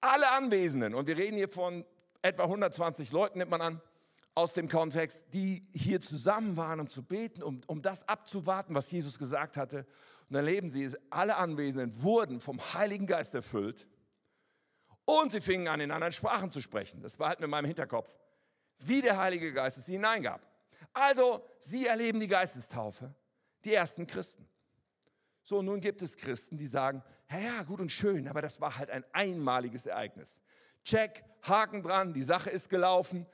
Alle 0.01 0.31
Anwesenden, 0.31 0.95
und 0.95 1.07
wir 1.07 1.17
reden 1.17 1.37
hier 1.37 1.49
von 1.49 1.85
etwa 2.27 2.45
120 2.45 3.13
Leuten, 3.13 3.39
nimmt 3.39 3.51
man 3.51 3.61
an, 3.61 3.81
aus 4.35 4.53
dem 4.53 4.69
Kontext, 4.69 5.27
die 5.33 5.67
hier 5.73 6.01
zusammen 6.01 6.57
waren, 6.57 6.81
um 6.81 6.89
zu 6.89 7.03
beten, 7.03 7.43
um, 7.43 7.61
um 7.67 7.81
das 7.81 8.07
abzuwarten, 8.09 8.75
was 8.75 8.91
Jesus 8.91 9.19
gesagt 9.19 9.57
hatte. 9.57 9.87
Und 10.29 10.35
dann 10.35 10.45
leben 10.45 10.69
sie 10.69 10.85
es, 10.85 10.97
alle 11.11 11.37
Anwesenden 11.37 12.03
wurden 12.03 12.41
vom 12.41 12.61
Heiligen 12.75 13.07
Geist 13.07 13.35
erfüllt 13.35 13.87
und 15.07 15.33
sie 15.33 15.41
fingen 15.41 15.69
an, 15.69 15.81
in 15.81 15.91
anderen 15.91 16.13
Sprachen 16.13 16.51
zu 16.51 16.61
sprechen. 16.61 17.01
Das 17.01 17.17
behalten 17.17 17.41
wir 17.41 17.47
in 17.47 17.51
meinem 17.51 17.67
Hinterkopf. 17.67 18.15
Wie 18.79 19.01
der 19.01 19.17
Heilige 19.17 19.53
Geist 19.53 19.79
es 19.79 19.87
hineingab. 19.87 20.45
Also, 20.93 21.43
sie 21.61 21.87
erleben 21.87 22.21
die 22.21 22.29
Geistestaufe, 22.29 23.15
die 23.65 23.73
ersten 23.73 24.07
Christen. 24.07 24.47
So, 25.43 25.63
nun 25.63 25.81
gibt 25.81 26.03
es 26.03 26.17
Christen, 26.17 26.59
die 26.59 26.67
sagen, 26.67 27.03
ja, 27.31 27.39
ja, 27.39 27.63
gut 27.63 27.81
und 27.81 27.91
schön, 27.91 28.29
aber 28.29 28.43
das 28.43 28.61
war 28.61 28.77
halt 28.77 28.91
ein 28.91 29.05
einmaliges 29.13 29.87
Ereignis. 29.87 30.43
Check, 30.87 31.23
Haken 31.43 31.83
dran, 31.83 32.15
die 32.15 32.23
Sache 32.23 32.49
ist 32.49 32.71
gelaufen, 32.71 33.27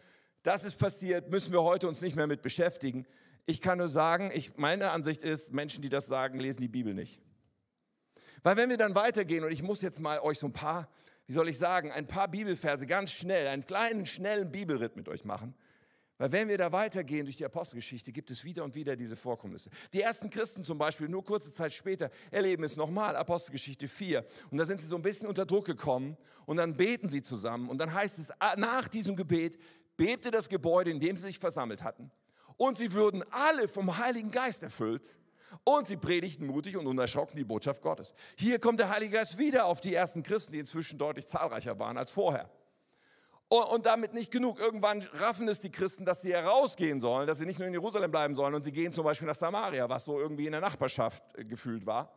das 0.42 0.64
ist 0.64 0.76
passiert, 0.76 1.30
müssen 1.30 1.52
wir 1.52 1.62
heute 1.62 1.86
uns 1.86 2.00
nicht 2.00 2.16
mehr 2.16 2.26
mit 2.26 2.42
beschäftigen. 2.42 3.06
Ich 3.46 3.60
kann 3.60 3.78
nur 3.78 3.88
sagen, 3.88 4.32
ich, 4.34 4.56
meine 4.56 4.90
Ansicht 4.90 5.22
ist, 5.22 5.52
Menschen, 5.52 5.82
die 5.82 5.88
das 5.88 6.06
sagen, 6.06 6.40
lesen 6.40 6.60
die 6.60 6.68
Bibel 6.68 6.94
nicht. 6.94 7.20
Weil 8.42 8.56
wenn 8.56 8.70
wir 8.70 8.76
dann 8.76 8.96
weitergehen, 8.96 9.44
und 9.44 9.52
ich 9.52 9.62
muss 9.62 9.82
jetzt 9.82 10.00
mal 10.00 10.18
euch 10.18 10.40
so 10.40 10.46
ein 10.46 10.52
paar 10.52 10.88
wie 11.26 11.32
soll 11.32 11.48
ich 11.48 11.58
sagen, 11.58 11.90
ein 11.92 12.06
paar 12.06 12.28
Bibelverse 12.28 12.86
ganz 12.86 13.12
schnell, 13.12 13.46
einen 13.46 13.64
kleinen, 13.64 14.06
schnellen 14.06 14.50
Bibelritt 14.50 14.96
mit 14.96 15.08
euch 15.08 15.24
machen. 15.24 15.54
Weil 16.22 16.30
wenn 16.30 16.48
wir 16.48 16.56
da 16.56 16.70
weitergehen 16.70 17.24
durch 17.26 17.36
die 17.36 17.44
Apostelgeschichte, 17.44 18.12
gibt 18.12 18.30
es 18.30 18.44
wieder 18.44 18.62
und 18.62 18.76
wieder 18.76 18.94
diese 18.94 19.16
Vorkommnisse. 19.16 19.70
Die 19.92 20.02
ersten 20.02 20.30
Christen 20.30 20.62
zum 20.62 20.78
Beispiel, 20.78 21.08
nur 21.08 21.24
kurze 21.24 21.50
Zeit 21.50 21.72
später, 21.72 22.10
erleben 22.30 22.62
es 22.62 22.76
nochmal, 22.76 23.16
Apostelgeschichte 23.16 23.88
4. 23.88 24.24
Und 24.52 24.58
da 24.58 24.64
sind 24.64 24.80
sie 24.80 24.86
so 24.86 24.94
ein 24.94 25.02
bisschen 25.02 25.26
unter 25.26 25.46
Druck 25.46 25.64
gekommen 25.64 26.16
und 26.46 26.58
dann 26.58 26.76
beten 26.76 27.08
sie 27.08 27.24
zusammen. 27.24 27.68
Und 27.68 27.78
dann 27.78 27.92
heißt 27.92 28.20
es, 28.20 28.30
ah, 28.38 28.54
nach 28.56 28.86
diesem 28.86 29.16
Gebet 29.16 29.58
bebte 29.96 30.30
das 30.30 30.48
Gebäude, 30.48 30.92
in 30.92 31.00
dem 31.00 31.16
sie 31.16 31.24
sich 31.24 31.40
versammelt 31.40 31.82
hatten. 31.82 32.12
Und 32.56 32.78
sie 32.78 32.92
würden 32.92 33.24
alle 33.32 33.66
vom 33.66 33.98
Heiligen 33.98 34.30
Geist 34.30 34.62
erfüllt. 34.62 35.18
Und 35.64 35.88
sie 35.88 35.96
predigten 35.96 36.46
mutig 36.46 36.76
und 36.76 36.86
unerschrocken 36.86 37.36
die 37.36 37.42
Botschaft 37.42 37.82
Gottes. 37.82 38.14
Hier 38.36 38.60
kommt 38.60 38.78
der 38.78 38.90
Heilige 38.90 39.16
Geist 39.16 39.38
wieder 39.38 39.66
auf 39.66 39.80
die 39.80 39.92
ersten 39.92 40.22
Christen, 40.22 40.52
die 40.52 40.60
inzwischen 40.60 40.98
deutlich 40.98 41.26
zahlreicher 41.26 41.80
waren 41.80 41.98
als 41.98 42.12
vorher. 42.12 42.48
Und, 43.52 43.84
damit 43.84 44.14
nicht 44.14 44.30
genug. 44.30 44.58
Irgendwann 44.58 45.02
raffen 45.12 45.46
es 45.46 45.60
die 45.60 45.70
Christen, 45.70 46.06
dass 46.06 46.22
sie 46.22 46.32
herausgehen 46.32 47.02
sollen, 47.02 47.26
dass 47.26 47.36
sie 47.36 47.44
nicht 47.44 47.58
nur 47.58 47.68
in 47.68 47.74
Jerusalem 47.74 48.10
bleiben 48.10 48.34
sollen 48.34 48.54
und 48.54 48.62
sie 48.62 48.72
gehen 48.72 48.94
zum 48.94 49.04
Beispiel 49.04 49.28
nach 49.28 49.34
Samaria, 49.34 49.90
was 49.90 50.06
so 50.06 50.18
irgendwie 50.18 50.46
in 50.46 50.52
der 50.52 50.62
Nachbarschaft 50.62 51.22
äh, 51.36 51.44
gefühlt 51.44 51.84
war. 51.84 52.14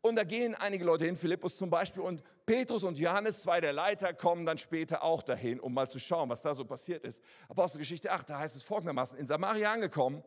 Und 0.00 0.16
da 0.16 0.24
gehen 0.24 0.54
einige 0.54 0.82
Leute 0.82 1.04
hin, 1.04 1.14
Philippus 1.14 1.58
zum 1.58 1.68
Beispiel, 1.68 2.00
und 2.00 2.22
Petrus 2.46 2.84
und 2.84 2.98
Johannes, 2.98 3.42
zwei 3.42 3.60
der 3.60 3.74
Leiter, 3.74 4.14
kommen 4.14 4.46
dann 4.46 4.56
später 4.56 5.02
auch 5.02 5.22
dahin, 5.22 5.60
um 5.60 5.74
mal 5.74 5.90
zu 5.90 5.98
schauen, 5.98 6.30
was 6.30 6.40
da 6.40 6.54
so 6.54 6.64
passiert 6.64 7.04
ist. 7.04 7.20
Apostelgeschichte 7.50 8.10
8, 8.10 8.30
da 8.30 8.38
heißt 8.38 8.56
es 8.56 8.62
folgendermaßen, 8.62 9.18
in 9.18 9.26
Samaria 9.26 9.70
angekommen, 9.70 10.22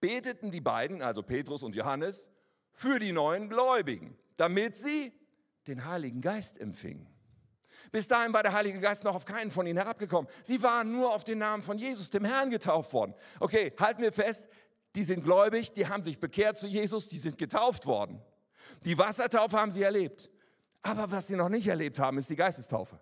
beteten 0.00 0.50
die 0.50 0.62
beiden, 0.62 1.02
also 1.02 1.22
Petrus 1.22 1.62
und 1.62 1.76
Johannes, 1.76 2.30
für 2.72 2.98
die 2.98 3.12
neuen 3.12 3.50
Gläubigen, 3.50 4.16
damit 4.38 4.74
sie 4.74 5.12
den 5.66 5.84
Heiligen 5.84 6.22
Geist 6.22 6.58
empfingen. 6.58 7.14
Bis 7.92 8.08
dahin 8.08 8.32
war 8.32 8.42
der 8.42 8.52
Heilige 8.52 8.80
Geist 8.80 9.04
noch 9.04 9.14
auf 9.14 9.24
keinen 9.24 9.50
von 9.50 9.66
ihnen 9.66 9.78
herabgekommen. 9.78 10.30
Sie 10.42 10.62
waren 10.62 10.92
nur 10.92 11.14
auf 11.14 11.24
den 11.24 11.38
Namen 11.38 11.62
von 11.62 11.78
Jesus, 11.78 12.10
dem 12.10 12.24
Herrn, 12.24 12.50
getauft 12.50 12.92
worden. 12.92 13.14
Okay, 13.40 13.72
halten 13.78 14.02
wir 14.02 14.12
fest, 14.12 14.46
die 14.94 15.04
sind 15.04 15.22
gläubig, 15.22 15.72
die 15.72 15.86
haben 15.88 16.02
sich 16.02 16.18
bekehrt 16.18 16.58
zu 16.58 16.66
Jesus, 16.66 17.08
die 17.08 17.18
sind 17.18 17.38
getauft 17.38 17.86
worden. 17.86 18.20
Die 18.84 18.98
Wassertaufe 18.98 19.58
haben 19.58 19.70
sie 19.70 19.82
erlebt. 19.82 20.30
Aber 20.82 21.10
was 21.10 21.26
sie 21.26 21.36
noch 21.36 21.48
nicht 21.48 21.66
erlebt 21.66 21.98
haben, 21.98 22.18
ist 22.18 22.30
die 22.30 22.36
Geistestaufe. 22.36 22.98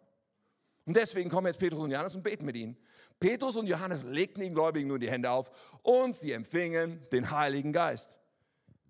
Und 0.87 0.97
deswegen 0.97 1.31
kommen 1.31 1.47
jetzt 1.47 1.59
Petrus 1.59 1.83
und 1.83 1.91
Johannes 1.91 2.15
und 2.15 2.23
beten 2.23 2.45
mit 2.45 2.57
ihnen. 2.57 2.77
Petrus 3.21 3.57
und 3.57 3.69
Johannes 3.69 4.03
legten 4.03 4.43
den 4.43 4.55
Gläubigen 4.55 4.89
nun 4.89 5.01
die 5.01 5.11
Hände 5.11 5.31
auf 5.31 5.51
und 5.83 6.17
sie 6.17 6.33
empfingen 6.33 7.07
den 7.13 7.31
Heiligen 7.31 7.73
Geist. 7.73 8.19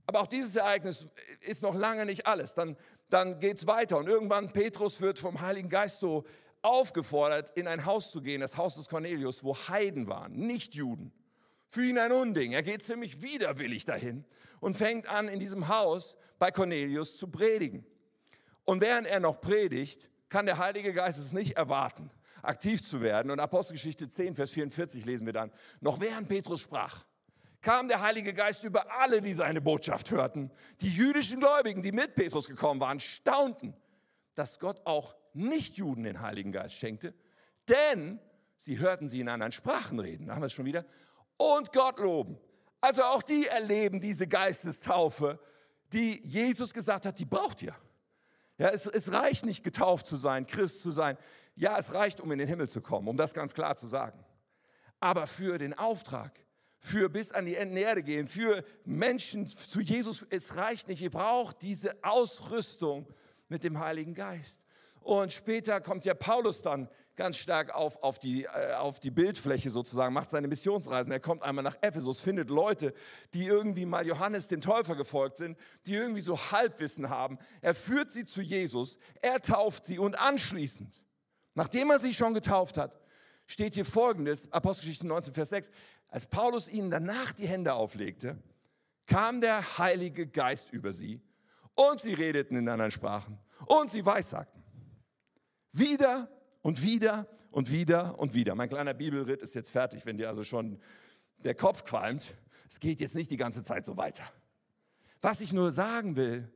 Aber 0.06 0.20
auch 0.20 0.26
dieses 0.26 0.56
Ereignis 0.56 1.08
ist 1.40 1.62
noch 1.62 1.74
lange 1.74 2.04
nicht 2.04 2.26
alles. 2.26 2.54
Dann 2.54 2.76
dann 3.14 3.38
geht 3.38 3.59
es 3.59 3.66
weiter. 3.66 3.99
Und 3.99 4.09
irgendwann 4.09 4.52
Petrus 4.52 5.00
wird 5.00 5.18
vom 5.18 5.40
Heiligen 5.40 5.68
Geist 5.68 6.00
so 6.00 6.25
aufgefordert, 6.62 7.52
in 7.54 7.68
ein 7.68 7.85
Haus 7.85 8.11
zu 8.11 8.21
gehen, 8.21 8.40
das 8.40 8.56
Haus 8.56 8.75
des 8.75 8.88
Cornelius, 8.88 9.44
wo 9.44 9.56
Heiden 9.56 10.09
waren, 10.09 10.33
nicht 10.33 10.75
Juden. 10.75 11.12
Für 11.68 11.85
ihn 11.85 11.99
ein 11.99 12.12
Unding. 12.12 12.52
Er 12.52 12.62
geht 12.62 12.85
ziemlich 12.85 13.23
widerwillig 13.23 13.85
dahin 13.85 14.25
und 14.61 14.76
fängt 14.76 15.09
an, 15.09 15.28
in 15.28 15.40
diesem 15.40 15.68
Haus 15.68 16.16
bei 16.38 16.50
Cornelius 16.50 17.16
zu 17.16 17.28
predigen. 17.28 17.87
Und 18.64 18.80
während 18.80 19.06
er 19.06 19.21
noch 19.21 19.40
predigt, 19.40 20.11
kann 20.28 20.47
der 20.47 20.59
Heilige 20.59 20.92
Geist 20.92 21.18
es 21.18 21.33
nicht 21.33 21.56
erwarten, 21.56 22.11
aktiv 22.42 22.83
zu 22.83 23.00
werden. 23.00 23.30
Und 23.30 23.38
Apostelgeschichte 23.40 24.09
10, 24.09 24.35
Vers 24.35 24.50
44 24.52 25.04
lesen 25.04 25.26
wir 25.26 25.33
dann. 25.33 25.52
Noch 25.80 26.00
während 26.00 26.28
Petrus 26.28 26.61
sprach, 26.61 27.04
kam 27.64 27.88
der 27.88 28.02
Heilige 28.02 28.35
Geist 28.35 28.62
über 28.62 28.92
alle, 29.00 29.23
die 29.23 29.33
seine 29.33 29.62
Botschaft 29.62 30.11
hörten. 30.11 30.50
Die 30.83 30.90
jüdischen 30.90 31.40
Gläubigen, 31.40 31.83
die 31.83 31.92
mit 31.92 32.14
Petrus 32.14 32.47
gekommen 32.47 32.78
waren, 32.78 33.00
staunten, 33.00 33.75
dass 34.35 34.61
Gott 34.61 34.83
auch 34.85 35.16
Nichtjuden 35.33 36.04
den 36.04 36.21
Heiligen 36.21 36.52
Geist 36.52 36.76
schenkte, 36.76 37.14
denn 37.68 38.21
sie 38.56 38.78
hörten 38.78 39.09
sie 39.09 39.21
in 39.21 39.28
anderen 39.30 39.50
Sprachen 39.50 39.99
reden. 39.99 40.26
Da 40.26 40.35
haben 40.35 40.42
wir 40.42 40.47
es 40.47 40.52
schon 40.52 40.66
wieder. 40.66 40.85
Und 41.38 41.73
Gott 41.73 41.99
loben. 41.99 42.38
Also 42.83 43.02
auch 43.02 43.23
die 43.23 43.47
erleben 43.47 43.99
diese 43.99 44.28
Geistestaufe, 44.28 45.40
die 45.92 46.21
Jesus 46.23 46.75
gesagt 46.75 47.06
hat, 47.06 47.18
die 47.18 47.25
braucht 47.25 47.62
ihr. 47.62 47.75
Ja, 48.59 48.68
es, 48.68 48.87
es 48.87 49.11
reicht 49.11 49.47
nicht, 49.47 49.64
getauft 49.64 50.06
zu 50.06 50.16
sein, 50.16 50.47
Christ 50.47 50.83
zu 50.83 50.90
sein. 50.90 51.16
Ja, 51.57 51.79
es 51.79 51.94
reicht, 51.94 52.20
um 52.20 52.31
in 52.31 52.38
den 52.38 52.46
Himmel 52.46 52.68
zu 52.68 52.83
kommen, 52.83 53.09
um 53.09 53.16
das 53.16 53.33
ganz 53.33 53.55
klar 53.55 53.74
zu 53.74 53.87
sagen. 53.87 54.22
Aber 55.00 55.27
für 55.27 55.57
den 55.57 55.72
Auftrag, 55.72 56.43
für 56.85 57.09
bis 57.09 57.33
an 57.33 57.47
die 57.47 57.57
Enden 57.57 57.79
Erde 57.79 58.03
gehen, 58.03 58.27
für 58.27 58.62
Menschen 58.85 59.49
zu 59.49 59.81
Jesus. 59.81 60.27
Es 60.29 60.55
reicht 60.57 60.87
nicht. 60.87 61.01
Ihr 61.01 61.11
braucht 61.11 61.62
diese 61.62 61.97
Ausrüstung 62.05 63.07
mit 63.49 63.64
dem 63.64 63.81
Heiligen 63.81 64.12
Geist. 64.12 64.61
Und 65.01 65.33
später 65.33 65.81
kommt 65.81 66.05
ja 66.05 66.12
Paulus 66.12 66.61
dann 66.61 66.90
ganz 67.16 67.38
stark 67.38 67.75
auf, 67.75 68.03
auf, 68.03 68.18
die, 68.18 68.44
äh, 68.44 68.75
auf 68.75 69.01
die 69.01 69.11
Bildfläche 69.11 69.70
sozusagen, 69.70 70.12
macht 70.12 70.29
seine 70.29 70.47
Missionsreisen. 70.47 71.11
Er 71.11 71.20
kommt 71.20 71.42
einmal 71.42 71.64
nach 71.64 71.79
Ephesus, 71.81 72.20
findet 72.20 72.51
Leute, 72.51 72.92
die 73.33 73.47
irgendwie 73.47 73.87
mal 73.87 74.07
Johannes 74.07 74.49
dem 74.49 74.61
Täufer 74.61 74.94
gefolgt 74.94 75.38
sind, 75.38 75.57
die 75.87 75.94
irgendwie 75.94 76.20
so 76.20 76.38
Halbwissen 76.53 77.09
haben. 77.09 77.38
Er 77.62 77.75
führt 77.75 78.11
sie 78.11 78.27
zu 78.27 78.42
Jesus, 78.42 78.99
er 79.23 79.40
tauft 79.40 79.87
sie 79.87 79.99
und 79.99 80.18
anschließend, 80.18 81.03
nachdem 81.55 81.90
er 81.90 81.99
sie 81.99 82.12
schon 82.12 82.35
getauft 82.35 82.77
hat, 82.77 83.01
steht 83.46 83.74
hier 83.74 83.85
folgendes, 83.85 84.50
Apostelgeschichte 84.52 85.07
19, 85.07 85.35
Vers 85.35 85.48
6, 85.50 85.70
als 86.09 86.26
Paulus 86.26 86.68
ihnen 86.68 86.90
danach 86.90 87.33
die 87.33 87.46
Hände 87.46 87.74
auflegte, 87.74 88.38
kam 89.07 89.40
der 89.40 89.78
Heilige 89.78 90.26
Geist 90.26 90.72
über 90.72 90.92
sie 90.92 91.20
und 91.74 92.00
sie 92.00 92.14
redeten 92.14 92.57
in 92.57 92.68
anderen 92.68 92.90
Sprachen 92.90 93.38
und 93.66 93.90
sie 93.90 94.07
weissagten. 94.07 94.62
Wieder 95.72 96.28
und 96.62 96.83
wieder 96.83 97.26
und 97.50 97.70
wieder 97.70 98.18
und 98.18 98.35
wieder. 98.35 98.54
Mein 98.54 98.68
kleiner 98.68 98.94
Bibelritt 98.94 99.42
ist 99.42 99.54
jetzt 99.54 99.70
fertig, 99.70 100.07
wenn 100.07 100.16
dir 100.16 100.28
also 100.28 100.44
schon 100.44 100.80
der 101.38 101.54
Kopf 101.54 101.85
qualmt. 101.85 102.35
Es 102.68 102.80
geht 102.80 103.00
jetzt 103.00 103.14
nicht 103.14 103.30
die 103.30 103.37
ganze 103.37 103.62
Zeit 103.62 103.85
so 103.85 103.96
weiter. 103.96 104.24
Was 105.20 105.40
ich 105.40 105.52
nur 105.52 105.72
sagen 105.72 106.16
will, 106.16 106.50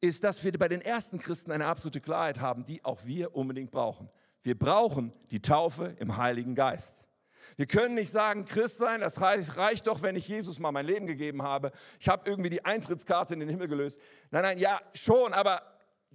ist, 0.00 0.24
dass 0.24 0.44
wir 0.44 0.52
bei 0.58 0.68
den 0.68 0.82
ersten 0.82 1.18
Christen 1.18 1.50
eine 1.50 1.66
absolute 1.66 2.00
Klarheit 2.00 2.40
haben, 2.40 2.64
die 2.64 2.84
auch 2.84 3.04
wir 3.04 3.34
unbedingt 3.34 3.70
brauchen. 3.70 4.08
Wir 4.44 4.58
brauchen 4.58 5.12
die 5.30 5.40
Taufe 5.40 5.96
im 5.98 6.18
Heiligen 6.18 6.54
Geist. 6.54 7.08
Wir 7.56 7.66
können 7.66 7.94
nicht 7.94 8.10
sagen, 8.10 8.44
Christ 8.44 8.76
sein, 8.76 9.00
das 9.00 9.20
reicht, 9.20 9.56
reicht 9.56 9.86
doch, 9.86 10.02
wenn 10.02 10.16
ich 10.16 10.28
Jesus 10.28 10.58
mal 10.58 10.70
mein 10.70 10.86
Leben 10.86 11.06
gegeben 11.06 11.42
habe. 11.42 11.72
Ich 11.98 12.08
habe 12.08 12.28
irgendwie 12.28 12.50
die 12.50 12.64
Eintrittskarte 12.64 13.34
in 13.34 13.40
den 13.40 13.48
Himmel 13.48 13.68
gelöst. 13.68 13.98
Nein, 14.30 14.42
nein, 14.42 14.58
ja, 14.58 14.80
schon, 14.92 15.32
aber 15.32 15.62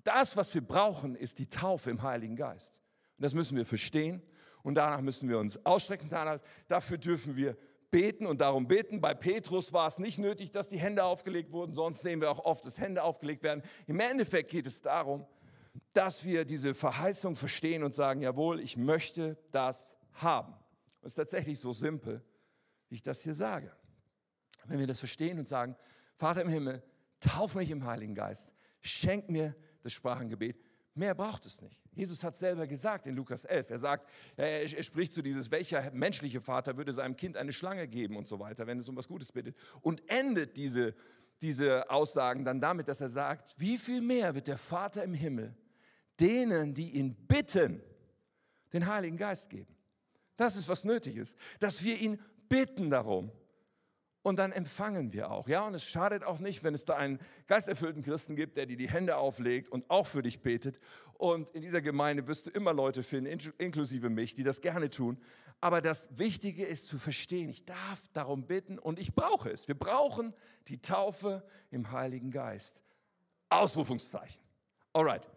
das, 0.03 0.37
was 0.37 0.53
wir 0.53 0.61
brauchen, 0.61 1.15
ist 1.15 1.39
die 1.39 1.49
Taufe 1.49 1.89
im 1.89 2.03
Heiligen 2.03 2.35
Geist. 2.35 2.79
Und 3.17 3.23
das 3.23 3.33
müssen 3.33 3.57
wir 3.57 3.65
verstehen 3.65 4.21
und 4.61 4.75
danach 4.75 5.01
müssen 5.01 5.27
wir 5.27 5.39
uns 5.39 5.65
ausstrecken. 5.65 6.09
Dafür 6.67 6.97
dürfen 6.99 7.35
wir 7.35 7.57
beten 7.89 8.27
und 8.27 8.41
darum 8.41 8.67
beten. 8.67 9.01
Bei 9.01 9.15
Petrus 9.15 9.73
war 9.73 9.87
es 9.87 9.97
nicht 9.97 10.19
nötig, 10.19 10.51
dass 10.51 10.69
die 10.69 10.77
Hände 10.77 11.03
aufgelegt 11.03 11.51
wurden, 11.51 11.73
sonst 11.73 12.01
sehen 12.01 12.21
wir 12.21 12.29
auch 12.29 12.45
oft, 12.45 12.63
dass 12.63 12.79
Hände 12.79 13.03
aufgelegt 13.03 13.41
werden. 13.41 13.63
Im 13.87 13.99
Endeffekt 13.99 14.51
geht 14.51 14.67
es 14.67 14.81
darum, 14.81 15.25
dass 15.93 16.23
wir 16.23 16.45
diese 16.45 16.73
Verheißung 16.73 17.35
verstehen 17.35 17.83
und 17.83 17.95
sagen, 17.95 18.21
jawohl, 18.21 18.59
ich 18.59 18.77
möchte 18.77 19.37
das 19.51 19.95
haben. 20.13 20.53
Und 20.53 21.07
es 21.07 21.13
ist 21.13 21.15
tatsächlich 21.15 21.59
so 21.59 21.73
simpel, 21.73 22.23
wie 22.89 22.95
ich 22.95 23.03
das 23.03 23.21
hier 23.21 23.35
sage. 23.35 23.71
Wenn 24.65 24.79
wir 24.79 24.87
das 24.87 24.99
verstehen 24.99 25.39
und 25.39 25.47
sagen, 25.47 25.75
Vater 26.15 26.41
im 26.41 26.49
Himmel, 26.49 26.83
tauf 27.19 27.55
mich 27.55 27.69
im 27.71 27.85
Heiligen 27.85 28.15
Geist, 28.15 28.53
schenk 28.81 29.29
mir 29.29 29.55
das 29.83 29.93
Sprachengebet, 29.93 30.57
mehr 30.93 31.15
braucht 31.15 31.45
es 31.45 31.61
nicht. 31.61 31.81
Jesus 31.93 32.23
hat 32.23 32.35
selber 32.35 32.67
gesagt 32.67 33.07
in 33.07 33.15
Lukas 33.15 33.45
11, 33.45 33.69
er 33.69 33.79
sagt, 33.79 34.09
er, 34.35 34.61
er, 34.61 34.83
spricht 34.83 35.13
zu 35.13 35.21
dieses, 35.21 35.49
welcher 35.51 35.91
menschliche 35.91 36.41
Vater 36.41 36.77
würde 36.77 36.91
seinem 36.91 37.15
Kind 37.15 37.37
eine 37.37 37.53
Schlange 37.53 37.87
geben 37.87 38.17
und 38.17 38.27
so 38.27 38.39
weiter, 38.39 38.67
wenn 38.67 38.79
es 38.79 38.89
um 38.89 38.95
was 38.95 39.07
Gutes 39.07 39.31
bittet. 39.31 39.55
Und 39.81 40.07
endet 40.09 40.57
diese, 40.57 40.93
diese 41.41 41.89
Aussagen 41.89 42.43
dann 42.43 42.59
damit, 42.59 42.87
dass 42.87 43.01
er 43.01 43.09
sagt, 43.09 43.55
wie 43.57 43.77
viel 43.77 44.01
mehr 44.01 44.35
wird 44.35 44.47
der 44.47 44.57
Vater 44.57 45.03
im 45.03 45.13
Himmel 45.13 45.55
denen, 46.19 46.73
die 46.73 46.91
ihn 46.91 47.15
bitten, 47.15 47.81
den 48.73 48.87
Heiligen 48.87 49.17
Geist 49.17 49.49
geben. 49.49 49.75
Das 50.35 50.55
ist, 50.55 50.67
was 50.67 50.83
nötig 50.83 51.17
ist, 51.17 51.35
dass 51.59 51.83
wir 51.83 51.97
ihn 51.97 52.19
bitten 52.47 52.89
darum. 52.89 53.31
Und 54.21 54.35
dann 54.37 54.51
empfangen 54.51 55.13
wir 55.13 55.31
auch. 55.31 55.47
Ja, 55.47 55.65
und 55.65 55.73
es 55.73 55.85
schadet 55.85 56.23
auch 56.23 56.39
nicht, 56.39 56.63
wenn 56.63 56.73
es 56.73 56.83
da 56.83 56.95
einen 56.95 57.19
geisterfüllten 57.47 58.03
Christen 58.03 58.35
gibt, 58.35 58.57
der 58.57 58.65
dir 58.65 58.75
die 58.75 58.89
Hände 58.89 59.17
auflegt 59.17 59.69
und 59.69 59.89
auch 59.89 60.07
für 60.07 60.21
dich 60.21 60.41
betet. 60.41 60.79
Und 61.13 61.49
in 61.51 61.61
dieser 61.61 61.81
Gemeinde 61.81 62.27
wirst 62.27 62.47
du 62.47 62.51
immer 62.51 62.73
Leute 62.73 63.01
finden, 63.01 63.39
inklusive 63.57 64.09
mich, 64.09 64.35
die 64.35 64.43
das 64.43 64.61
gerne 64.61 64.89
tun. 64.89 65.17
Aber 65.61 65.81
das 65.81 66.07
Wichtige 66.17 66.65
ist 66.65 66.87
zu 66.87 66.99
verstehen, 66.99 67.49
ich 67.49 67.65
darf 67.65 68.03
darum 68.13 68.45
bitten 68.45 68.77
und 68.77 68.99
ich 68.99 69.13
brauche 69.15 69.49
es. 69.49 69.67
Wir 69.67 69.75
brauchen 69.75 70.33
die 70.67 70.81
Taufe 70.81 71.43
im 71.71 71.91
Heiligen 71.91 72.31
Geist. 72.31 72.83
Ausrufungszeichen. 73.49 74.41
Alright. 74.93 75.27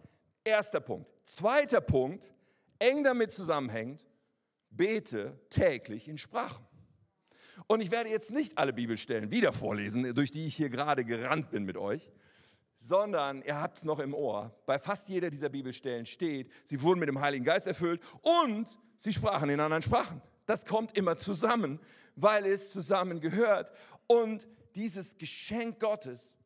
Erster 0.44 0.80
Punkt. 0.80 1.08
Zweiter 1.24 1.80
Punkt, 1.80 2.34
eng 2.78 3.04
damit 3.04 3.32
zusammenhängt, 3.32 4.04
bete 4.70 5.38
täglich 5.50 6.08
in 6.08 6.18
Sprachen. 6.18 6.64
Und 7.68 7.80
ich 7.80 7.90
werde 7.90 8.10
jetzt 8.10 8.30
nicht 8.30 8.58
alle 8.58 8.72
Bibelstellen 8.72 9.30
wieder 9.30 9.52
vorlesen, 9.52 10.14
durch 10.14 10.30
die 10.30 10.46
ich 10.46 10.56
hier 10.56 10.68
gerade 10.68 11.04
gerannt 11.04 11.50
bin 11.50 11.64
mit 11.64 11.76
euch. 11.76 12.10
sondern 12.82 13.42
ihr 13.42 13.60
habt 13.60 13.78
es 13.78 13.84
noch 13.84 14.00
im 14.00 14.12
Ohr. 14.12 14.52
Bei 14.66 14.76
fast 14.76 15.08
jeder 15.08 15.30
dieser 15.30 15.48
Bibelstellen 15.48 16.04
steht, 16.04 16.50
sie 16.64 16.82
wurden 16.82 16.98
mit 16.98 17.08
dem 17.08 17.20
Heiligen 17.20 17.44
Geist 17.44 17.68
erfüllt 17.68 18.02
und 18.22 18.76
sie 18.96 19.12
sprachen 19.12 19.48
in 19.50 19.60
anderen 19.60 19.82
Sprachen. 19.82 20.20
Das 20.46 20.66
kommt 20.66 20.96
immer 20.96 21.16
zusammen, 21.16 21.78
weil 22.16 22.44
es 22.44 22.70
zusammengehört. 22.70 23.70
Und 24.08 24.48
dieses 24.74 25.16
Geschenk 25.16 25.78
Gottes, 25.78 26.36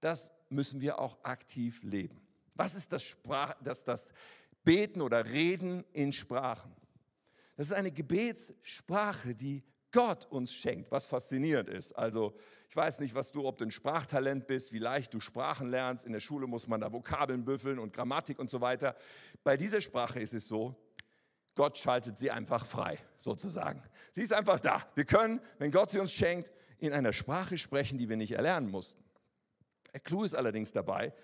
das 0.00 0.30
müssen 0.50 0.80
wir 0.80 1.00
auch 1.00 1.18
aktiv 1.24 1.82
leben. 1.82 2.20
Was 2.60 2.74
ist 2.74 2.92
das, 2.92 3.02
Sprach, 3.02 3.54
das, 3.62 3.84
das 3.84 4.12
Beten 4.64 5.00
oder 5.00 5.24
Reden 5.24 5.82
in 5.94 6.12
Sprachen? 6.12 6.70
Das 7.56 7.68
ist 7.68 7.72
eine 7.72 7.90
Gebetssprache, 7.90 9.34
die 9.34 9.64
Gott 9.92 10.26
uns 10.26 10.52
schenkt, 10.52 10.90
was 10.90 11.06
faszinierend 11.06 11.70
ist. 11.70 11.92
Also 11.92 12.34
ich 12.68 12.76
weiß 12.76 13.00
nicht, 13.00 13.14
was 13.14 13.32
du, 13.32 13.46
ob 13.46 13.56
du 13.56 13.64
ein 13.64 13.70
Sprachtalent 13.70 14.46
bist, 14.46 14.74
wie 14.74 14.78
leicht 14.78 15.14
du 15.14 15.20
Sprachen 15.20 15.70
lernst. 15.70 16.04
In 16.04 16.12
der 16.12 16.20
Schule 16.20 16.46
muss 16.46 16.66
man 16.66 16.82
da 16.82 16.92
Vokabeln 16.92 17.46
büffeln 17.46 17.78
und 17.78 17.94
Grammatik 17.94 18.38
und 18.38 18.50
so 18.50 18.60
weiter. 18.60 18.94
Bei 19.42 19.56
dieser 19.56 19.80
Sprache 19.80 20.20
ist 20.20 20.34
es 20.34 20.46
so, 20.46 20.76
Gott 21.54 21.78
schaltet 21.78 22.18
sie 22.18 22.30
einfach 22.30 22.66
frei, 22.66 22.98
sozusagen. 23.16 23.82
Sie 24.12 24.20
ist 24.20 24.34
einfach 24.34 24.58
da. 24.58 24.86
Wir 24.96 25.06
können, 25.06 25.40
wenn 25.58 25.70
Gott 25.70 25.90
sie 25.90 25.98
uns 25.98 26.12
schenkt, 26.12 26.52
in 26.78 26.92
einer 26.92 27.14
Sprache 27.14 27.56
sprechen, 27.56 27.96
die 27.96 28.10
wir 28.10 28.18
nicht 28.18 28.32
erlernen 28.32 28.70
mussten. 28.70 29.02
Der 29.94 30.00
Clou 30.00 30.24
ist 30.24 30.34
allerdings 30.34 30.72
dabei, 30.72 31.14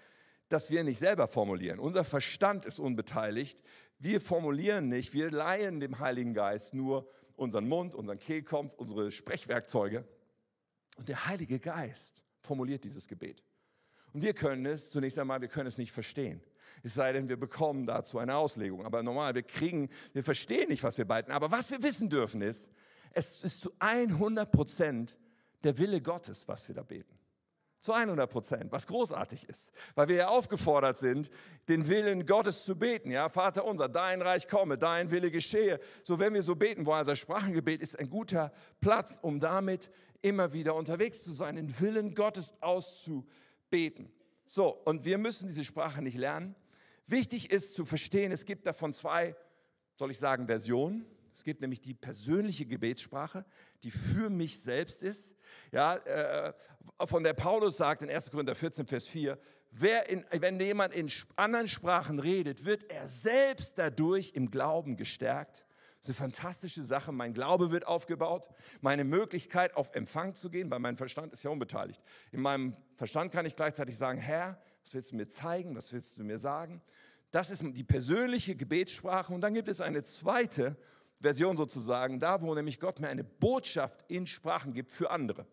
dass 0.48 0.70
wir 0.70 0.84
nicht 0.84 0.98
selber 0.98 1.28
formulieren. 1.28 1.78
Unser 1.78 2.04
Verstand 2.04 2.66
ist 2.66 2.78
unbeteiligt. 2.78 3.62
Wir 3.98 4.20
formulieren 4.20 4.88
nicht, 4.88 5.12
wir 5.14 5.30
leihen 5.30 5.80
dem 5.80 5.98
Heiligen 5.98 6.34
Geist 6.34 6.74
nur 6.74 7.10
unseren 7.36 7.68
Mund, 7.68 7.94
unseren 7.94 8.18
Kehlkopf, 8.18 8.74
unsere 8.74 9.10
Sprechwerkzeuge. 9.10 10.06
Und 10.96 11.08
der 11.08 11.26
Heilige 11.26 11.58
Geist 11.58 12.22
formuliert 12.40 12.84
dieses 12.84 13.06
Gebet. 13.06 13.42
Und 14.12 14.22
wir 14.22 14.32
können 14.32 14.64
es, 14.66 14.90
zunächst 14.90 15.18
einmal, 15.18 15.40
wir 15.40 15.48
können 15.48 15.66
es 15.66 15.78
nicht 15.78 15.92
verstehen. 15.92 16.42
Es 16.82 16.94
sei 16.94 17.12
denn, 17.12 17.28
wir 17.28 17.36
bekommen 17.36 17.84
dazu 17.84 18.18
eine 18.18 18.36
Auslegung. 18.36 18.84
Aber 18.84 19.02
normal, 19.02 19.34
wir 19.34 19.42
kriegen, 19.42 19.90
wir 20.12 20.24
verstehen 20.24 20.68
nicht, 20.68 20.82
was 20.82 20.96
wir 20.96 21.04
beten. 21.04 21.32
Aber 21.32 21.50
was 21.50 21.70
wir 21.70 21.82
wissen 21.82 22.08
dürfen 22.08 22.40
ist, 22.42 22.70
es 23.12 23.42
ist 23.42 23.60
zu 23.60 23.72
100 23.78 24.50
Prozent 24.50 25.18
der 25.64 25.76
Wille 25.78 26.00
Gottes, 26.00 26.46
was 26.48 26.68
wir 26.68 26.74
da 26.74 26.82
beten. 26.82 27.18
Zu 27.86 27.92
100 27.92 28.28
Prozent, 28.28 28.72
was 28.72 28.84
großartig 28.88 29.48
ist, 29.48 29.70
weil 29.94 30.08
wir 30.08 30.16
ja 30.16 30.26
aufgefordert 30.26 30.98
sind, 30.98 31.30
den 31.68 31.86
Willen 31.86 32.26
Gottes 32.26 32.64
zu 32.64 32.74
beten. 32.74 33.12
Ja, 33.12 33.28
Vater 33.28 33.64
unser, 33.64 33.88
dein 33.88 34.22
Reich 34.22 34.48
komme, 34.48 34.76
dein 34.76 35.12
Wille 35.12 35.30
geschehe. 35.30 35.78
So, 36.02 36.18
wenn 36.18 36.34
wir 36.34 36.42
so 36.42 36.56
beten 36.56 36.84
wollen, 36.84 36.98
also 36.98 37.14
Sprachengebet 37.14 37.80
ist 37.80 37.96
ein 37.96 38.10
guter 38.10 38.50
Platz, 38.80 39.20
um 39.22 39.38
damit 39.38 39.88
immer 40.20 40.52
wieder 40.52 40.74
unterwegs 40.74 41.22
zu 41.22 41.30
sein, 41.30 41.54
den 41.54 41.78
Willen 41.78 42.16
Gottes 42.16 42.54
auszubeten. 42.60 44.12
So, 44.46 44.70
und 44.84 45.04
wir 45.04 45.16
müssen 45.16 45.46
diese 45.46 45.62
Sprache 45.62 46.02
nicht 46.02 46.18
lernen. 46.18 46.56
Wichtig 47.06 47.52
ist 47.52 47.74
zu 47.74 47.84
verstehen, 47.84 48.32
es 48.32 48.46
gibt 48.46 48.66
davon 48.66 48.94
zwei, 48.94 49.36
soll 49.94 50.10
ich 50.10 50.18
sagen, 50.18 50.48
Versionen. 50.48 51.06
Es 51.36 51.44
gibt 51.44 51.60
nämlich 51.60 51.82
die 51.82 51.92
persönliche 51.92 52.64
Gebetssprache, 52.64 53.44
die 53.82 53.90
für 53.90 54.30
mich 54.30 54.58
selbst 54.58 55.02
ist. 55.02 55.34
Ja, 55.70 55.96
äh, 55.96 56.54
von 57.06 57.22
der 57.22 57.34
Paulus 57.34 57.76
sagt 57.76 58.00
in 58.00 58.08
1. 58.08 58.30
Korinther 58.30 58.54
14, 58.54 58.86
Vers 58.86 59.06
4, 59.06 59.38
wer 59.70 60.08
in, 60.08 60.24
wenn 60.30 60.58
jemand 60.58 60.94
in 60.94 61.12
anderen 61.36 61.68
Sprachen 61.68 62.20
redet, 62.20 62.64
wird 62.64 62.90
er 62.90 63.06
selbst 63.06 63.76
dadurch 63.76 64.32
im 64.32 64.50
Glauben 64.50 64.96
gestärkt. 64.96 65.66
Das 65.98 66.08
ist 66.08 66.20
eine 66.20 66.30
fantastische 66.30 66.84
Sache. 66.84 67.12
Mein 67.12 67.34
Glaube 67.34 67.70
wird 67.70 67.86
aufgebaut. 67.86 68.48
Meine 68.80 69.04
Möglichkeit, 69.04 69.76
auf 69.76 69.94
Empfang 69.94 70.34
zu 70.34 70.48
gehen, 70.48 70.70
weil 70.70 70.78
mein 70.78 70.96
Verstand 70.96 71.34
ist 71.34 71.42
ja 71.42 71.50
unbeteiligt. 71.50 72.00
In 72.32 72.40
meinem 72.40 72.74
Verstand 72.94 73.30
kann 73.30 73.44
ich 73.44 73.56
gleichzeitig 73.56 73.98
sagen, 73.98 74.18
Herr, 74.18 74.58
was 74.82 74.94
willst 74.94 75.12
du 75.12 75.16
mir 75.16 75.28
zeigen? 75.28 75.76
Was 75.76 75.92
willst 75.92 76.16
du 76.16 76.24
mir 76.24 76.38
sagen? 76.38 76.80
Das 77.30 77.50
ist 77.50 77.62
die 77.62 77.84
persönliche 77.84 78.56
Gebetssprache. 78.56 79.34
Und 79.34 79.42
dann 79.42 79.52
gibt 79.52 79.68
es 79.68 79.82
eine 79.82 80.02
zweite, 80.02 80.78
Version 81.20 81.56
sozusagen, 81.56 82.20
da 82.20 82.40
wo 82.42 82.54
nämlich 82.54 82.80
Gott 82.80 83.00
mir 83.00 83.08
eine 83.08 83.24
Botschaft 83.24 84.04
in 84.08 84.26
Sprachen 84.26 84.74
gibt 84.74 84.92
für 84.92 85.10
andere. 85.10 85.46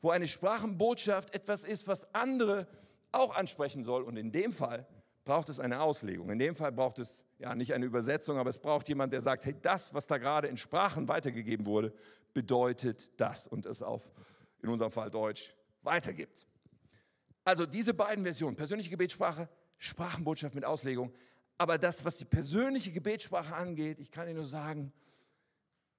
Wo 0.00 0.10
eine 0.10 0.26
Sprachenbotschaft 0.26 1.34
etwas 1.34 1.64
ist, 1.64 1.86
was 1.86 2.12
andere 2.14 2.66
auch 3.12 3.34
ansprechen 3.34 3.84
soll. 3.84 4.02
Und 4.02 4.16
in 4.16 4.32
dem 4.32 4.52
Fall 4.52 4.86
braucht 5.24 5.48
es 5.48 5.60
eine 5.60 5.80
Auslegung. 5.80 6.30
In 6.30 6.38
dem 6.38 6.56
Fall 6.56 6.72
braucht 6.72 6.98
es 6.98 7.24
ja 7.38 7.54
nicht 7.54 7.74
eine 7.74 7.86
Übersetzung, 7.86 8.38
aber 8.38 8.50
es 8.50 8.58
braucht 8.58 8.88
jemand, 8.88 9.12
der 9.12 9.20
sagt, 9.20 9.44
hey, 9.44 9.54
das, 9.60 9.94
was 9.94 10.06
da 10.06 10.18
gerade 10.18 10.48
in 10.48 10.56
Sprachen 10.56 11.08
weitergegeben 11.08 11.66
wurde, 11.66 11.92
bedeutet 12.34 13.20
das 13.20 13.46
und 13.46 13.66
es 13.66 13.82
auf, 13.82 14.10
in 14.62 14.68
unserem 14.68 14.90
Fall 14.90 15.10
Deutsch, 15.10 15.54
weitergibt. 15.82 16.46
Also 17.44 17.66
diese 17.66 17.94
beiden 17.94 18.24
Versionen, 18.24 18.56
persönliche 18.56 18.90
Gebetssprache, 18.90 19.48
Sprachenbotschaft 19.78 20.54
mit 20.54 20.64
Auslegung, 20.64 21.12
aber 21.58 21.78
das, 21.78 22.04
was 22.04 22.16
die 22.16 22.24
persönliche 22.24 22.92
Gebetssprache 22.92 23.54
angeht, 23.54 24.00
ich 24.00 24.10
kann 24.10 24.26
Ihnen 24.26 24.36
nur 24.36 24.46
sagen, 24.46 24.92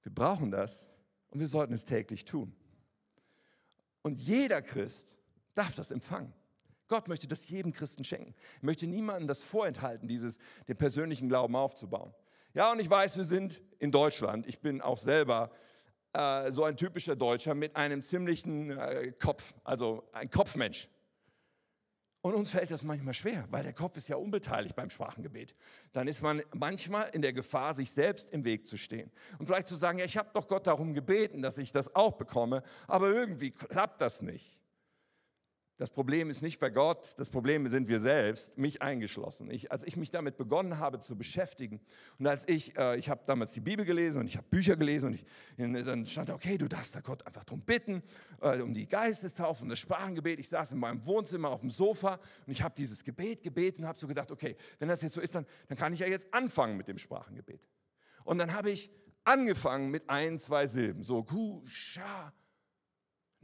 wir 0.01 0.13
brauchen 0.13 0.51
das 0.51 0.89
und 1.29 1.39
wir 1.39 1.47
sollten 1.47 1.73
es 1.73 1.85
täglich 1.85 2.25
tun. 2.25 2.55
Und 4.01 4.19
jeder 4.19 4.61
Christ 4.61 5.17
darf 5.55 5.75
das 5.75 5.91
empfangen. 5.91 6.33
Gott 6.87 7.07
möchte 7.07 7.27
das 7.27 7.47
jedem 7.47 7.71
Christen 7.71 8.03
schenken. 8.03 8.35
Er 8.61 8.65
möchte 8.65 8.85
niemandem 8.85 9.27
das 9.27 9.41
vorenthalten, 9.41 10.07
dieses, 10.07 10.37
den 10.67 10.77
persönlichen 10.77 11.29
Glauben 11.29 11.55
aufzubauen. 11.55 12.13
Ja, 12.53 12.71
und 12.71 12.79
ich 12.79 12.89
weiß, 12.89 13.17
wir 13.17 13.23
sind 13.23 13.61
in 13.79 13.91
Deutschland. 13.91 14.45
Ich 14.45 14.59
bin 14.59 14.81
auch 14.81 14.97
selber 14.97 15.49
äh, 16.13 16.51
so 16.51 16.65
ein 16.65 16.77
typischer 16.77 17.15
Deutscher 17.15 17.55
mit 17.55 17.75
einem 17.75 18.03
ziemlichen 18.03 18.77
äh, 18.77 19.11
Kopf, 19.19 19.55
also 19.63 20.07
ein 20.11 20.29
Kopfmensch. 20.29 20.87
Und 22.23 22.35
uns 22.35 22.51
fällt 22.51 22.71
das 22.71 22.83
manchmal 22.83 23.13
schwer, 23.13 23.45
weil 23.51 23.63
der 23.63 23.73
Kopf 23.73 23.97
ist 23.97 24.07
ja 24.07 24.15
unbeteiligt 24.15 24.77
beim 24.77 24.89
Sprachengebet. 24.89 25.55
Dann 25.91 26.07
ist 26.07 26.21
man 26.21 26.41
manchmal 26.53 27.09
in 27.09 27.21
der 27.21 27.33
Gefahr, 27.33 27.73
sich 27.73 27.91
selbst 27.91 28.31
im 28.31 28.45
Weg 28.45 28.65
zu 28.65 28.77
stehen. 28.77 29.11
Und 29.39 29.47
vielleicht 29.47 29.67
zu 29.67 29.75
sagen, 29.75 29.99
ja, 29.99 30.05
ich 30.05 30.15
habe 30.15 30.29
doch 30.33 30.47
Gott 30.47 30.65
darum 30.65 30.93
gebeten, 30.93 31.41
dass 31.41 31.57
ich 31.57 31.73
das 31.73 31.93
auch 31.97 32.13
bekomme, 32.13 32.63
aber 32.87 33.09
irgendwie 33.09 33.51
klappt 33.51 33.99
das 33.99 34.21
nicht. 34.21 34.57
Das 35.77 35.89
Problem 35.89 36.29
ist 36.29 36.43
nicht 36.43 36.59
bei 36.59 36.69
Gott, 36.69 37.15
das 37.17 37.31
Problem 37.31 37.67
sind 37.67 37.89
wir 37.89 37.99
selbst, 37.99 38.59
mich 38.59 38.83
eingeschlossen. 38.83 39.49
Ich, 39.49 39.71
als 39.71 39.83
ich 39.83 39.97
mich 39.97 40.11
damit 40.11 40.37
begonnen 40.37 40.77
habe 40.77 40.99
zu 40.99 41.17
beschäftigen 41.17 41.81
und 42.19 42.27
als 42.27 42.47
ich, 42.47 42.77
äh, 42.77 42.95
ich 42.95 43.09
habe 43.09 43.23
damals 43.25 43.53
die 43.53 43.59
Bibel 43.59 43.83
gelesen 43.83 44.19
und 44.19 44.27
ich 44.27 44.37
habe 44.37 44.45
Bücher 44.51 44.75
gelesen 44.75 45.07
und 45.07 45.15
ich, 45.15 45.25
dann 45.57 46.05
stand 46.05 46.29
da, 46.29 46.35
okay, 46.35 46.59
du 46.59 46.67
darfst 46.67 46.93
da 46.93 47.01
Gott 47.01 47.25
einfach 47.25 47.43
darum 47.43 47.61
bitten, 47.61 48.03
äh, 48.41 48.61
um 48.61 48.75
die 48.75 48.87
Geistestaufe 48.87 49.63
und 49.63 49.69
das 49.69 49.79
Sprachengebet. 49.79 50.39
Ich 50.39 50.49
saß 50.49 50.73
in 50.73 50.77
meinem 50.77 51.03
Wohnzimmer 51.07 51.49
auf 51.49 51.61
dem 51.61 51.71
Sofa 51.71 52.19
und 52.45 52.53
ich 52.53 52.61
habe 52.61 52.75
dieses 52.77 53.03
Gebet 53.03 53.41
gebeten 53.41 53.81
und 53.81 53.87
habe 53.87 53.97
so 53.97 54.07
gedacht, 54.07 54.31
okay, 54.31 54.55
wenn 54.77 54.89
das 54.89 55.01
jetzt 55.01 55.13
so 55.13 55.21
ist, 55.21 55.33
dann, 55.33 55.47
dann 55.69 55.77
kann 55.77 55.91
ich 55.91 55.99
ja 55.99 56.07
jetzt 56.07 56.31
anfangen 56.35 56.77
mit 56.77 56.87
dem 56.87 56.99
Sprachengebet. 56.99 57.67
Und 58.25 58.37
dann 58.37 58.53
habe 58.53 58.69
ich 58.69 58.91
angefangen 59.23 59.89
mit 59.89 60.07
ein, 60.07 60.37
zwei 60.37 60.67
Silben, 60.67 61.03
so 61.03 61.23
gu, 61.23 61.63
sha, 61.65 62.31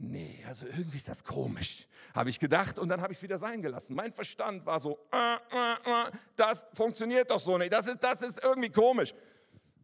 nee, 0.00 0.42
also 0.48 0.66
irgendwie 0.66 0.96
ist 0.96 1.08
das 1.08 1.22
komisch, 1.22 1.86
habe 2.14 2.30
ich 2.30 2.40
gedacht 2.40 2.78
und 2.78 2.88
dann 2.88 3.00
habe 3.00 3.12
ich 3.12 3.18
es 3.18 3.22
wieder 3.22 3.38
sein 3.38 3.60
gelassen. 3.62 3.94
Mein 3.94 4.12
Verstand 4.12 4.64
war 4.64 4.80
so, 4.80 4.98
äh, 5.12 5.34
äh, 5.34 6.06
äh, 6.08 6.10
das 6.36 6.66
funktioniert 6.72 7.30
doch 7.30 7.38
so 7.38 7.58
nicht, 7.58 7.72
das 7.72 7.86
ist, 7.86 8.02
das 8.02 8.22
ist 8.22 8.42
irgendwie 8.42 8.70
komisch. 8.70 9.14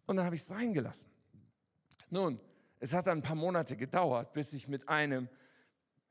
Und 0.07 0.17
dann 0.17 0.25
habe 0.25 0.35
ich 0.35 0.41
es 0.41 0.47
sein 0.47 0.73
gelassen. 0.73 1.11
Nun, 2.11 2.41
es 2.79 2.93
hat 2.93 3.07
dann 3.07 3.19
ein 3.19 3.23
paar 3.23 3.37
Monate 3.37 3.77
gedauert, 3.77 4.33
bis 4.33 4.53
ich 4.53 4.69
mit 4.69 4.89
einem, 4.89 5.29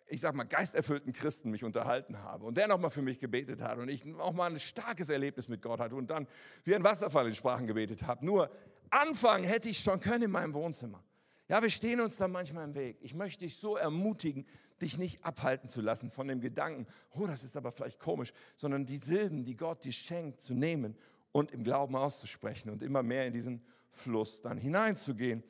ich 0.08 0.22
sag 0.22 0.36
mal, 0.36 0.44
geisterfüllten 0.44 1.14
Christen 1.14 1.50
mich 1.50 1.64
unterhalten 1.64 2.20
habe 2.20 2.46
und 2.46 2.58
der 2.58 2.68
nochmal 2.68 2.92
für 2.92 3.02
mich 3.02 3.20
gebetet 3.20 3.62
hat 3.62 3.80
und 3.80 3.90
ich 3.90 4.06
auch 4.20 4.34
mal 4.34 4.52
ein 4.52 4.60
starkes 4.60 5.10
Erlebnis 5.10 5.48
mit 5.48 5.62
Gott 5.62 5.80
hatte 5.80 5.96
und 5.96 6.10
dann 6.10 6.28
wie 6.64 6.76
ein 6.76 6.84
Wasserfall 6.84 7.26
in 7.28 7.34
Sprachen 7.34 7.66
gebetet 7.66 8.04
habe. 8.04 8.26
Nur 8.26 8.52
anfangen 8.90 9.46
hätte 9.46 9.70
ich 9.70 9.80
schon 9.80 10.00
können 10.00 10.24
in 10.26 10.32
meinem 10.32 10.54
Wohnzimmer. 10.54 11.04
Ja, 11.48 11.62
wir 11.62 11.70
stehen 11.70 12.00
uns 12.02 12.18
da 12.18 12.28
manchmal 12.28 12.64
im 12.64 12.76
Weg. 12.76 12.98
Ich 13.02 13.14
möchte 13.14 13.46
dich 13.46 13.58
so 13.58 13.76
ermutigen, 13.78 14.48
dich 14.82 14.98
nicht 14.98 15.24
abhalten 15.24 15.70
zu 15.70 15.82
lassen 15.82 16.10
von 16.10 16.28
dem 16.28 16.42
Gedanken, 16.42 16.88
oh, 17.12 17.28
das 17.28 17.44
ist 17.44 17.56
aber 17.56 17.72
vielleicht 17.72 18.00
komisch, 18.00 18.34
sondern 18.56 18.86
die 18.86 18.98
Silben, 18.98 19.46
die 19.46 19.56
Gott 19.56 19.86
dir 19.86 19.92
schenkt, 19.92 20.42
zu 20.42 20.54
nehmen 20.54 20.98
und 21.32 21.52
im 21.52 21.64
Glauben 21.64 21.96
auszusprechen 21.96 22.70
und 22.70 22.82
immer 22.82 23.04
mehr 23.04 23.28
in 23.28 23.34
diesen 23.34 23.66
Fluss 23.92 24.42
dann 24.42 24.58
hineinzugehen. 24.58 25.44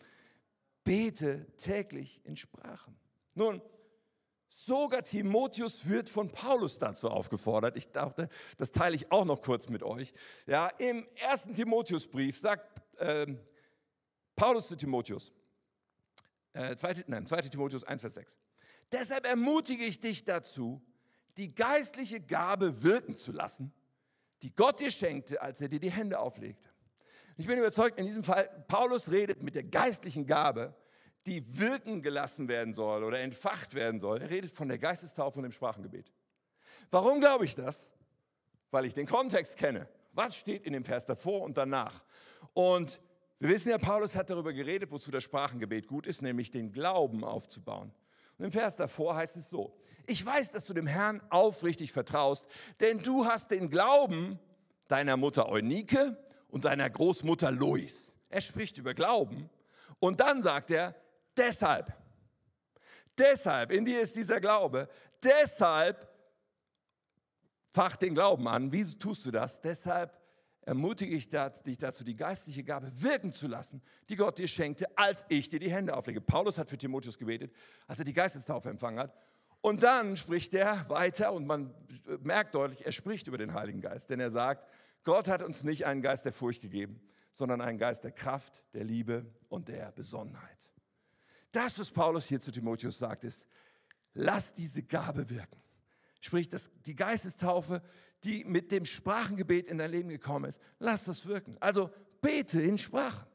Bete 0.84 1.47
täglich 1.58 2.21
in 2.25 2.36
Sprachen. 2.36 2.95
Nun, 3.34 3.62
sogar 4.47 5.01
Timotheus 5.01 5.88
wird 5.88 6.10
von 6.10 6.29
Paulus 6.29 6.77
dazu 6.77 7.10
aufgefordert. 7.10 7.75
Ich 7.77 7.91
dachte, 7.91 8.29
das 8.58 8.71
teile 8.71 8.95
ich 8.95 9.12
auch 9.12 9.25
noch 9.25 9.41
kurz 9.41 9.69
mit 9.69 9.81
euch. 9.81 10.13
Ja, 10.45 10.67
im 10.77 11.08
ersten 11.15 11.55
Timotheusbrief 11.55 12.38
sagt 12.38 12.81
äh, 12.99 13.34
Paulus 14.36 14.67
zu 14.67 14.75
Timotheus, 14.75 15.31
äh, 16.56 16.76
2, 16.76 17.06
nein, 17.08 17.28
2 17.28 17.41
Timotheus 17.41 17.84
1, 17.84 18.02
Vers 18.02 18.13
6. 18.15 18.38
Deshalb 18.91 19.26
ermutige 19.26 19.84
ich 19.84 20.00
dich 20.00 20.24
dazu, 20.24 20.82
die 21.38 21.54
geistliche 21.54 22.22
Gabe 22.22 22.84
wirken 22.84 23.15
zu 23.15 23.32
lassen, 23.32 23.74
die 24.41 24.54
Gott 24.54 24.80
dir 24.80 24.91
schenkte, 24.91 25.41
als 25.41 25.60
er 25.62 25.68
dir 25.68 25.80
die 25.80 25.91
Hände 25.91 26.20
auflegte. 26.20 26.70
Ich 27.38 27.48
bin 27.48 27.58
überzeugt, 27.58 28.00
in 28.00 28.06
diesem 28.06 28.24
Fall, 28.24 28.50
Paulus 28.68 29.12
redet 29.12 29.44
mit 29.44 29.56
der 29.56 29.63
geistlichen 29.63 30.26
Gabe, 30.26 30.74
die 31.26 31.60
wirken 31.60 32.02
gelassen 32.02 32.48
werden 32.48 32.74
soll 32.74 33.04
oder 33.04 33.20
entfacht 33.20 33.74
werden 33.74 34.00
soll. 34.00 34.22
Er 34.22 34.30
redet 34.30 34.52
von 34.52 34.68
der 34.70 34.78
Geistestaufe 34.78 35.39
und 35.39 35.44
dem 35.44 35.52
Sprachengebet. 35.52 36.13
Warum 36.91 37.20
glaube 37.20 37.46
ich 37.46 37.56
das? 37.56 37.91
Weil 38.72 38.86
ich 38.86 38.94
den 38.94 39.08
Kontext 39.08 39.58
kenne. 39.58 39.89
Was 40.13 40.38
steht 40.38 40.63
in 40.63 40.74
dem 40.74 40.86
Vers 40.86 41.06
davor 41.06 41.41
und 41.41 41.58
danach? 41.58 42.04
Und 42.54 43.02
wir 43.39 43.50
wissen 43.50 43.69
ja, 43.69 43.78
Paulus 43.78 44.15
hat 44.15 44.30
darüber 44.30 44.54
geredet, 44.54 44.91
wozu 44.91 45.12
das 45.12 45.24
Sprachengebet 45.24 45.88
gut 45.88 46.08
ist, 46.08 46.21
nämlich 46.21 46.52
den 46.52 46.71
Glauben 46.71 47.24
aufzubauen. 47.24 47.91
Und 48.38 48.45
im 48.45 48.52
Vers 48.52 48.76
davor 48.76 49.15
heißt 49.15 49.38
es 49.38 49.50
so, 49.50 49.78
ich 50.08 50.26
weiß, 50.26 50.52
dass 50.52 50.65
du 50.65 50.74
dem 50.74 50.88
Herrn 50.88 51.21
aufrichtig 51.30 51.91
vertraust, 51.91 52.48
denn 52.80 53.00
du 53.00 53.26
hast 53.26 53.52
den 53.52 53.69
Glauben 53.69 54.39
deiner 54.88 55.17
Mutter 55.17 55.50
Eunike 55.50 56.17
und 56.50 56.65
deiner 56.65 56.89
Großmutter 56.89 57.52
Lois. 57.52 58.13
Er 58.30 58.41
spricht 58.41 58.78
über 58.78 58.93
Glauben 58.93 59.50
und 60.00 60.19
dann 60.19 60.41
sagt 60.41 60.71
er, 60.71 60.95
deshalb, 61.36 61.93
deshalb, 63.17 63.71
in 63.71 63.86
dir 63.86 64.00
ist 64.00 64.15
dieser 64.15 64.39
Glaube, 64.39 64.88
deshalb 65.24 66.08
fach 67.74 67.95
den 67.95 68.13
Glauben 68.13 68.48
an. 68.48 68.71
Wie 68.71 68.86
tust 68.98 69.26
du 69.26 69.32
das? 69.32 69.60
Deshalb 69.62 70.17
ermutige 70.65 71.15
ich 71.15 71.30
dich 71.30 71.78
dazu, 71.78 72.04
die 72.04 72.15
geistliche 72.15 72.63
Gabe 72.63 72.91
wirken 72.95 73.32
zu 73.32 73.47
lassen, 73.47 73.82
die 74.10 74.15
Gott 74.15 74.39
dir 74.39 74.47
schenkte, 74.47 74.86
als 74.97 75.25
ich 75.30 75.47
dir 75.47 75.60
die 75.60 75.71
Hände 75.71 75.95
auflege. 75.95 76.21
Paulus 76.21 76.58
hat 76.58 76.69
für 76.69 76.78
Timotheus 76.78 77.17
gebetet, 77.17 77.54
als 77.88 77.99
er 77.99 78.06
die 78.06 78.13
Geistestaufe 78.13 78.69
empfangen 78.69 78.99
hat. 78.99 79.15
Und 79.62 79.84
dann 79.84 80.15
spricht 80.15 80.54
er 80.54 80.88
weiter 80.89 81.34
und 81.34 81.45
man 81.45 81.73
merkt 82.21 82.56
deutlich, 82.56 82.86
er 82.86 82.91
spricht 82.91 83.28
über 83.28 83.38
den 83.38 83.54
Heiligen 83.54 83.82
Geist, 83.82 84.10
denn 84.10 84.19
er 84.19 84.30
sagt, 84.30 84.67
Gott 85.04 85.28
hat 85.28 85.41
uns 85.41 85.63
nicht 85.63 85.86
einen 85.86 86.01
Geist 86.01 86.25
der 86.25 86.34
Furcht 86.34 86.62
gegeben, 86.62 86.99
sondern 87.32 87.62
einen 87.62 87.78
Geist 87.78 88.04
der 88.04 88.12
Kraft, 88.12 88.63
der 88.73 88.84
Liebe 88.84 89.25
und 89.49 89.67
der 89.67 89.91
Besonnenheit. 89.91 90.71
Das, 91.51 91.78
was 91.80 91.91
Paulus 91.91 92.25
hier 92.25 92.39
zu 92.39 92.51
Timotheus 92.51 92.97
sagt, 92.97 93.23
ist, 93.23 93.47
lass 94.13 94.54
diese 94.54 94.84
Gabe 94.84 95.30
wirken. 95.30 95.62
Sprich, 96.21 96.49
das, 96.49 96.71
die 96.86 96.95
Geistestaufe 96.95 97.84
die 98.26 98.44
mit 98.44 98.72
dem 98.72 98.86
Sprachengebet 98.86 99.68
in 99.68 99.78
dein 99.78 99.92
Leben 99.92 100.10
gekommen 100.10 100.46
ist, 100.46 100.60
lass 100.80 101.06
das 101.06 101.26
wirken. 101.26 101.58
Also 101.60 101.90
bete 102.22 102.62
in 102.62 102.78
Sprachen. 102.78 103.26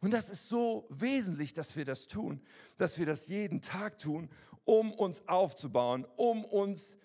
Und 0.00 0.10
das 0.10 0.30
ist 0.30 0.48
so 0.48 0.86
wesentlich, 0.90 1.54
dass 1.54 1.76
wir 1.76 1.84
das 1.84 2.08
tun, 2.08 2.40
dass 2.76 2.98
wir 2.98 3.06
das 3.06 3.28
jeden 3.28 3.60
Tag 3.60 3.98
tun, 4.00 4.28
um 4.64 4.92
uns 4.92 5.26
aufzubauen, 5.28 6.06
um 6.16 6.44
uns 6.44 6.96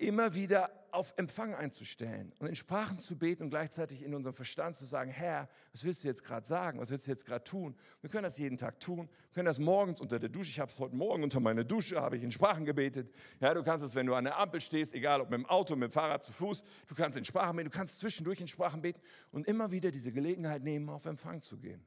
immer 0.00 0.34
wieder 0.34 0.70
auf 0.92 1.14
Empfang 1.16 1.54
einzustellen 1.54 2.32
und 2.38 2.48
in 2.48 2.54
Sprachen 2.54 2.98
zu 2.98 3.16
beten 3.16 3.44
und 3.44 3.50
gleichzeitig 3.50 4.02
in 4.02 4.14
unserem 4.14 4.34
Verstand 4.34 4.76
zu 4.76 4.84
sagen, 4.84 5.10
Herr, 5.10 5.48
was 5.72 5.84
willst 5.84 6.02
du 6.02 6.08
jetzt 6.08 6.24
gerade 6.24 6.46
sagen? 6.46 6.80
Was 6.80 6.90
willst 6.90 7.06
du 7.06 7.10
jetzt 7.12 7.24
gerade 7.24 7.44
tun? 7.44 7.76
Wir 8.00 8.10
können 8.10 8.24
das 8.24 8.38
jeden 8.38 8.58
Tag 8.58 8.80
tun. 8.80 9.08
Wir 9.08 9.34
können 9.34 9.46
das 9.46 9.58
morgens 9.58 10.00
unter 10.00 10.18
der 10.18 10.28
Dusche. 10.28 10.50
Ich 10.50 10.60
habe 10.60 10.70
es 10.70 10.78
heute 10.78 10.96
Morgen 10.96 11.22
unter 11.22 11.38
meiner 11.40 11.64
Dusche, 11.64 12.00
habe 12.00 12.16
ich 12.16 12.22
in 12.22 12.32
Sprachen 12.32 12.64
gebetet. 12.64 13.12
Ja, 13.40 13.54
du 13.54 13.62
kannst 13.62 13.84
es, 13.84 13.94
wenn 13.94 14.06
du 14.06 14.14
an 14.14 14.24
der 14.24 14.38
Ampel 14.38 14.60
stehst, 14.60 14.94
egal 14.94 15.20
ob 15.20 15.30
mit 15.30 15.38
dem 15.38 15.46
Auto, 15.46 15.76
mit 15.76 15.90
dem 15.90 15.92
Fahrrad, 15.92 16.24
zu 16.24 16.32
Fuß, 16.32 16.62
du 16.88 16.94
kannst 16.94 17.16
in 17.16 17.24
Sprachen 17.24 17.56
beten, 17.56 17.70
du 17.70 17.76
kannst 17.76 17.98
zwischendurch 17.98 18.40
in 18.40 18.48
Sprachen 18.48 18.82
beten 18.82 19.00
und 19.30 19.46
immer 19.46 19.70
wieder 19.70 19.90
diese 19.90 20.12
Gelegenheit 20.12 20.62
nehmen, 20.62 20.88
auf 20.88 21.04
Empfang 21.04 21.40
zu 21.40 21.56
gehen. 21.56 21.84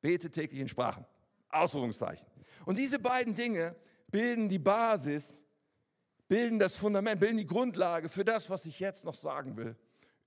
Bete 0.00 0.30
täglich 0.30 0.60
in 0.60 0.68
Sprachen. 0.68 1.04
Ausrufungszeichen. 1.50 2.26
Und 2.64 2.78
diese 2.78 2.98
beiden 2.98 3.34
Dinge 3.34 3.76
bilden 4.10 4.48
die 4.48 4.58
Basis 4.58 5.45
bilden 6.28 6.58
das 6.58 6.74
Fundament, 6.74 7.20
bilden 7.20 7.38
die 7.38 7.46
Grundlage 7.46 8.08
für 8.08 8.24
das, 8.24 8.50
was 8.50 8.66
ich 8.66 8.80
jetzt 8.80 9.04
noch 9.04 9.14
sagen 9.14 9.56
will 9.56 9.76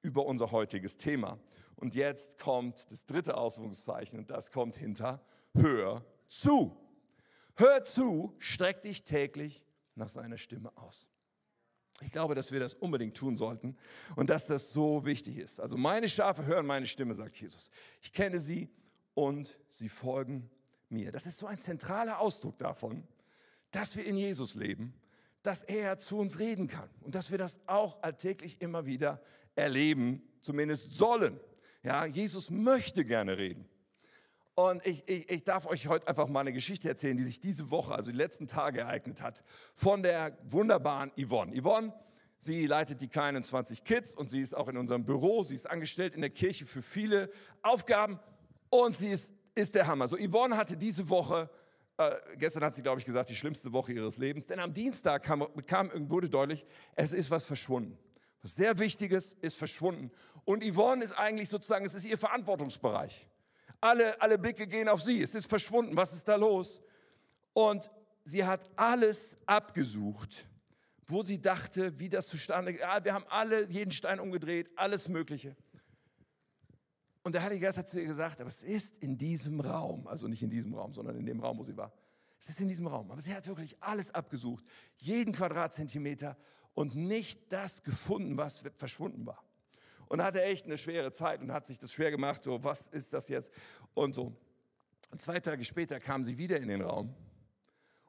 über 0.02 0.26
unser 0.26 0.52
heutiges 0.52 0.98
Thema. 0.98 1.40
Und 1.76 1.96
jetzt 1.96 2.40
kommt 2.40 2.90
das 2.92 3.06
dritte 3.06 3.38
Ausrufungszeichen 3.38 4.20
und 4.20 4.30
das 4.30 4.52
kommt 4.52 4.76
hinter, 4.76 5.22
hör 5.54 6.06
zu. 6.28 6.78
Hör 7.56 7.84
zu, 7.84 8.36
streck 8.38 8.82
dich 8.82 9.04
täglich 9.04 9.66
nach 9.96 10.10
seiner 10.10 10.38
Stimme 10.38 10.72
aus. 10.78 11.08
Ich 12.02 12.12
glaube, 12.12 12.36
dass 12.36 12.52
wir 12.52 12.60
das 12.60 12.74
unbedingt 12.74 13.18
tun 13.18 13.36
sollten 13.36 13.76
und 14.16 14.30
dass 14.30 14.46
das 14.46 14.72
so 14.72 15.06
wichtig 15.06 15.38
ist. 15.38 15.60
Also 15.60 15.78
meine 15.78 16.08
Schafe 16.08 16.46
hören 16.46 16.66
meine 16.66 16.88
Stimme, 16.88 17.14
sagt 17.14 17.36
Jesus. 17.36 17.70
Ich 18.02 18.14
kenne 18.14 18.40
sie 18.40 18.70
und 19.14 19.60
sie 19.70 19.90
folgen 19.90 20.50
mir. 20.88 21.12
Das 21.12 21.26
ist 21.26 21.38
so 21.38 21.46
ein 21.46 21.60
zentraler 21.60 22.20
Ausdruck 22.20 22.58
davon, 22.58 23.06
dass 23.72 23.96
wir 23.96 24.06
in 24.06 24.18
Jesus 24.18 24.56
leben 24.56 24.94
dass 25.44 25.64
er 25.64 25.98
zu 25.98 26.18
uns 26.18 26.40
reden 26.40 26.68
kann 26.68 26.90
und 27.02 27.16
dass 27.16 27.32
wir 27.32 27.38
das 27.38 27.60
auch 27.66 28.02
alltäglich 28.04 28.62
immer 28.62 28.86
wieder 28.86 29.22
erleben, 29.56 30.22
zumindest 30.42 30.94
sollen. 30.94 31.40
Ja, 31.84 32.06
Jesus 32.06 32.50
möchte 32.50 33.06
gerne 33.06 33.38
reden. 33.38 33.68
Und 34.56 34.86
ich, 34.86 35.08
ich, 35.08 35.30
ich 35.30 35.44
darf 35.46 35.66
euch 35.68 35.88
heute 35.88 36.10
einfach 36.10 36.28
mal 36.28 36.42
eine 36.42 36.52
Geschichte 36.52 36.90
erzählen, 36.90 37.16
die 37.16 37.24
sich 37.24 37.40
diese 37.40 37.72
Woche, 37.72 37.96
also 37.96 38.12
die 38.12 38.18
letzten 38.18 38.46
Tage 38.46 38.82
ereignet 38.82 39.22
hat, 39.22 39.42
von 39.74 40.04
der 40.04 40.38
wunderbaren 40.44 41.12
Yvonne. 41.18 41.54
Yvonne, 41.62 41.94
sie 42.40 42.68
leitet 42.68 43.00
die 43.00 43.08
K21 43.08 43.84
Kids 43.84 44.14
und 44.14 44.30
sie 44.30 44.42
ist 44.42 44.54
auch 44.54 44.68
in 44.68 44.76
unserem 44.76 45.06
Büro, 45.06 45.44
sie 45.44 45.56
ist 45.56 45.70
angestellt 45.70 46.14
in 46.14 46.20
der 46.20 46.30
Kirche 46.30 46.66
für 46.66 46.82
viele 46.82 47.30
Aufgaben 47.62 48.20
und 48.70 48.98
sie 48.98 49.08
ist, 49.08 49.34
ist 49.56 49.76
der 49.76 49.88
Hammer. 49.88 50.10
So, 50.10 50.18
Yvonne 50.18 50.58
hatte 50.58 50.76
diese 50.76 51.10
Woche 51.10 51.50
äh, 52.00 52.16
gestern 52.38 52.64
hat 52.64 52.76
sie, 52.76 52.82
glaube 52.82 53.00
ich, 53.00 53.06
gesagt, 53.06 53.30
die 53.30 53.36
schlimmste 53.36 53.74
Woche 53.74 53.92
ihres 53.92 54.18
Lebens. 54.18 54.48
Denn 54.48 54.60
am 54.62 54.74
Dienstag 54.74 55.22
kam, 55.22 55.46
kam, 55.66 55.92
wurde 56.10 56.30
deutlich, 56.30 56.66
es 56.96 57.12
ist 57.12 57.30
was 57.30 57.44
verschwunden. 57.44 57.98
Was 58.42 58.56
sehr 58.56 58.80
Wichtiges 58.80 59.34
ist 59.42 59.58
verschwunden. 59.58 60.10
Und 60.46 60.64
Yvonne 60.64 61.04
ist 61.04 61.12
eigentlich 61.12 61.50
sozusagen, 61.50 61.86
es 61.86 61.94
ist 61.94 62.06
ihr 62.06 62.18
Verantwortungsbereich. 62.18 63.28
Alle, 63.82 64.22
alle 64.22 64.38
Blicke 64.38 64.66
gehen 64.66 64.88
auf 64.88 65.02
sie. 65.02 65.22
Es 65.22 65.36
ist 65.36 65.50
verschwunden. 65.50 65.98
Was 65.98 66.14
ist 66.14 66.26
da 66.26 66.36
los? 66.36 66.82
Und 67.52 67.92
sie 68.24 68.46
hat 68.46 68.70
alles 68.78 69.38
abgesucht, 69.46 70.48
wo 71.06 71.24
sie 71.24 71.42
dachte, 71.42 72.00
wie 72.00 72.08
das 72.08 72.28
zustande 72.28 72.80
ja, 72.80 73.04
Wir 73.04 73.14
haben 73.14 73.26
alle 73.28 73.68
jeden 73.68 73.92
Stein 73.92 74.22
umgedreht, 74.22 74.70
alles 74.78 75.10
Mögliche. 75.10 75.58
Und 77.24 77.34
der 77.34 77.44
Heilige 77.44 77.66
Geist 77.66 77.78
hat 77.78 77.88
zu 77.88 78.00
ihr 78.00 78.06
gesagt, 78.06 78.40
aber 78.40 78.48
es 78.48 78.64
ist 78.64 78.98
in 78.98 79.18
diesem 79.18 79.60
Raum, 79.60 80.08
also 80.08 80.28
nicht 80.28 80.42
in 80.42 80.50
diesem 80.50 80.74
Raum, 80.74 80.94
sondern 80.94 81.18
in 81.18 81.26
dem 81.26 81.40
Raum, 81.40 81.58
wo 81.58 81.64
sie 81.64 81.76
war. 81.76 81.92
Es 82.40 82.50
ist 82.50 82.62
in 82.62 82.68
diesem 82.70 82.88
Raum. 82.88 83.12
Aber 83.12 83.22
sie 83.22 83.36
hat 83.36 83.46
wirklich 83.48 83.76
alles 83.82 84.12
abgesucht, 84.12 84.64
jeden 84.98 85.34
Quadratzentimeter 85.34 86.38
und 86.74 86.96
nicht 86.96 87.52
das 87.52 87.84
gefunden, 87.84 88.38
was 88.38 88.64
verschwunden 88.78 89.26
war. 89.26 89.44
Und 90.08 90.24
hatte 90.24 90.42
echt 90.42 90.66
eine 90.66 90.78
schwere 90.78 91.12
Zeit 91.12 91.42
und 91.42 91.52
hat 91.52 91.66
sich 91.66 91.78
das 91.78 91.92
schwer 91.92 92.10
gemacht, 92.10 92.44
so 92.44 92.64
was 92.64 92.88
ist 92.88 93.14
das 93.14 93.28
jetzt 93.28 93.52
und 93.94 94.16
so. 94.16 94.36
Und 95.12 95.22
zwei 95.22 95.40
Tage 95.40 95.64
später 95.64 96.00
kam 96.00 96.24
sie 96.24 96.38
wieder 96.38 96.58
in 96.58 96.68
den 96.68 96.82
Raum 96.82 97.14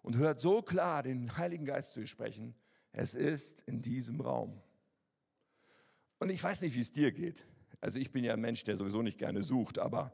und 0.03 0.17
hört 0.17 0.41
so 0.41 0.63
klar 0.63 1.03
den 1.03 1.37
Heiligen 1.37 1.65
Geist 1.65 1.95
zu 1.95 2.01
ihr 2.01 2.07
sprechen, 2.07 2.55
es 2.93 3.15
ist 3.15 3.63
in 3.63 3.83
diesem 3.83 4.21
Raum. 4.21 4.61
Und 6.19 6.31
ich 6.31 6.43
weiß 6.43 6.63
nicht, 6.63 6.75
wie 6.75 6.81
es 6.81 6.93
dir 6.93 7.13
geht. 7.13 7.45
Also 7.81 7.99
ich 7.99 8.13
bin 8.13 8.25
ja 8.25 8.35
ein 8.35 8.41
Mensch, 8.41 8.65
der 8.65 8.77
sowieso 8.77 9.03
nicht 9.03 9.19
gerne 9.19 9.43
sucht, 9.43 9.79
aber 9.79 10.13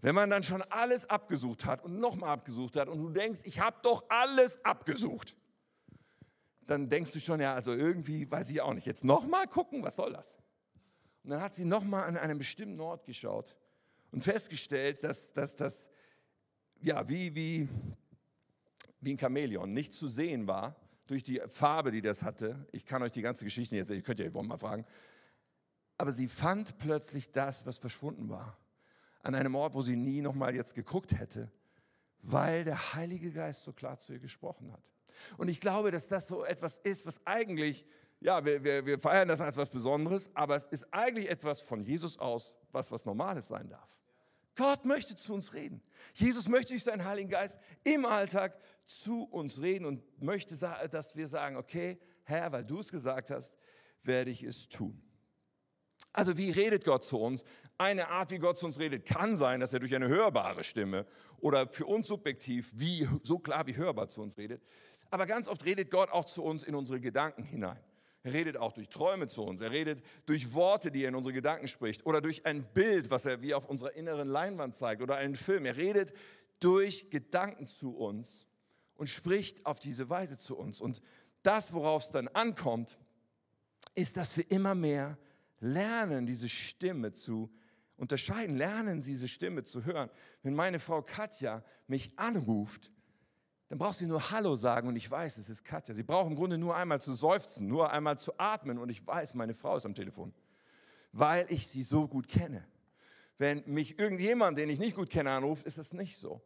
wenn 0.00 0.14
man 0.14 0.30
dann 0.30 0.42
schon 0.42 0.62
alles 0.62 1.08
abgesucht 1.08 1.64
hat 1.64 1.84
und 1.84 2.00
nochmal 2.00 2.30
abgesucht 2.30 2.76
hat 2.76 2.88
und 2.88 2.98
du 2.98 3.10
denkst, 3.10 3.40
ich 3.44 3.60
habe 3.60 3.76
doch 3.82 4.04
alles 4.08 4.62
abgesucht, 4.64 5.36
dann 6.66 6.88
denkst 6.88 7.12
du 7.12 7.20
schon, 7.20 7.40
ja, 7.40 7.54
also 7.54 7.72
irgendwie 7.72 8.28
weiß 8.30 8.50
ich 8.50 8.60
auch 8.60 8.74
nicht, 8.74 8.86
jetzt 8.86 9.04
nochmal 9.04 9.46
gucken, 9.46 9.82
was 9.82 9.96
soll 9.96 10.12
das? 10.12 10.38
Und 11.22 11.30
dann 11.30 11.40
hat 11.40 11.54
sie 11.54 11.64
nochmal 11.64 12.04
an 12.04 12.16
einem 12.16 12.38
bestimmten 12.38 12.80
Ort 12.80 13.04
geschaut 13.04 13.56
und 14.10 14.22
festgestellt, 14.22 15.04
dass 15.04 15.32
das, 15.32 15.88
ja, 16.80 17.08
wie, 17.08 17.34
wie, 17.34 17.68
wie 19.00 19.14
ein 19.14 19.18
Chamäleon 19.18 19.72
nicht 19.72 19.92
zu 19.92 20.08
sehen 20.08 20.46
war 20.46 20.76
durch 21.06 21.22
die 21.22 21.40
Farbe, 21.46 21.92
die 21.92 22.00
das 22.00 22.22
hatte. 22.22 22.66
Ich 22.72 22.86
kann 22.86 23.02
euch 23.02 23.12
die 23.12 23.22
ganze 23.22 23.44
Geschichte 23.44 23.76
jetzt, 23.76 23.90
ihr 23.90 24.02
könnt 24.02 24.18
ja 24.18 24.28
Yvonne 24.28 24.48
mal 24.48 24.58
fragen, 24.58 24.84
aber 25.98 26.12
sie 26.12 26.28
fand 26.28 26.78
plötzlich 26.78 27.32
das, 27.32 27.66
was 27.66 27.78
verschwunden 27.78 28.28
war. 28.28 28.58
An 29.22 29.34
einem 29.34 29.54
Ort, 29.54 29.74
wo 29.74 29.82
sie 29.82 29.96
nie 29.96 30.20
nochmal 30.20 30.54
jetzt 30.54 30.74
geguckt 30.74 31.18
hätte, 31.18 31.50
weil 32.22 32.64
der 32.64 32.94
Heilige 32.94 33.30
Geist 33.30 33.64
so 33.64 33.72
klar 33.72 33.98
zu 33.98 34.12
ihr 34.12 34.18
gesprochen 34.18 34.72
hat. 34.72 34.92
Und 35.36 35.48
ich 35.48 35.60
glaube, 35.60 35.90
dass 35.90 36.08
das 36.08 36.26
so 36.26 36.44
etwas 36.44 36.78
ist, 36.78 37.06
was 37.06 37.24
eigentlich, 37.26 37.86
ja, 38.20 38.44
wir, 38.44 38.64
wir, 38.64 38.86
wir 38.86 38.98
feiern 38.98 39.28
das 39.28 39.40
als 39.40 39.56
was 39.56 39.70
Besonderes, 39.70 40.30
aber 40.34 40.56
es 40.56 40.66
ist 40.66 40.92
eigentlich 40.92 41.30
etwas 41.30 41.60
von 41.60 41.82
Jesus 41.82 42.18
aus, 42.18 42.56
was 42.72 42.90
was 42.90 43.04
Normales 43.04 43.48
sein 43.48 43.68
darf. 43.68 43.88
Gott 44.54 44.84
möchte 44.84 45.16
zu 45.16 45.32
uns 45.34 45.54
reden. 45.54 45.82
Jesus 46.14 46.48
möchte 46.48 46.72
durch 46.72 46.84
seinen 46.84 47.04
Heiligen 47.04 47.30
Geist 47.30 47.58
im 47.84 48.04
Alltag 48.04 48.58
zu 48.84 49.24
uns 49.24 49.60
reden 49.60 49.86
und 49.86 50.02
möchte, 50.22 50.56
dass 50.56 51.16
wir 51.16 51.26
sagen, 51.26 51.56
okay, 51.56 51.98
Herr, 52.24 52.52
weil 52.52 52.64
du 52.64 52.80
es 52.80 52.90
gesagt 52.90 53.30
hast, 53.30 53.54
werde 54.02 54.30
ich 54.30 54.42
es 54.42 54.68
tun. 54.68 55.02
Also 56.12 56.36
wie 56.36 56.50
redet 56.50 56.84
Gott 56.84 57.04
zu 57.04 57.18
uns? 57.18 57.44
Eine 57.78 58.08
Art, 58.08 58.30
wie 58.30 58.38
Gott 58.38 58.58
zu 58.58 58.66
uns 58.66 58.78
redet, 58.78 59.06
kann 59.06 59.36
sein, 59.36 59.60
dass 59.60 59.72
er 59.72 59.80
durch 59.80 59.94
eine 59.94 60.08
hörbare 60.08 60.62
Stimme 60.62 61.06
oder 61.38 61.68
für 61.68 61.86
uns 61.86 62.06
subjektiv, 62.06 62.70
wie, 62.74 63.08
so 63.22 63.38
klar 63.38 63.66
wie 63.66 63.76
hörbar 63.76 64.08
zu 64.08 64.22
uns 64.22 64.36
redet. 64.36 64.62
Aber 65.10 65.26
ganz 65.26 65.48
oft 65.48 65.64
redet 65.64 65.90
Gott 65.90 66.10
auch 66.10 66.24
zu 66.24 66.42
uns 66.42 66.62
in 66.62 66.74
unsere 66.74 67.00
Gedanken 67.00 67.44
hinein. 67.44 67.80
Er 68.24 68.32
redet 68.32 68.56
auch 68.56 68.72
durch 68.72 68.88
Träume 68.88 69.26
zu 69.26 69.42
uns. 69.42 69.60
Er 69.60 69.72
redet 69.72 70.02
durch 70.26 70.54
Worte, 70.54 70.90
die 70.90 71.04
er 71.04 71.08
in 71.08 71.16
unsere 71.16 71.32
Gedanken 71.32 71.66
spricht. 71.66 72.06
Oder 72.06 72.20
durch 72.20 72.46
ein 72.46 72.62
Bild, 72.72 73.10
was 73.10 73.24
er 73.24 73.42
wie 73.42 73.52
auf 73.52 73.68
unserer 73.68 73.94
inneren 73.94 74.28
Leinwand 74.28 74.76
zeigt. 74.76 75.02
Oder 75.02 75.16
einen 75.16 75.34
Film. 75.34 75.66
Er 75.66 75.76
redet 75.76 76.12
durch 76.60 77.10
Gedanken 77.10 77.66
zu 77.66 77.96
uns 77.96 78.46
und 78.94 79.08
spricht 79.08 79.66
auf 79.66 79.80
diese 79.80 80.08
Weise 80.08 80.38
zu 80.38 80.56
uns. 80.56 80.80
Und 80.80 81.02
das, 81.42 81.72
worauf 81.72 82.04
es 82.04 82.10
dann 82.12 82.28
ankommt, 82.28 82.96
ist, 83.94 84.16
dass 84.16 84.36
wir 84.36 84.48
immer 84.50 84.76
mehr 84.76 85.18
lernen, 85.62 86.26
diese 86.26 86.48
Stimme 86.48 87.12
zu 87.12 87.50
unterscheiden, 87.96 88.56
lernen, 88.56 89.00
diese 89.00 89.28
Stimme 89.28 89.62
zu 89.62 89.84
hören. 89.84 90.10
Wenn 90.42 90.54
meine 90.54 90.80
Frau 90.80 91.02
Katja 91.02 91.64
mich 91.86 92.18
anruft, 92.18 92.90
dann 93.68 93.78
braucht 93.78 93.94
sie 93.94 94.06
nur 94.06 94.30
Hallo 94.30 94.56
sagen 94.56 94.88
und 94.88 94.96
ich 94.96 95.10
weiß, 95.10 95.38
es 95.38 95.48
ist 95.48 95.64
Katja. 95.64 95.94
Sie 95.94 96.02
braucht 96.02 96.28
im 96.28 96.36
Grunde 96.36 96.58
nur 96.58 96.76
einmal 96.76 97.00
zu 97.00 97.12
seufzen, 97.12 97.68
nur 97.68 97.90
einmal 97.90 98.18
zu 98.18 98.38
atmen 98.38 98.76
und 98.76 98.90
ich 98.90 99.06
weiß, 99.06 99.34
meine 99.34 99.54
Frau 99.54 99.76
ist 99.76 99.86
am 99.86 99.94
Telefon, 99.94 100.34
weil 101.12 101.46
ich 101.48 101.68
sie 101.68 101.82
so 101.82 102.08
gut 102.08 102.28
kenne. 102.28 102.66
Wenn 103.38 103.62
mich 103.66 103.98
irgendjemand, 103.98 104.58
den 104.58 104.68
ich 104.68 104.78
nicht 104.78 104.96
gut 104.96 105.10
kenne, 105.10 105.30
anruft, 105.30 105.64
ist 105.64 105.78
das 105.78 105.92
nicht 105.92 106.18
so. 106.18 106.42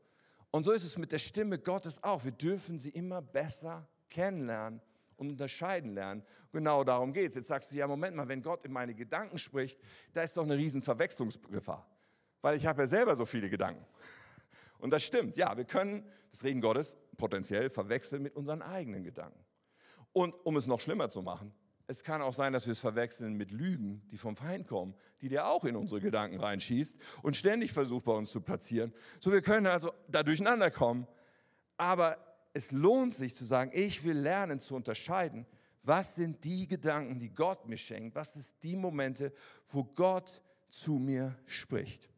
Und 0.51 0.65
so 0.65 0.73
ist 0.73 0.85
es 0.85 0.99
mit 0.99 1.11
der 1.11 1.19
Stimme 1.19 1.59
Gottes 1.59 2.03
auch. 2.05 2.25
Wir 2.25 2.33
dürfen 2.33 2.79
sie 2.79 2.91
immer 2.91 3.23
besser 3.23 3.89
kennenlernen 4.09 4.81
und 5.17 5.31
unterscheiden 5.31 5.95
lernen. 5.95 6.23
Genau 6.53 6.85
darum 6.85 7.13
geht 7.13 7.31
es. 7.31 7.37
Jetzt 7.37 7.49
sagst 7.49 7.73
du, 7.73 7.77
ja, 7.77 7.87
Moment 7.87 8.17
mal, 8.17 8.29
wenn 8.29 8.43
Gott 8.43 8.65
in 8.65 8.73
meine 8.73 8.95
Gedanken 8.95 9.39
spricht, 9.39 9.81
da 10.13 10.23
ist 10.23 10.37
doch 10.37 10.45
eine 10.45 10.57
riesen 10.57 10.83
Verwechslungsgefahr. 10.83 11.87
Weil 12.43 12.57
ich 12.57 12.67
habe 12.67 12.83
ja 12.83 12.87
selber 12.87 13.17
so 13.17 13.25
viele 13.25 13.49
Gedanken. 13.49 13.85
Und 14.79 14.91
das 14.91 15.03
stimmt, 15.03 15.37
ja, 15.37 15.57
wir 15.57 15.65
können 15.65 16.07
das 16.31 16.45
Reden 16.45 16.61
Gottes 16.61 16.97
potenziell 17.17 17.71
verwechseln 17.71 18.23
mit 18.23 18.37
unseren 18.37 18.63
eigenen 18.63 19.05
Gedanken. 19.05 19.43
Und 20.13 20.35
um 20.45 20.57
es 20.57 20.67
noch 20.67 20.81
schlimmer 20.81 21.09
zu 21.09 21.23
machen, 21.23 21.53
es 21.89 22.03
kann 22.03 22.21
auch 22.21 22.33
sein, 22.33 22.53
dass 22.53 22.67
wir 22.67 22.73
es 22.73 22.81
verwechseln 22.81 23.35
mit 23.35 23.53
Lügen, 23.53 24.03
die 24.11 24.17
vom 24.17 24.35
Feind 24.35 24.67
kommen, 24.67 24.95
die 25.21 25.29
der 25.29 25.49
auch 25.49 25.65
in 25.65 25.77
unsere 25.77 26.01
Gedanken 26.01 26.41
reinschießt 26.41 26.97
und 27.23 27.37
ständig 27.37 27.73
versucht 27.73 28.05
bei 28.05 28.13
uns 28.13 28.31
zu 28.31 28.41
platzieren. 28.41 28.93
So, 29.21 29.31
wir 29.31 29.41
können 29.41 29.67
also 29.67 29.93
da 30.09 30.23
durcheinander 30.23 30.71
kommen. 30.71 31.07
Aber 31.77 32.19
es 32.57 32.73
lohnt 32.73 33.13
sich 33.13 33.37
zu 33.37 33.45
sagen, 33.45 33.71
ich 33.75 34.03
will 34.03 34.17
lernen 34.17 34.61
zu 34.61 34.75
unterscheiden, 34.75 35.45
was 35.83 36.15
sind 36.15 36.43
die 36.43 36.67
Gedanken, 36.67 37.19
die 37.19 37.29
Gott 37.29 37.69
mir 37.69 37.77
schenkt, 37.77 38.15
was 38.15 38.33
sind 38.33 38.47
die 38.63 38.77
Momente, 38.77 39.31
wo 39.69 39.85
Gott 39.85 40.41
zu 40.71 40.95
mir 40.95 41.37
spricht. 41.45 42.09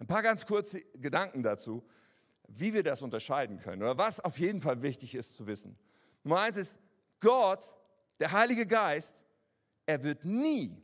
Ein 0.00 0.08
paar 0.08 0.24
ganz 0.24 0.44
kurze 0.44 0.80
Gedanken 0.96 1.40
dazu, 1.40 1.86
wie 2.48 2.74
wir 2.74 2.82
das 2.82 3.00
unterscheiden 3.00 3.60
können 3.60 3.80
oder 3.80 3.96
was 3.96 4.18
auf 4.18 4.40
jeden 4.40 4.60
Fall 4.60 4.82
wichtig 4.82 5.14
ist 5.14 5.36
zu 5.36 5.46
wissen. 5.46 5.78
Nummer 6.24 6.40
eins 6.40 6.56
ist, 6.56 6.80
Gott 7.20 7.72
der 8.18 8.32
Heilige 8.32 8.66
Geist, 8.66 9.22
er 9.86 10.02
wird 10.02 10.24
nie 10.24 10.82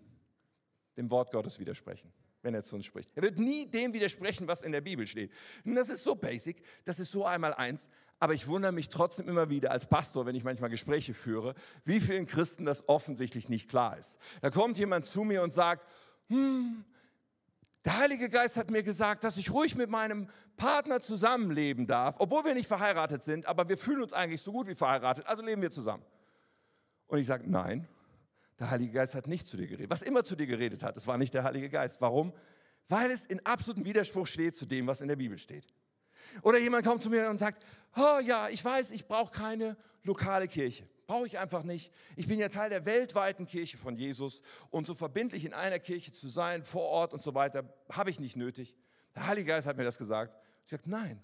dem 0.97 1.11
Wort 1.11 1.33
Gottes 1.33 1.59
widersprechen, 1.59 2.13
wenn 2.43 2.55
er 2.55 2.63
zu 2.63 2.77
uns 2.77 2.85
spricht. 2.85 3.11
Er 3.15 3.23
wird 3.23 3.39
nie 3.39 3.67
dem 3.67 3.93
widersprechen, 3.93 4.47
was 4.47 4.63
in 4.63 4.73
der 4.73 4.81
Bibel 4.81 5.07
steht. 5.07 5.33
Und 5.65 5.75
das 5.75 5.89
ist 5.89 6.05
so 6.05 6.15
basic, 6.15 6.63
das 6.85 6.99
ist 6.99 7.13
so 7.13 7.25
einmal 7.25 7.55
eins. 7.55 7.89
Aber 8.19 8.35
ich 8.35 8.47
wundere 8.47 8.73
mich 8.73 8.89
trotzdem 8.89 9.29
immer 9.29 9.51
wieder 9.51 9.73
als 9.73 9.87
Pastor, 9.87 10.27
wenn 10.27 10.37
ich 10.37 10.45
manchmal 10.45 10.71
Gespräche 10.71 11.15
führe, 11.15 11.55
wie 11.85 12.01
vielen 12.01 12.27
Christen 12.27 12.65
das 12.65 12.89
offensichtlich 12.89 13.49
nicht 13.49 13.69
klar 13.69 13.99
ist. 13.99 14.19
Da 14.41 14.51
kommt 14.51 14.79
jemand 14.79 15.07
zu 15.07 15.25
mir 15.25 15.43
und 15.43 15.53
sagt, 15.53 15.89
hm, 16.29 16.85
der 17.85 17.99
Heilige 17.99 18.29
Geist 18.29 18.57
hat 18.57 18.71
mir 18.71 18.85
gesagt, 18.85 19.25
dass 19.25 19.37
ich 19.37 19.51
ruhig 19.51 19.75
mit 19.75 19.91
meinem 19.91 20.29
Partner 20.57 21.01
zusammenleben 21.01 21.89
darf, 21.89 22.15
obwohl 22.19 22.45
wir 22.45 22.55
nicht 22.55 22.69
verheiratet 22.69 23.25
sind, 23.25 23.47
aber 23.47 23.69
wir 23.69 23.77
fühlen 23.77 24.03
uns 24.03 24.13
eigentlich 24.13 24.41
so 24.41 24.53
gut 24.53 24.69
wie 24.69 24.77
verheiratet, 24.77 25.27
also 25.27 25.43
leben 25.43 25.63
wir 25.63 25.73
zusammen. 25.73 26.05
Und 27.09 27.19
ich 27.19 27.27
sage, 27.27 27.45
nein, 27.51 27.89
der 28.59 28.71
Heilige 28.71 28.93
Geist 28.93 29.15
hat 29.15 29.27
nicht 29.27 29.49
zu 29.49 29.57
dir 29.57 29.67
geredet. 29.67 29.91
Was 29.91 30.03
immer 30.03 30.25
zu 30.25 30.37
dir 30.37 30.47
geredet 30.47 30.83
hat, 30.83 30.97
es 30.97 31.07
war 31.07 31.19
nicht 31.19 31.35
der 31.35 31.45
Heilige 31.45 31.69
Geist. 31.69 32.01
Warum? 32.01 32.33
Weil 32.89 33.11
es 33.11 33.27
in 33.27 33.45
absolutem 33.47 33.85
Widerspruch 33.85 34.27
steht 34.27 34.57
zu 34.57 34.67
dem, 34.67 34.87
was 34.87 35.01
in 35.01 35.09
der 35.09 35.17
Bibel 35.17 35.39
steht. 35.39 35.67
Oder 36.43 36.59
jemand 36.59 36.87
kommt 36.87 37.03
zu 37.03 37.11
mir 37.11 37.29
und 37.29 37.39
sagt, 37.39 37.65
oh 37.97 38.21
ja, 38.25 38.49
ich 38.49 38.65
weiß, 38.65 38.93
ich 38.93 39.07
brauche 39.07 39.33
keine 39.33 39.77
lokale 40.03 40.49
Kirche. 40.49 40.89
Brauche 41.07 41.27
ich 41.27 41.39
einfach 41.39 41.63
nicht. 41.63 41.93
Ich 42.17 42.27
bin 42.27 42.39
ja 42.39 42.49
Teil 42.49 42.71
der 42.71 42.87
weltweiten 42.87 43.47
Kirche 43.47 43.77
von 43.77 43.97
Jesus 43.97 44.41
und 44.71 44.87
so 44.87 44.95
verbindlich 44.95 45.45
in 45.45 45.53
einer 45.53 45.79
Kirche 45.79 46.13
zu 46.13 46.29
sein, 46.29 46.65
vor 46.65 46.85
Ort 46.85 47.13
und 47.13 47.23
so 47.23 47.35
weiter, 47.35 47.65
habe 47.91 48.11
ich 48.11 48.21
nicht 48.21 48.37
nötig. 48.37 48.75
Der 49.15 49.27
Heilige 49.27 49.49
Geist 49.49 49.67
hat 49.67 49.77
mir 49.77 49.85
das 49.85 49.99
gesagt. 49.99 50.37
Ich 50.65 50.71
sage, 50.71 50.85
nein, 50.87 51.23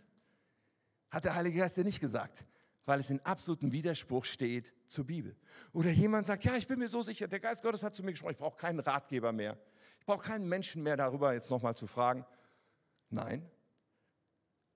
hat 1.11 1.25
der 1.25 1.35
Heilige 1.35 1.59
Geist 1.61 1.77
dir 1.77 1.85
nicht 1.85 2.01
gesagt 2.01 2.45
weil 2.89 3.01
es 3.01 3.11
in 3.11 3.21
absolutem 3.21 3.71
Widerspruch 3.71 4.25
steht 4.25 4.73
zur 4.87 5.05
Bibel. 5.05 5.37
Oder 5.75 5.91
jemand 5.91 6.27
sagt, 6.27 6.45
ja, 6.45 6.57
ich 6.57 6.67
bin 6.67 6.79
mir 6.79 6.89
so 6.89 7.03
sicher, 7.03 7.29
der 7.29 7.39
Geist 7.39 7.63
Gottes 7.63 7.83
hat 7.83 7.95
zu 7.95 8.03
mir 8.03 8.13
gesprochen, 8.13 8.33
ich 8.33 8.39
brauche 8.39 8.57
keinen 8.57 8.81
Ratgeber 8.81 9.31
mehr. 9.31 9.59
Ich 10.01 10.07
brauche 10.07 10.27
keinen 10.27 10.49
Menschen 10.49 10.83
mehr 10.83 10.97
darüber 10.97 11.35
jetzt 11.35 11.51
nochmal 11.51 11.77
zu 11.77 11.87
fragen. 11.87 12.25
Nein. 13.11 13.47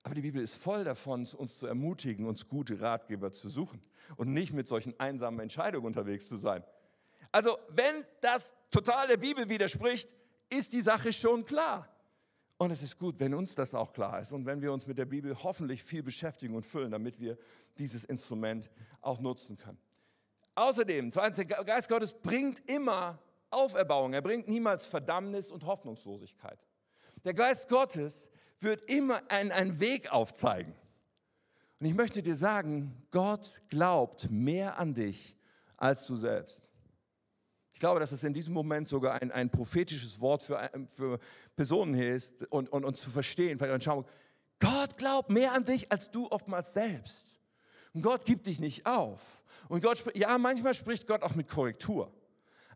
Aber 0.03 0.13
die 0.13 0.21
Bibel 0.21 0.43
ist 0.43 0.53
voll 0.53 0.83
davon, 0.83 1.25
uns 1.25 1.57
zu 1.57 1.65
ermutigen, 1.65 2.27
uns 2.27 2.47
gute 2.47 2.79
Ratgeber 2.79 3.31
zu 3.31 3.49
suchen 3.49 3.81
und 4.15 4.31
nicht 4.31 4.53
mit 4.53 4.67
solchen 4.67 4.99
einsamen 4.99 5.39
Entscheidungen 5.39 5.87
unterwegs 5.87 6.27
zu 6.27 6.37
sein. 6.37 6.63
Also, 7.31 7.57
wenn 7.69 8.05
das 8.21 8.53
total 8.69 9.07
der 9.07 9.17
Bibel 9.17 9.49
widerspricht, 9.49 10.13
ist 10.49 10.73
die 10.73 10.83
Sache 10.83 11.13
schon 11.13 11.45
klar. 11.45 11.89
Und 12.63 12.71
es 12.71 12.81
ist 12.81 12.97
gut, 12.97 13.19
wenn 13.19 13.33
uns 13.33 13.55
das 13.55 13.75
auch 13.75 13.91
klar 13.91 14.21
ist 14.21 14.31
und 14.31 14.45
wenn 14.45 14.61
wir 14.61 14.71
uns 14.71 14.87
mit 14.87 14.97
der 14.97 15.03
Bibel 15.03 15.35
hoffentlich 15.43 15.83
viel 15.83 16.01
beschäftigen 16.01 16.55
und 16.55 16.65
füllen, 16.65 16.91
damit 16.91 17.19
wir 17.19 17.37
dieses 17.77 18.05
Instrument 18.05 18.69
auch 19.01 19.19
nutzen 19.19 19.57
können. 19.57 19.77
Außerdem, 20.55 21.11
zweitens, 21.11 21.35
der 21.35 21.45
Geist 21.45 21.89
Gottes 21.89 22.13
bringt 22.13 22.61
immer 22.69 23.19
Auferbauung. 23.49 24.13
Er 24.13 24.21
bringt 24.21 24.47
niemals 24.47 24.85
Verdammnis 24.85 25.51
und 25.51 25.65
Hoffnungslosigkeit. 25.65 26.57
Der 27.25 27.33
Geist 27.33 27.67
Gottes 27.67 28.29
wird 28.61 28.89
immer 28.89 29.29
einen, 29.29 29.51
einen 29.51 29.81
Weg 29.81 30.13
aufzeigen. 30.13 30.73
Und 31.81 31.85
ich 31.85 31.93
möchte 31.93 32.23
dir 32.23 32.37
sagen, 32.37 32.93
Gott 33.11 33.61
glaubt 33.67 34.31
mehr 34.31 34.77
an 34.77 34.93
dich 34.93 35.35
als 35.75 36.05
du 36.05 36.15
selbst. 36.15 36.69
Ich 37.73 37.79
glaube, 37.79 37.99
dass 37.99 38.11
es 38.11 38.23
in 38.23 38.33
diesem 38.33 38.53
Moment 38.53 38.87
sogar 38.87 39.21
ein, 39.21 39.31
ein 39.31 39.49
prophetisches 39.49 40.21
Wort 40.21 40.43
für, 40.43 40.69
für 40.89 41.19
Personen 41.55 41.93
hier 41.93 42.15
ist 42.15 42.43
und, 42.51 42.69
und, 42.71 42.85
und 42.85 42.95
zu 42.95 43.09
verstehen, 43.09 43.57
vielleicht 43.57 43.83
schauen, 43.83 44.05
Gott 44.59 44.97
glaubt 44.97 45.29
mehr 45.29 45.51
an 45.53 45.65
dich 45.65 45.91
als 45.91 46.09
du 46.11 46.29
oftmals 46.31 46.73
selbst. 46.73 47.39
Und 47.93 48.01
Gott 48.01 48.25
gibt 48.25 48.47
dich 48.47 48.59
nicht 48.59 48.85
auf. 48.85 49.43
Und 49.67 49.83
Gott, 49.83 50.03
ja, 50.15 50.37
manchmal 50.37 50.73
spricht 50.73 51.07
Gott 51.07 51.23
auch 51.23 51.35
mit 51.35 51.49
Korrektur, 51.49 52.11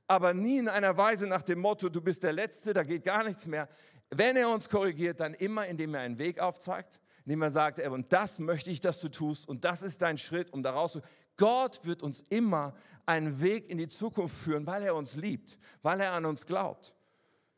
aber 0.08 0.34
nie 0.34 0.58
in 0.58 0.70
einer 0.70 0.98
Weise 0.98 1.28
nach 1.28 1.42
dem 1.42 1.60
Motto, 1.60 1.90
du 1.90 2.02
bist 2.02 2.24
der 2.24 2.34
Letzte, 2.34 2.74
da 2.74 2.84
geht 2.84 3.04
gar 3.04 3.24
nichts 3.24 3.46
mehr. 3.46 3.68
Wenn 4.10 4.36
er 4.38 4.50
uns 4.50 4.70
korrigiert, 4.70 5.20
dann 5.20 5.34
immer, 5.34 5.68
indem 5.68 5.94
er 5.96 6.02
einen 6.02 6.18
Weg 6.18 6.40
aufzeigt, 6.40 7.02
indem 7.26 7.42
er 7.42 7.52
sagt, 7.52 7.80
und 7.80 8.14
das 8.14 8.40
möchte 8.40 8.72
ich, 8.72 8.80
dass 8.80 9.00
du 9.00 9.10
tust, 9.10 9.48
und 9.48 9.66
das 9.66 9.82
ist 9.82 10.02
dein 10.02 10.18
Schritt, 10.18 10.54
um 10.54 10.64
daraus 10.64 10.94
zu 10.94 11.02
Gott 11.38 11.86
wird 11.86 12.04
uns 12.04 12.24
immer 12.30 12.76
einen 13.06 13.40
Weg 13.42 13.70
in 13.70 13.78
die 13.78 13.88
Zukunft 13.88 14.36
führen, 14.36 14.66
weil 14.68 14.84
er 14.84 14.96
uns 14.96 15.16
liebt, 15.16 15.58
weil 15.82 16.02
er 16.02 16.14
an 16.14 16.26
uns 16.26 16.46
glaubt. 16.46 16.94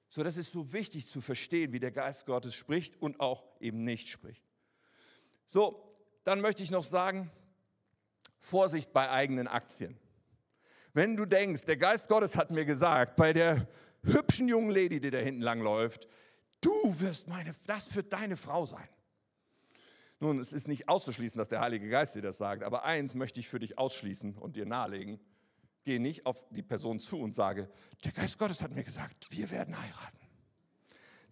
So, 0.10 0.24
das 0.24 0.38
ist 0.38 0.52
so 0.52 0.74
wichtig 0.74 1.08
zu 1.08 1.22
verstehen, 1.22 1.72
wie 1.72 1.80
der 1.80 1.92
Geist 1.92 2.26
Gottes 2.26 2.54
spricht 2.54 3.02
und 3.02 3.20
auch 3.20 3.44
eben 3.60 3.84
nicht 3.84 4.10
spricht. 4.10 4.44
So, 5.46 5.96
dann 6.24 6.42
möchte 6.42 6.64
ich 6.64 6.72
noch 6.72 6.84
sagen, 6.84 7.32
Vorsicht 8.40 8.92
bei 8.92 9.10
eigenen 9.10 9.48
Aktien. 9.48 9.98
Wenn 10.94 11.16
du 11.16 11.26
denkst, 11.26 11.66
der 11.66 11.78
Geist 11.78 12.08
Gottes 12.08 12.36
hat 12.36 12.52
mir 12.52 12.66
gesagt, 12.66 13.16
bei 13.16 13.34
der 13.34 13.68
hübschen 14.04 14.48
jungen 14.48 14.72
Lady, 14.72 15.00
die 15.00 15.12
da 15.12 15.20
hinten 15.20 15.42
langläuft, 15.42 16.08
du 16.62 16.72
wirst 17.00 17.28
meine, 17.28 17.54
das 17.68 17.96
wird 17.96 18.12
deine 18.12 18.38
Frau 18.38 18.66
sein. 18.66 18.88
Nun, 20.20 20.40
es 20.40 20.52
ist 20.52 20.68
nicht 20.68 20.90
auszuschließen, 20.90 21.38
dass 21.38 21.48
der 21.48 21.62
Heilige 21.62 21.90
Geist 21.90 22.16
dir 22.16 22.22
das 22.22 22.38
sagt, 22.38 22.64
aber 22.64 22.84
eins 22.84 23.16
möchte 23.16 23.40
ich 23.40 23.48
für 23.48 23.60
dich 23.60 23.78
ausschließen 23.78 24.38
und 24.38 24.58
dir 24.58 24.66
nahelegen. 24.66 25.20
Geh 25.86 25.98
nicht 25.98 26.26
auf 26.26 26.44
die 26.50 26.62
Person 26.62 27.00
zu 27.00 27.20
und 27.20 27.36
sage, 27.36 27.70
der 28.04 28.12
Geist 28.12 28.38
Gottes 28.38 28.62
hat 28.62 28.76
mir 28.76 28.84
gesagt, 28.84 29.28
wir 29.30 29.50
werden 29.50 29.80
heiraten. 29.80 30.20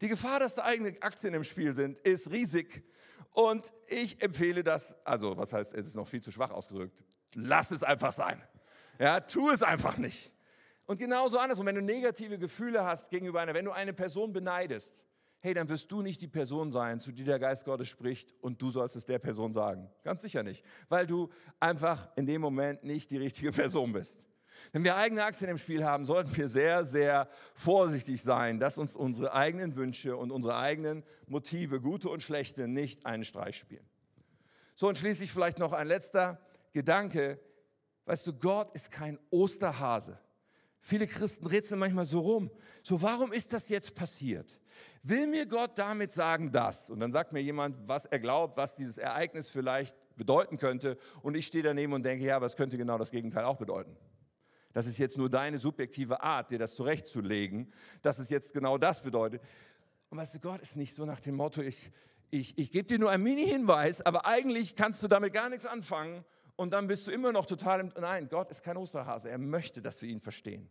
Die 0.01 0.07
Gefahr, 0.07 0.39
dass 0.39 0.55
da 0.55 0.63
eigene 0.63 0.95
Aktien 1.01 1.33
im 1.33 1.43
Spiel 1.43 1.75
sind, 1.75 1.99
ist 1.99 2.31
riesig. 2.31 2.83
Und 3.31 3.73
ich 3.87 4.21
empfehle 4.21 4.63
das, 4.63 4.95
also 5.05 5.37
was 5.37 5.53
heißt, 5.53 5.73
es 5.73 5.87
ist 5.87 5.95
noch 5.95 6.07
viel 6.07 6.21
zu 6.21 6.31
schwach 6.31 6.51
ausgedrückt, 6.51 7.03
lass 7.35 7.71
es 7.71 7.83
einfach 7.83 8.13
sein. 8.13 8.41
Ja, 8.99 9.19
tu 9.19 9.49
es 9.49 9.63
einfach 9.63 9.97
nicht. 9.97 10.31
Und 10.85 10.97
genauso 10.97 11.37
andersrum, 11.37 11.65
wenn 11.65 11.75
du 11.75 11.81
negative 11.81 12.39
Gefühle 12.39 12.85
hast 12.85 13.09
gegenüber 13.09 13.41
einer, 13.41 13.53
wenn 13.53 13.65
du 13.65 13.71
eine 13.71 13.93
Person 13.93 14.31
beneidest, 14.31 15.03
hey, 15.39 15.53
dann 15.53 15.69
wirst 15.69 15.91
du 15.91 16.01
nicht 16.01 16.21
die 16.21 16.27
Person 16.27 16.71
sein, 16.71 16.99
zu 16.99 17.11
der 17.11 17.25
der 17.25 17.39
Geist 17.39 17.65
Gottes 17.65 17.87
spricht 17.87 18.33
und 18.41 18.61
du 18.61 18.69
sollst 18.69 18.95
es 18.95 19.05
der 19.05 19.19
Person 19.19 19.53
sagen. 19.53 19.89
Ganz 20.03 20.21
sicher 20.21 20.43
nicht, 20.43 20.63
weil 20.89 21.07
du 21.07 21.29
einfach 21.59 22.09
in 22.15 22.25
dem 22.25 22.41
Moment 22.41 22.83
nicht 22.83 23.11
die 23.11 23.17
richtige 23.17 23.51
Person 23.51 23.93
bist. 23.93 24.27
Wenn 24.71 24.83
wir 24.83 24.95
eigene 24.95 25.23
Aktien 25.23 25.49
im 25.49 25.57
Spiel 25.57 25.85
haben, 25.85 26.05
sollten 26.05 26.35
wir 26.35 26.47
sehr, 26.47 26.83
sehr 26.83 27.29
vorsichtig 27.53 28.21
sein, 28.21 28.59
dass 28.59 28.77
uns 28.77 28.95
unsere 28.95 29.33
eigenen 29.33 29.75
Wünsche 29.75 30.17
und 30.17 30.31
unsere 30.31 30.57
eigenen 30.57 31.03
Motive, 31.27 31.79
gute 31.79 32.09
und 32.09 32.23
schlechte, 32.23 32.67
nicht 32.67 33.05
einen 33.05 33.23
Streich 33.23 33.57
spielen. 33.57 33.87
So 34.75 34.87
und 34.87 34.97
schließlich 34.97 35.31
vielleicht 35.31 35.59
noch 35.59 35.73
ein 35.73 35.87
letzter 35.87 36.39
Gedanke. 36.73 37.39
Weißt 38.05 38.25
du, 38.27 38.33
Gott 38.33 38.71
ist 38.71 38.91
kein 38.91 39.19
Osterhase, 39.29 40.19
Viele 40.79 41.07
Christen 41.07 41.47
rätseln 41.47 41.79
manchmal 41.79 42.05
so 42.05 42.19
rum. 42.19 42.51
So, 42.83 43.01
warum 43.01 43.33
ist 43.33 43.51
das 43.51 43.69
jetzt 43.69 43.95
passiert? 43.95 44.59
Will 45.03 45.27
mir 45.27 45.45
Gott 45.45 45.77
damit 45.77 46.13
sagen, 46.13 46.51
das? 46.51 46.89
Und 46.89 46.99
dann 46.99 47.11
sagt 47.11 47.33
mir 47.33 47.41
jemand, 47.41 47.75
was 47.87 48.05
er 48.05 48.19
glaubt, 48.19 48.57
was 48.57 48.75
dieses 48.75 48.97
Ereignis 48.97 49.47
vielleicht 49.47 49.95
bedeuten 50.15 50.57
könnte. 50.57 50.97
Und 51.21 51.35
ich 51.35 51.47
stehe 51.47 51.63
daneben 51.63 51.93
und 51.93 52.03
denke, 52.03 52.25
ja, 52.25 52.35
aber 52.35 52.45
es 52.45 52.55
könnte 52.55 52.77
genau 52.77 52.97
das 52.97 53.11
Gegenteil 53.11 53.45
auch 53.45 53.57
bedeuten. 53.57 53.95
Das 54.73 54.85
ist 54.85 54.99
jetzt 54.99 55.17
nur 55.17 55.29
deine 55.29 55.57
subjektive 55.57 56.21
Art, 56.21 56.51
dir 56.51 56.59
das 56.59 56.75
zurechtzulegen, 56.75 57.73
dass 58.01 58.19
es 58.19 58.29
jetzt 58.29 58.53
genau 58.53 58.77
das 58.77 59.01
bedeutet. 59.01 59.41
Und 60.09 60.19
weißt 60.19 60.35
du, 60.35 60.39
Gott 60.39 60.61
ist 60.61 60.75
nicht 60.75 60.93
so 60.93 61.05
nach 61.05 61.19
dem 61.19 61.35
Motto, 61.35 61.61
ich, 61.61 61.91
ich, 62.29 62.57
ich 62.57 62.71
gebe 62.71 62.87
dir 62.87 62.99
nur 62.99 63.09
einen 63.09 63.23
Mini-Hinweis, 63.23 64.01
aber 64.01 64.25
eigentlich 64.25 64.75
kannst 64.75 65.01
du 65.01 65.07
damit 65.07 65.33
gar 65.33 65.49
nichts 65.49 65.65
anfangen 65.65 66.23
und 66.57 66.71
dann 66.71 66.87
bist 66.87 67.07
du 67.07 67.11
immer 67.11 67.31
noch 67.31 67.45
total 67.45 67.79
im... 67.79 67.93
Nein, 67.97 68.27
Gott 68.27 68.49
ist 68.51 68.63
kein 68.63 68.75
Osterhase, 68.75 69.29
er 69.29 69.37
möchte, 69.37 69.81
dass 69.81 70.01
wir 70.01 70.09
ihn 70.09 70.19
verstehen. 70.19 70.69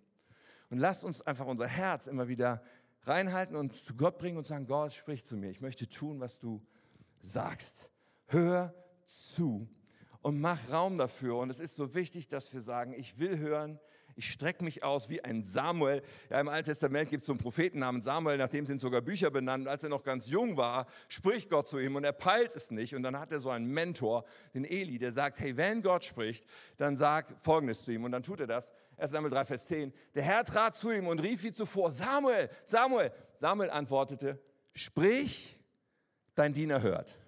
Und 0.69 0.79
lasst 0.79 1.05
uns 1.05 1.23
einfach 1.23 1.47
unser 1.47 1.67
Herz 1.67 2.07
immer 2.09 2.29
wieder 2.29 2.63
reinhalten 3.05 3.57
und 3.57 3.73
zu 3.73 3.95
Gott 3.95 4.19
bringen 4.19 4.37
und 4.37 4.47
sagen, 4.47 4.67
Gott, 4.67 4.93
sprich 4.93 5.25
zu 5.25 5.37
mir, 5.37 5.49
ich 5.49 5.61
möchte 5.61 5.89
tun, 5.89 6.21
was 6.21 6.39
du 6.39 6.61
sagst. 7.21 7.89
Hör 8.27 8.75
zu 9.05 9.69
und 10.23 10.41
mach 10.41 10.71
Raum 10.73 10.99
dafür. 10.99 11.37
Und 11.37 11.51
es 11.51 11.61
ist 11.61 11.77
so 11.77 11.95
wichtig, 11.95 12.29
dass 12.29 12.53
wir 12.53 12.61
sagen, 12.61 12.93
ich 12.93 13.21
will 13.21 13.39
hören, 13.39 13.79
ich 14.17 14.33
strecke 14.33 14.65
mich 14.65 14.83
aus 14.83 15.11
wie 15.11 15.23
ein 15.23 15.45
Samuel. 15.45 16.03
Ja, 16.31 16.41
Im 16.41 16.49
Alten 16.49 16.65
Testament 16.65 17.11
gibt 17.11 17.23
es 17.23 17.27
so 17.27 17.35
einen 17.35 17.39
Propheten 17.39 17.81
namens 17.81 18.07
Samuel, 18.07 18.39
nach 18.39 18.49
dem 18.49 18.67
sind 18.67 18.81
sogar 18.81 19.03
Bücher 19.03 19.31
benannt. 19.31 19.69
Als 19.69 19.85
er 19.85 19.91
noch 19.91 20.03
ganz 20.03 20.29
jung 20.29 20.57
war, 20.57 20.87
spricht 21.09 21.51
Gott 21.51 21.69
zu 21.69 21.79
ihm 21.79 21.97
und 21.97 22.05
er 22.05 22.13
peilt 22.13 22.57
es 22.57 22.71
nicht. 22.71 22.95
Und 22.95 23.03
dann 23.03 23.19
hat 23.19 23.31
er 23.31 23.41
so 23.41 23.51
einen 23.51 23.67
Mentor, 23.67 24.25
den 24.55 24.65
Eli, 24.65 24.97
der 24.97 25.13
sagt, 25.13 25.39
hey, 25.39 25.57
wenn 25.59 25.83
Gott 25.83 26.07
spricht, 26.07 26.47
dann 26.79 26.97
sag 26.97 27.27
Folgendes 27.43 27.85
zu 27.85 27.93
ihm. 27.93 28.05
Und 28.05 28.13
dann 28.13 28.23
tut 28.23 28.41
er 28.41 28.47
das. 28.47 28.73
1 28.97 29.11
Samuel 29.11 29.33
3, 29.33 29.45
Vers 29.45 29.67
10. 29.67 29.93
Der 30.15 30.23
Herr 30.23 30.45
trat 30.45 30.75
zu 30.75 30.91
ihm 30.91 31.07
und 31.07 31.23
rief 31.23 31.43
wie 31.43 31.53
zuvor, 31.53 31.93
Samuel, 31.93 32.49
Samuel. 32.65 33.13
Samuel 33.37 33.71
antwortete, 33.71 34.41
sprich, 34.73 35.59
dein 36.35 36.55
Diener 36.55 36.81
hört. 36.81 37.19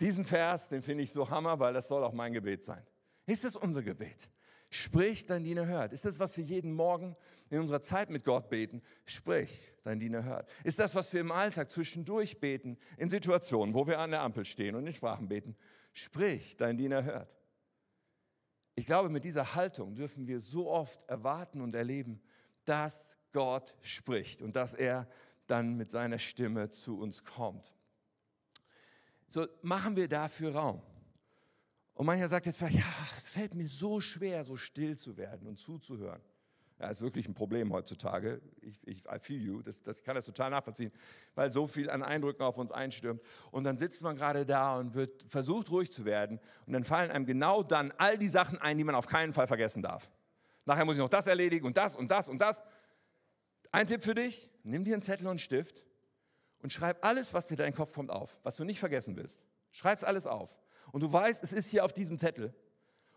Diesen 0.00 0.24
Vers, 0.24 0.68
den 0.68 0.82
finde 0.82 1.04
ich 1.04 1.12
so 1.12 1.30
hammer, 1.30 1.60
weil 1.60 1.72
das 1.72 1.86
soll 1.86 2.02
auch 2.02 2.12
mein 2.12 2.32
Gebet 2.32 2.64
sein. 2.64 2.84
Ist 3.26 3.44
das 3.44 3.54
unser 3.54 3.82
Gebet? 3.82 4.28
Sprich, 4.70 5.24
dein 5.24 5.44
Diener 5.44 5.66
hört. 5.66 5.92
Ist 5.92 6.04
das, 6.04 6.18
was 6.18 6.36
wir 6.36 6.44
jeden 6.44 6.74
Morgen 6.74 7.16
in 7.48 7.60
unserer 7.60 7.80
Zeit 7.80 8.10
mit 8.10 8.24
Gott 8.24 8.50
beten? 8.50 8.82
Sprich, 9.06 9.72
dein 9.82 9.98
Diener 9.98 10.24
hört. 10.24 10.48
Ist 10.62 10.78
das, 10.78 10.94
was 10.94 11.12
wir 11.12 11.22
im 11.22 11.32
Alltag 11.32 11.70
zwischendurch 11.70 12.38
beten, 12.38 12.76
in 12.98 13.08
Situationen, 13.08 13.74
wo 13.74 13.86
wir 13.86 13.98
an 13.98 14.10
der 14.10 14.20
Ampel 14.20 14.44
stehen 14.44 14.74
und 14.74 14.86
in 14.86 14.92
Sprachen 14.92 15.28
beten? 15.28 15.56
Sprich, 15.94 16.56
dein 16.56 16.76
Diener 16.76 17.02
hört. 17.04 17.38
Ich 18.74 18.86
glaube, 18.86 19.08
mit 19.08 19.24
dieser 19.24 19.54
Haltung 19.54 19.94
dürfen 19.94 20.26
wir 20.28 20.38
so 20.40 20.70
oft 20.70 21.02
erwarten 21.08 21.62
und 21.62 21.74
erleben, 21.74 22.20
dass 22.64 23.16
Gott 23.32 23.74
spricht 23.82 24.42
und 24.42 24.54
dass 24.54 24.74
er 24.74 25.08
dann 25.46 25.76
mit 25.76 25.90
seiner 25.90 26.18
Stimme 26.18 26.70
zu 26.70 26.98
uns 27.00 27.24
kommt. 27.24 27.72
So 29.28 29.46
machen 29.62 29.96
wir 29.96 30.08
dafür 30.08 30.54
Raum. 30.54 30.82
Und 31.98 32.06
mancher 32.06 32.28
sagt 32.28 32.46
jetzt 32.46 32.58
vielleicht, 32.58 32.78
ja, 32.78 32.84
es 33.16 33.24
fällt 33.24 33.56
mir 33.56 33.66
so 33.66 34.00
schwer, 34.00 34.44
so 34.44 34.54
still 34.54 34.96
zu 34.96 35.16
werden 35.16 35.48
und 35.48 35.58
zuzuhören. 35.58 36.22
Ja, 36.78 36.90
ist 36.90 37.00
wirklich 37.00 37.26
ein 37.26 37.34
Problem 37.34 37.72
heutzutage. 37.72 38.40
Ich, 38.60 38.78
ich 38.86 39.04
I 39.04 39.18
feel 39.18 39.42
you, 39.42 39.62
das, 39.62 39.82
das, 39.82 39.98
ich 39.98 40.04
kann 40.04 40.14
das 40.14 40.24
total 40.24 40.50
nachvollziehen, 40.50 40.92
weil 41.34 41.50
so 41.50 41.66
viel 41.66 41.90
an 41.90 42.04
Eindrücken 42.04 42.44
auf 42.44 42.56
uns 42.56 42.70
einstürmt. 42.70 43.20
Und 43.50 43.64
dann 43.64 43.78
sitzt 43.78 44.00
man 44.00 44.14
gerade 44.14 44.46
da 44.46 44.78
und 44.78 44.94
wird 44.94 45.24
versucht, 45.24 45.72
ruhig 45.72 45.90
zu 45.90 46.04
werden. 46.04 46.38
Und 46.66 46.72
dann 46.72 46.84
fallen 46.84 47.10
einem 47.10 47.26
genau 47.26 47.64
dann 47.64 47.92
all 47.98 48.16
die 48.16 48.28
Sachen 48.28 48.58
ein, 48.58 48.78
die 48.78 48.84
man 48.84 48.94
auf 48.94 49.08
keinen 49.08 49.32
Fall 49.32 49.48
vergessen 49.48 49.82
darf. 49.82 50.08
Nachher 50.66 50.84
muss 50.84 50.94
ich 50.94 51.02
noch 51.02 51.08
das 51.08 51.26
erledigen 51.26 51.66
und 51.66 51.76
das 51.76 51.96
und 51.96 52.12
das 52.12 52.28
und 52.28 52.38
das. 52.38 52.62
Ein 53.72 53.88
Tipp 53.88 54.04
für 54.04 54.14
dich, 54.14 54.48
nimm 54.62 54.84
dir 54.84 54.94
einen 54.94 55.02
Zettel 55.02 55.26
und 55.26 55.30
einen 55.30 55.38
Stift 55.40 55.84
und 56.60 56.72
schreib 56.72 57.04
alles, 57.04 57.34
was 57.34 57.48
dir 57.48 57.56
dein 57.56 57.74
Kopf 57.74 57.92
kommt, 57.92 58.12
auf, 58.12 58.38
was 58.44 58.54
du 58.54 58.62
nicht 58.62 58.78
vergessen 58.78 59.16
willst. 59.16 59.42
Schreib 59.72 59.98
es 59.98 60.04
alles 60.04 60.28
auf 60.28 60.56
und 60.92 61.02
du 61.02 61.12
weißt, 61.12 61.42
es 61.42 61.52
ist 61.52 61.68
hier 61.70 61.84
auf 61.84 61.92
diesem 61.92 62.18
Zettel. 62.18 62.54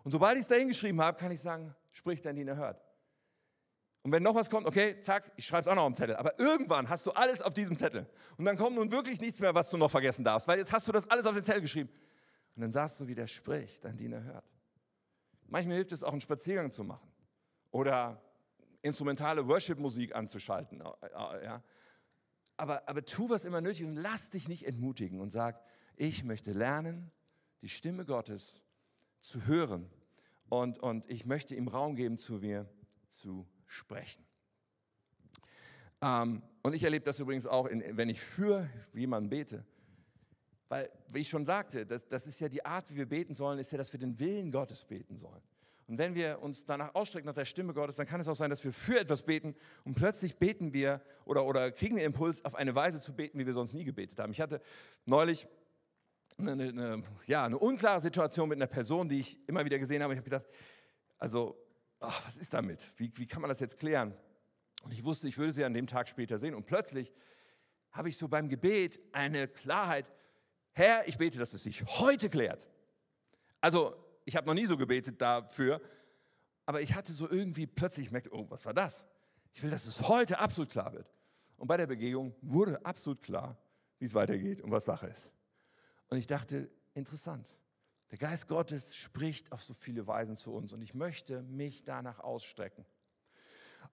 Und 0.03 0.11
sobald 0.11 0.35
ich 0.35 0.41
es 0.41 0.47
da 0.47 0.55
hingeschrieben 0.55 1.01
habe, 1.01 1.17
kann 1.17 1.31
ich 1.31 1.39
sagen, 1.39 1.75
sprich, 1.91 2.21
dein 2.21 2.35
Diener 2.35 2.55
hört. 2.55 2.81
Und 4.03 4.11
wenn 4.11 4.23
noch 4.23 4.33
was 4.33 4.49
kommt, 4.49 4.65
okay, 4.65 4.99
zack, 5.01 5.31
ich 5.35 5.45
schreibe 5.45 5.61
es 5.61 5.67
auch 5.67 5.75
noch 5.75 5.83
auf 5.83 5.93
dem 5.93 5.95
Zettel. 5.95 6.15
Aber 6.15 6.39
irgendwann 6.39 6.89
hast 6.89 7.05
du 7.05 7.11
alles 7.11 7.41
auf 7.41 7.53
diesem 7.53 7.77
Zettel. 7.77 8.07
Und 8.37 8.45
dann 8.45 8.57
kommt 8.57 8.75
nun 8.75 8.91
wirklich 8.91 9.21
nichts 9.21 9.39
mehr, 9.39 9.53
was 9.53 9.69
du 9.69 9.77
noch 9.77 9.91
vergessen 9.91 10.23
darfst, 10.23 10.47
weil 10.47 10.57
jetzt 10.57 10.73
hast 10.73 10.87
du 10.87 10.91
das 10.91 11.07
alles 11.09 11.27
auf 11.27 11.35
den 11.35 11.43
Zettel 11.43 11.61
geschrieben. 11.61 11.89
Und 12.55 12.63
dann 12.63 12.71
sagst 12.71 12.99
du 12.99 13.07
wieder, 13.07 13.27
sprich, 13.27 13.79
dein 13.79 13.97
Diener 13.97 14.23
hört. 14.23 14.45
Manchmal 15.47 15.75
hilft 15.75 15.91
es 15.91 16.03
auch, 16.03 16.11
einen 16.11 16.21
Spaziergang 16.21 16.71
zu 16.71 16.83
machen 16.83 17.11
oder 17.69 18.21
instrumentale 18.81 19.47
Worship-Musik 19.47 20.15
anzuschalten. 20.15 20.81
Äh, 20.81 21.07
äh, 21.07 21.45
ja. 21.45 21.63
Aber, 22.57 22.87
aber 22.87 23.05
tu, 23.05 23.29
was 23.29 23.45
immer 23.45 23.61
nötig 23.61 23.81
ist 23.81 23.87
und 23.87 23.97
lass 23.97 24.29
dich 24.31 24.47
nicht 24.47 24.65
entmutigen 24.65 25.19
und 25.19 25.31
sag, 25.31 25.61
ich 25.95 26.23
möchte 26.23 26.53
lernen, 26.53 27.11
die 27.61 27.69
Stimme 27.69 28.05
Gottes 28.05 28.61
zu 29.19 29.45
hören. 29.45 29.89
Und, 30.49 30.79
und 30.79 31.09
ich 31.09 31.25
möchte 31.25 31.55
ihm 31.55 31.67
Raum 31.67 31.95
geben, 31.95 32.17
zu 32.17 32.33
mir 32.33 32.69
zu 33.07 33.47
sprechen. 33.65 34.25
Ähm, 36.01 36.41
und 36.63 36.73
ich 36.73 36.83
erlebe 36.83 37.05
das 37.05 37.19
übrigens 37.19 37.47
auch, 37.47 37.67
in, 37.67 37.95
wenn 37.95 38.09
ich 38.09 38.19
für 38.19 38.69
jemanden 38.93 39.29
bete. 39.29 39.65
Weil, 40.67 40.89
wie 41.09 41.19
ich 41.19 41.29
schon 41.29 41.45
sagte, 41.45 41.85
das, 41.85 42.07
das 42.07 42.27
ist 42.27 42.39
ja 42.39 42.49
die 42.49 42.65
Art, 42.65 42.89
wie 42.91 42.95
wir 42.95 43.05
beten 43.05 43.35
sollen, 43.35 43.59
ist 43.59 43.71
ja, 43.71 43.77
dass 43.77 43.91
wir 43.93 43.99
den 43.99 44.19
Willen 44.19 44.51
Gottes 44.51 44.83
beten 44.83 45.17
sollen. 45.17 45.41
Und 45.87 45.97
wenn 45.97 46.15
wir 46.15 46.41
uns 46.41 46.65
danach 46.65 46.95
ausstrecken, 46.95 47.27
nach 47.27 47.33
der 47.33 47.43
Stimme 47.43 47.73
Gottes, 47.73 47.97
dann 47.97 48.07
kann 48.07 48.21
es 48.21 48.27
auch 48.29 48.35
sein, 48.35 48.49
dass 48.49 48.63
wir 48.63 48.71
für 48.71 48.97
etwas 48.97 49.23
beten 49.23 49.55
und 49.83 49.95
plötzlich 49.95 50.37
beten 50.37 50.71
wir 50.71 51.01
oder, 51.25 51.45
oder 51.45 51.69
kriegen 51.71 51.97
den 51.97 52.05
Impuls, 52.05 52.45
auf 52.45 52.55
eine 52.55 52.73
Weise 52.75 53.01
zu 53.01 53.13
beten, 53.13 53.37
wie 53.37 53.45
wir 53.45 53.53
sonst 53.53 53.73
nie 53.73 53.83
gebetet 53.83 54.17
haben. 54.17 54.31
Ich 54.31 54.39
hatte 54.39 54.61
neulich 55.05 55.47
eine, 56.47 56.69
eine, 56.69 57.03
ja, 57.27 57.45
eine 57.45 57.57
unklare 57.57 58.01
Situation 58.01 58.49
mit 58.49 58.57
einer 58.57 58.67
Person, 58.67 59.09
die 59.09 59.19
ich 59.19 59.47
immer 59.47 59.63
wieder 59.65 59.79
gesehen 59.79 60.03
habe. 60.03 60.13
Ich 60.13 60.17
habe 60.17 60.29
gedacht, 60.29 60.45
also, 61.17 61.57
ach, 61.99 62.25
was 62.25 62.37
ist 62.37 62.53
damit? 62.53 62.85
Wie, 62.97 63.11
wie 63.15 63.27
kann 63.27 63.41
man 63.41 63.49
das 63.49 63.59
jetzt 63.59 63.77
klären? 63.77 64.13
Und 64.83 64.93
ich 64.93 65.03
wusste, 65.03 65.27
ich 65.27 65.37
würde 65.37 65.53
sie 65.53 65.63
an 65.63 65.73
dem 65.73 65.87
Tag 65.87 66.09
später 66.09 66.37
sehen. 66.37 66.55
Und 66.55 66.65
plötzlich 66.65 67.13
habe 67.91 68.09
ich 68.09 68.17
so 68.17 68.27
beim 68.27 68.49
Gebet 68.49 68.99
eine 69.11 69.47
Klarheit. 69.47 70.11
Herr, 70.73 71.07
ich 71.07 71.17
bete, 71.17 71.37
dass 71.37 71.53
es 71.53 71.63
sich 71.63 71.83
heute 71.99 72.29
klärt. 72.29 72.67
Also, 73.59 73.95
ich 74.25 74.35
habe 74.35 74.47
noch 74.47 74.53
nie 74.53 74.65
so 74.65 74.77
gebetet 74.77 75.21
dafür, 75.21 75.81
aber 76.65 76.81
ich 76.81 76.95
hatte 76.95 77.11
so 77.11 77.29
irgendwie 77.29 77.67
plötzlich, 77.67 78.07
ich 78.07 78.11
merkte, 78.11 78.33
oh, 78.33 78.45
was 78.49 78.65
war 78.65 78.73
das? 78.73 79.03
Ich 79.53 79.61
will, 79.61 79.69
dass 79.69 79.85
es 79.85 80.01
heute 80.07 80.39
absolut 80.39 80.71
klar 80.71 80.93
wird. 80.93 81.11
Und 81.57 81.67
bei 81.67 81.77
der 81.77 81.87
Begehung 81.87 82.33
wurde 82.41 82.83
absolut 82.85 83.21
klar, 83.21 83.57
wie 83.99 84.05
es 84.05 84.13
weitergeht 84.13 84.61
und 84.61 84.71
was 84.71 84.85
Sache 84.85 85.07
ist. 85.07 85.31
Und 86.11 86.17
ich 86.17 86.27
dachte, 86.27 86.69
interessant. 86.93 87.55
Der 88.11 88.17
Geist 88.17 88.49
Gottes 88.49 88.93
spricht 88.93 89.49
auf 89.53 89.63
so 89.63 89.73
viele 89.73 90.05
Weisen 90.05 90.35
zu 90.35 90.53
uns 90.53 90.73
und 90.73 90.81
ich 90.81 90.93
möchte 90.93 91.41
mich 91.43 91.85
danach 91.85 92.19
ausstrecken. 92.19 92.85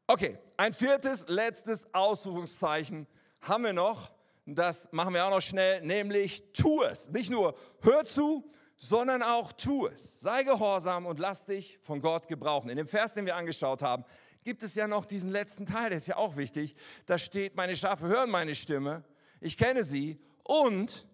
Okay, 0.09 0.37
ein 0.57 0.73
viertes, 0.73 1.27
letztes 1.29 1.95
Ausrufungszeichen 1.95 3.07
haben 3.41 3.62
wir 3.62 3.73
noch. 3.73 4.12
Das 4.45 4.91
machen 4.91 5.14
wir 5.14 5.25
auch 5.25 5.31
noch 5.31 5.41
schnell, 5.41 5.81
nämlich 5.83 6.53
tu 6.53 6.83
es. 6.83 7.09
Nicht 7.11 7.31
nur 7.31 7.55
hör 7.83 8.05
zu, 8.05 8.51
sondern 8.77 9.23
auch 9.23 9.53
tu 9.53 9.87
es. 9.87 10.19
Sei 10.21 10.43
gehorsam 10.43 11.07
und 11.07 11.21
lass 11.21 11.47
dich 11.47 11.79
von 11.79 12.01
Gott 12.01 12.27
gebrauchen. 12.27 12.69
In 12.69 12.79
dem 12.79 12.89
Vers, 12.89 13.14
den 13.14 13.27
wir 13.27 13.37
angeschaut 13.37 13.83
haben, 13.83 14.05
gibt 14.43 14.64
es 14.64 14.75
ja 14.75 14.89
noch 14.89 15.05
diesen 15.05 15.31
letzten 15.31 15.66
Teil, 15.66 15.91
der 15.91 15.99
ist 15.99 16.09
ja 16.09 16.16
auch 16.16 16.37
wichtig. 16.37 16.75
Da 17.07 17.16
steht, 17.16 17.55
meine 17.55 17.77
Schafe 17.77 18.09
hören 18.09 18.31
meine 18.31 18.57
Stimme, 18.57 19.05
ich 19.41 19.57
kenne 19.57 19.85
sie 19.85 20.19
und 20.43 21.07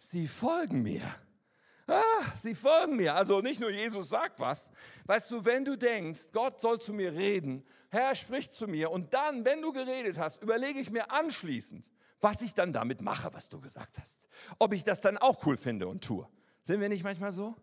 sie 0.00 0.26
folgen 0.26 0.82
mir. 0.82 1.02
Ah, 1.86 2.34
sie 2.34 2.54
folgen 2.54 2.96
mir. 2.96 3.14
Also 3.14 3.40
nicht 3.40 3.60
nur 3.60 3.70
Jesus 3.70 4.08
sagt 4.08 4.38
was. 4.40 4.70
Weißt 5.06 5.30
du, 5.30 5.44
wenn 5.44 5.64
du 5.64 5.76
denkst, 5.76 6.28
Gott 6.32 6.60
soll 6.60 6.80
zu 6.80 6.92
mir 6.92 7.12
reden, 7.12 7.64
Herr 7.90 8.14
spricht 8.14 8.52
zu 8.52 8.68
mir 8.68 8.90
und 8.90 9.12
dann, 9.12 9.44
wenn 9.44 9.60
du 9.60 9.72
geredet 9.72 10.16
hast, 10.18 10.42
überlege 10.42 10.78
ich 10.78 10.90
mir 10.90 11.10
anschließend, 11.10 11.90
was 12.20 12.40
ich 12.40 12.54
dann 12.54 12.72
damit 12.72 13.00
mache, 13.00 13.32
was 13.32 13.48
du 13.48 13.60
gesagt 13.60 13.98
hast. 13.98 14.26
Ob 14.58 14.72
ich 14.72 14.84
das 14.84 15.00
dann 15.00 15.18
auch 15.18 15.44
cool 15.46 15.56
finde 15.56 15.88
und 15.88 16.04
tue. 16.04 16.28
Sind 16.62 16.80
wir 16.80 16.88
nicht 16.88 17.02
manchmal 17.02 17.32
so? 17.32 17.56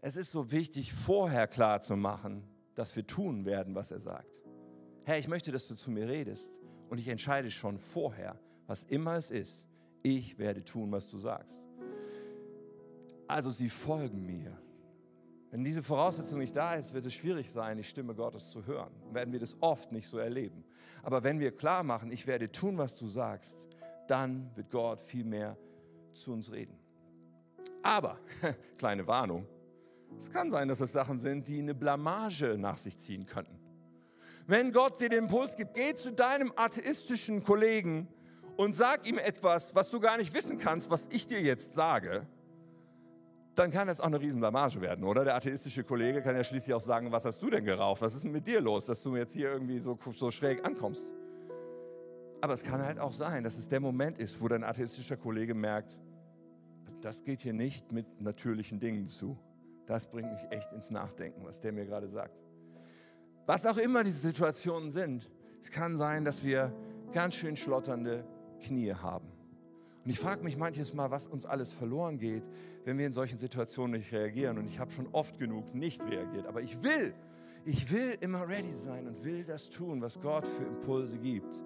Es 0.00 0.16
ist 0.16 0.30
so 0.30 0.52
wichtig, 0.52 0.92
vorher 0.92 1.46
klar 1.46 1.80
zu 1.80 1.96
machen, 1.96 2.46
dass 2.74 2.94
wir 2.94 3.06
tun 3.06 3.46
werden, 3.46 3.74
was 3.74 3.90
er 3.90 3.98
sagt. 3.98 4.42
Herr, 5.06 5.18
ich 5.18 5.28
möchte, 5.28 5.52
dass 5.52 5.66
du 5.66 5.74
zu 5.74 5.90
mir 5.90 6.06
redest 6.06 6.60
und 6.90 6.98
ich 6.98 7.08
entscheide 7.08 7.50
schon 7.50 7.78
vorher, 7.78 8.38
was 8.66 8.84
immer 8.84 9.16
es 9.16 9.30
ist, 9.30 9.66
ich 10.02 10.38
werde 10.38 10.64
tun, 10.64 10.92
was 10.92 11.10
du 11.10 11.18
sagst. 11.18 11.60
Also 13.28 13.50
sie 13.50 13.68
folgen 13.68 14.24
mir. 14.24 14.56
Wenn 15.50 15.64
diese 15.64 15.82
Voraussetzung 15.82 16.38
nicht 16.38 16.54
da 16.54 16.74
ist, 16.74 16.92
wird 16.92 17.06
es 17.06 17.14
schwierig 17.14 17.50
sein, 17.50 17.76
die 17.76 17.84
Stimme 17.84 18.14
Gottes 18.14 18.50
zu 18.50 18.66
hören. 18.66 18.92
Werden 19.12 19.32
wir 19.32 19.40
das 19.40 19.56
oft 19.60 19.92
nicht 19.92 20.06
so 20.06 20.18
erleben. 20.18 20.64
Aber 21.02 21.24
wenn 21.24 21.40
wir 21.40 21.52
klar 21.52 21.82
machen, 21.82 22.10
ich 22.10 22.26
werde 22.26 22.50
tun, 22.50 22.78
was 22.78 22.96
du 22.96 23.08
sagst, 23.08 23.66
dann 24.08 24.50
wird 24.54 24.70
Gott 24.70 25.00
viel 25.00 25.24
mehr 25.24 25.56
zu 26.12 26.32
uns 26.32 26.50
reden. 26.52 26.76
Aber, 27.82 28.18
kleine 28.78 29.06
Warnung, 29.06 29.46
es 30.18 30.30
kann 30.30 30.50
sein, 30.50 30.68
dass 30.68 30.80
es 30.80 30.92
Sachen 30.92 31.18
sind, 31.18 31.46
die 31.48 31.58
eine 31.58 31.74
Blamage 31.74 32.56
nach 32.58 32.78
sich 32.78 32.96
ziehen 32.96 33.26
könnten. 33.26 33.58
Wenn 34.46 34.72
Gott 34.72 35.00
dir 35.00 35.08
den 35.08 35.24
Impuls 35.24 35.56
gibt, 35.56 35.74
geh 35.74 35.94
zu 35.94 36.12
deinem 36.12 36.52
atheistischen 36.54 37.42
Kollegen 37.42 38.08
und 38.56 38.74
sag 38.74 39.06
ihm 39.06 39.18
etwas, 39.18 39.74
was 39.74 39.90
du 39.90 40.00
gar 40.00 40.16
nicht 40.16 40.34
wissen 40.34 40.58
kannst, 40.58 40.90
was 40.90 41.08
ich 41.10 41.26
dir 41.26 41.40
jetzt 41.40 41.74
sage, 41.74 42.26
dann 43.54 43.70
kann 43.70 43.88
das 43.88 44.00
auch 44.00 44.06
eine 44.06 44.20
riesen 44.20 44.40
Blamage 44.40 44.80
werden, 44.80 45.04
oder? 45.04 45.24
Der 45.24 45.34
atheistische 45.34 45.82
Kollege 45.82 46.22
kann 46.22 46.36
ja 46.36 46.44
schließlich 46.44 46.74
auch 46.74 46.80
sagen, 46.80 47.10
was 47.10 47.24
hast 47.24 47.42
du 47.42 47.48
denn 47.48 47.64
geraucht? 47.64 48.02
Was 48.02 48.14
ist 48.14 48.24
denn 48.24 48.32
mit 48.32 48.46
dir 48.46 48.60
los, 48.60 48.86
dass 48.86 49.02
du 49.02 49.16
jetzt 49.16 49.32
hier 49.32 49.50
irgendwie 49.50 49.78
so, 49.78 49.98
so 50.12 50.30
schräg 50.30 50.64
ankommst? 50.64 51.12
Aber 52.42 52.52
es 52.52 52.62
kann 52.62 52.84
halt 52.84 52.98
auch 52.98 53.12
sein, 53.12 53.44
dass 53.44 53.56
es 53.56 53.68
der 53.68 53.80
Moment 53.80 54.18
ist, 54.18 54.40
wo 54.40 54.48
dein 54.48 54.62
atheistischer 54.62 55.16
Kollege 55.16 55.54
merkt, 55.54 55.98
das 57.00 57.24
geht 57.24 57.40
hier 57.40 57.54
nicht 57.54 57.92
mit 57.92 58.20
natürlichen 58.20 58.78
Dingen 58.78 59.06
zu. 59.06 59.38
Das 59.86 60.10
bringt 60.10 60.32
mich 60.32 60.42
echt 60.50 60.72
ins 60.72 60.90
Nachdenken, 60.90 61.44
was 61.44 61.60
der 61.60 61.72
mir 61.72 61.86
gerade 61.86 62.08
sagt. 62.08 62.42
Was 63.46 63.64
auch 63.64 63.78
immer 63.78 64.04
diese 64.04 64.18
Situationen 64.18 64.90
sind, 64.90 65.30
es 65.60 65.70
kann 65.70 65.96
sein, 65.96 66.24
dass 66.24 66.44
wir 66.44 66.72
ganz 67.12 67.34
schön 67.34 67.56
schlotternde 67.56 68.24
Knie 68.60 68.92
haben. 68.92 69.28
Und 70.04 70.10
ich 70.10 70.20
frage 70.20 70.44
mich 70.44 70.56
manches 70.56 70.94
Mal, 70.94 71.10
was 71.10 71.26
uns 71.26 71.46
alles 71.46 71.72
verloren 71.72 72.18
geht, 72.18 72.44
wenn 72.84 72.96
wir 72.96 73.06
in 73.06 73.12
solchen 73.12 73.38
Situationen 73.38 73.98
nicht 73.98 74.12
reagieren. 74.12 74.56
Und 74.56 74.66
ich 74.66 74.78
habe 74.78 74.92
schon 74.92 75.08
oft 75.10 75.36
genug 75.38 75.74
nicht 75.74 76.04
reagiert. 76.08 76.46
Aber 76.46 76.62
ich 76.62 76.82
will, 76.84 77.12
ich 77.64 77.90
will 77.90 78.16
immer 78.20 78.48
ready 78.48 78.70
sein 78.70 79.08
und 79.08 79.24
will 79.24 79.42
das 79.42 79.68
tun, 79.68 80.00
was 80.00 80.20
Gott 80.20 80.46
für 80.46 80.62
Impulse 80.62 81.18
gibt. 81.18 81.60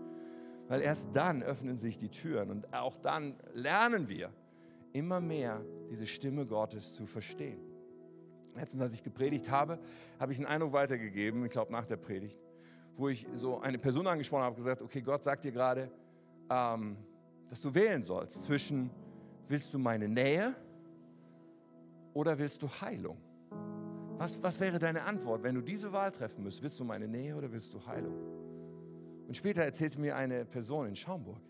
Weil 0.69 0.81
erst 0.81 1.15
dann 1.15 1.43
öffnen 1.43 1.77
sich 1.77 1.99
die 1.99 2.09
Türen 2.09 2.51
und 2.51 2.73
auch 2.73 2.97
dann 2.97 3.35
lernen 3.53 4.09
wir 4.09 4.31
immer 4.93 5.21
mehr 5.21 5.63
diese 5.91 6.07
Stimme 6.07 6.47
Gottes 6.47 6.95
zu 6.95 7.05
verstehen. 7.07 7.61
Letztens, 8.57 8.83
als 8.83 8.95
ich 8.95 9.03
gepredigt 9.03 9.51
habe, 9.51 9.79
habe 10.19 10.33
ich 10.33 10.39
einen 10.39 10.47
Eindruck 10.47 10.73
weitergegeben, 10.73 11.45
ich 11.45 11.51
glaube 11.51 11.73
nach 11.73 11.85
der 11.85 11.97
Predigt, 11.97 12.41
wo 12.97 13.09
ich 13.09 13.27
so 13.35 13.61
eine 13.61 13.79
Person 13.79 14.07
angesprochen 14.07 14.45
habe, 14.45 14.57
gesagt, 14.57 14.81
okay, 14.81 15.03
Gott 15.03 15.25
sagt 15.25 15.45
dir 15.45 15.53
gerade, 15.53 15.91
ähm, 16.51 16.97
dass 17.49 17.61
du 17.61 17.75
wählen 17.75 18.03
sollst 18.03 18.43
zwischen, 18.43 18.91
willst 19.49 19.73
du 19.73 19.79
meine 19.79 20.09
Nähe 20.09 20.55
oder 22.13 22.39
willst 22.39 22.61
du 22.63 22.69
Heilung? 22.69 23.17
Was, 24.19 24.43
was 24.43 24.61
wäre 24.61 24.79
deine 24.79 25.03
Antwort, 25.05 25.43
wenn 25.43 25.55
du 25.55 25.63
diese 25.63 25.93
Wahl 25.93 26.11
treffen 26.11 26.43
müsst? 26.43 26.63
Willst 26.63 26.79
du 26.79 26.85
meine 26.85 27.09
Nähe 27.09 27.35
oder 27.35 27.51
willst 27.51 27.73
du 27.73 27.85
Heilung? 27.87 28.15
Und 29.27 29.37
später 29.37 29.63
erzählte 29.63 30.01
mir 30.01 30.17
eine 30.17 30.45
Person 30.45 30.87
in 30.89 30.97
Schaumburg, 30.97 31.41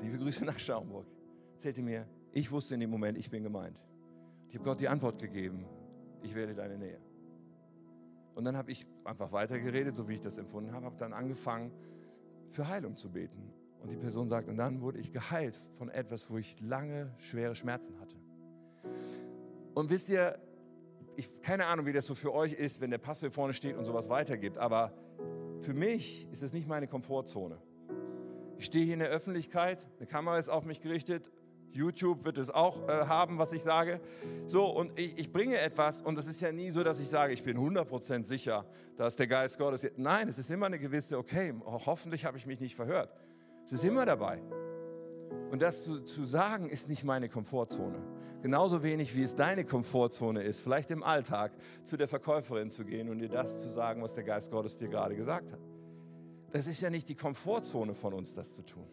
liebe 0.00 0.18
Grüße 0.18 0.44
nach 0.44 0.58
Schaumburg, 0.58 1.06
erzählte 1.52 1.82
mir, 1.82 2.06
ich 2.32 2.50
wusste 2.50 2.74
in 2.74 2.80
dem 2.80 2.90
Moment, 2.90 3.16
ich 3.18 3.30
bin 3.30 3.42
gemeint. 3.42 3.82
Ich 4.48 4.54
habe 4.54 4.64
Gott 4.64 4.80
die 4.80 4.88
Antwort 4.88 5.18
gegeben, 5.18 5.64
ich 6.22 6.34
wähle 6.34 6.54
deine 6.54 6.78
Nähe. 6.78 7.00
Und 8.34 8.44
dann 8.44 8.56
habe 8.56 8.70
ich 8.70 8.86
einfach 9.04 9.32
weitergeredet, 9.32 9.94
so 9.96 10.08
wie 10.08 10.14
ich 10.14 10.20
das 10.20 10.38
empfunden 10.38 10.72
habe, 10.72 10.86
habe 10.86 10.96
dann 10.96 11.12
angefangen, 11.12 11.70
für 12.50 12.68
Heilung 12.68 12.96
zu 12.96 13.10
beten. 13.10 13.52
Und 13.86 13.92
die 13.92 13.96
Person 13.98 14.28
sagt, 14.28 14.48
und 14.48 14.56
dann 14.56 14.80
wurde 14.80 14.98
ich 14.98 15.12
geheilt 15.12 15.56
von 15.78 15.88
etwas, 15.90 16.28
wo 16.28 16.38
ich 16.38 16.58
lange 16.60 17.14
schwere 17.18 17.54
Schmerzen 17.54 18.00
hatte. 18.00 18.16
Und 19.74 19.90
wisst 19.90 20.08
ihr, 20.08 20.40
ich 21.14 21.40
keine 21.40 21.66
Ahnung, 21.66 21.86
wie 21.86 21.92
das 21.92 22.04
so 22.04 22.16
für 22.16 22.34
euch 22.34 22.54
ist, 22.54 22.80
wenn 22.80 22.90
der 22.90 22.98
Pastor 22.98 23.30
vorne 23.30 23.54
steht 23.54 23.76
und 23.76 23.84
sowas 23.84 24.08
weitergibt, 24.08 24.58
aber 24.58 24.92
für 25.60 25.72
mich 25.72 26.26
ist 26.32 26.42
das 26.42 26.52
nicht 26.52 26.66
meine 26.66 26.88
Komfortzone. 26.88 27.58
Ich 28.58 28.64
stehe 28.64 28.84
hier 28.84 28.94
in 28.94 28.98
der 28.98 29.08
Öffentlichkeit, 29.10 29.86
eine 29.98 30.08
Kamera 30.08 30.36
ist 30.36 30.48
auf 30.48 30.64
mich 30.64 30.80
gerichtet, 30.80 31.30
YouTube 31.70 32.24
wird 32.24 32.38
es 32.38 32.50
auch 32.50 32.88
äh, 32.88 33.06
haben, 33.06 33.38
was 33.38 33.52
ich 33.52 33.62
sage. 33.62 34.00
So, 34.48 34.66
und 34.66 34.98
ich, 34.98 35.16
ich 35.16 35.32
bringe 35.32 35.60
etwas 35.60 36.02
und 36.02 36.18
es 36.18 36.26
ist 36.26 36.40
ja 36.40 36.50
nie 36.50 36.72
so, 36.72 36.82
dass 36.82 36.98
ich 36.98 37.08
sage, 37.08 37.32
ich 37.32 37.44
bin 37.44 37.56
100% 37.56 38.24
sicher, 38.24 38.66
dass 38.96 39.14
der 39.14 39.28
Geist 39.28 39.58
Gottes... 39.58 39.86
Nein, 39.96 40.26
es 40.26 40.38
ist 40.38 40.50
immer 40.50 40.66
eine 40.66 40.80
gewisse, 40.80 41.16
okay, 41.16 41.54
hoffentlich 41.64 42.24
habe 42.24 42.36
ich 42.36 42.46
mich 42.46 42.58
nicht 42.58 42.74
verhört. 42.74 43.14
Es 43.66 43.72
ist 43.72 43.84
immer 43.84 44.06
dabei. 44.06 44.40
Und 45.50 45.60
das 45.60 45.82
zu, 45.82 46.00
zu 46.00 46.24
sagen, 46.24 46.68
ist 46.68 46.88
nicht 46.88 47.02
meine 47.02 47.28
Komfortzone. 47.28 48.00
Genauso 48.42 48.84
wenig 48.84 49.16
wie 49.16 49.24
es 49.24 49.34
deine 49.34 49.64
Komfortzone 49.64 50.42
ist, 50.42 50.60
vielleicht 50.60 50.92
im 50.92 51.02
Alltag 51.02 51.52
zu 51.82 51.96
der 51.96 52.06
Verkäuferin 52.06 52.70
zu 52.70 52.84
gehen 52.84 53.08
und 53.08 53.20
ihr 53.20 53.28
das 53.28 53.60
zu 53.60 53.68
sagen, 53.68 54.02
was 54.02 54.14
der 54.14 54.22
Geist 54.22 54.52
Gottes 54.52 54.76
dir 54.76 54.88
gerade 54.88 55.16
gesagt 55.16 55.52
hat. 55.52 55.58
Das 56.52 56.68
ist 56.68 56.80
ja 56.80 56.90
nicht 56.90 57.08
die 57.08 57.16
Komfortzone 57.16 57.94
von 57.94 58.14
uns, 58.14 58.32
das 58.32 58.54
zu 58.54 58.62
tun. 58.62 58.86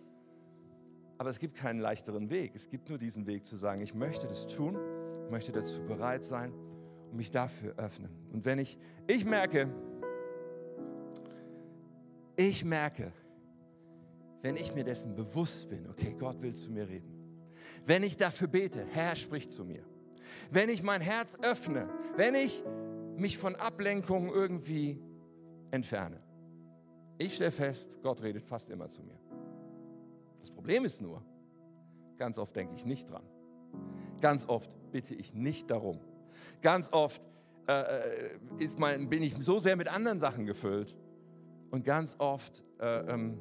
Aber 1.19 1.29
es 1.29 1.37
gibt 1.37 1.55
keinen 1.55 1.79
leichteren 1.79 2.31
Weg. 2.31 2.53
Es 2.55 2.67
gibt 2.67 2.89
nur 2.89 2.97
diesen 2.97 3.27
Weg 3.27 3.45
zu 3.45 3.55
sagen, 3.55 3.81
ich 3.81 3.93
möchte 3.93 4.27
das 4.27 4.47
tun, 4.47 4.77
möchte 5.29 5.51
dazu 5.51 5.83
bereit 5.83 6.25
sein 6.25 6.51
und 7.11 7.17
mich 7.17 7.29
dafür 7.29 7.75
öffnen. 7.77 8.09
Und 8.31 8.45
wenn 8.45 8.57
ich, 8.57 8.79
ich 9.05 9.23
merke, 9.23 9.69
ich 12.35 12.65
merke, 12.65 13.13
wenn 14.43 14.57
ich 14.57 14.75
mir 14.75 14.83
dessen 14.83 15.15
bewusst 15.15 15.69
bin, 15.69 15.89
okay, 15.89 16.15
Gott 16.19 16.41
will 16.41 16.53
zu 16.53 16.69
mir 16.69 16.87
reden. 16.87 17.11
Wenn 17.85 18.03
ich 18.03 18.17
dafür 18.17 18.49
bete, 18.49 18.85
Herr 18.91 19.15
spricht 19.15 19.51
zu 19.51 19.63
mir. 19.63 19.83
Wenn 20.51 20.69
ich 20.69 20.83
mein 20.83 21.01
Herz 21.01 21.37
öffne, 21.41 21.89
wenn 22.17 22.35
ich 22.35 22.61
mich 23.15 23.37
von 23.37 23.55
Ablenkungen 23.55 24.29
irgendwie 24.29 24.99
entferne. 25.71 26.21
Ich 27.17 27.35
stelle 27.35 27.51
fest, 27.51 27.99
Gott 28.03 28.21
redet 28.21 28.45
fast 28.45 28.69
immer 28.69 28.89
zu 28.89 29.01
mir. 29.03 29.17
Das 30.41 30.51
Problem 30.51 30.83
ist 30.83 31.01
nur, 31.01 31.23
ganz 32.17 32.37
oft 32.37 32.53
denke 32.53 32.75
ich 32.75 32.85
nicht 32.85 33.09
dran. 33.09 33.23
Ganz 34.19 34.47
oft 34.47 34.69
bitte 34.91 35.15
ich 35.15 35.33
nicht 35.33 35.71
darum. 35.71 36.01
Ganz 36.61 36.91
oft 36.91 37.25
äh, 37.69 37.73
äh, 37.73 38.29
ist 38.59 38.77
mein, 38.77 39.09
bin 39.09 39.23
ich 39.23 39.35
so 39.35 39.59
sehr 39.59 39.77
mit 39.77 39.87
anderen 39.87 40.19
Sachen 40.19 40.45
gefüllt. 40.45 40.97
Und 41.71 41.85
ganz 41.85 42.17
oft 42.19 42.61
äh, 42.79 43.13
ähm, 43.13 43.37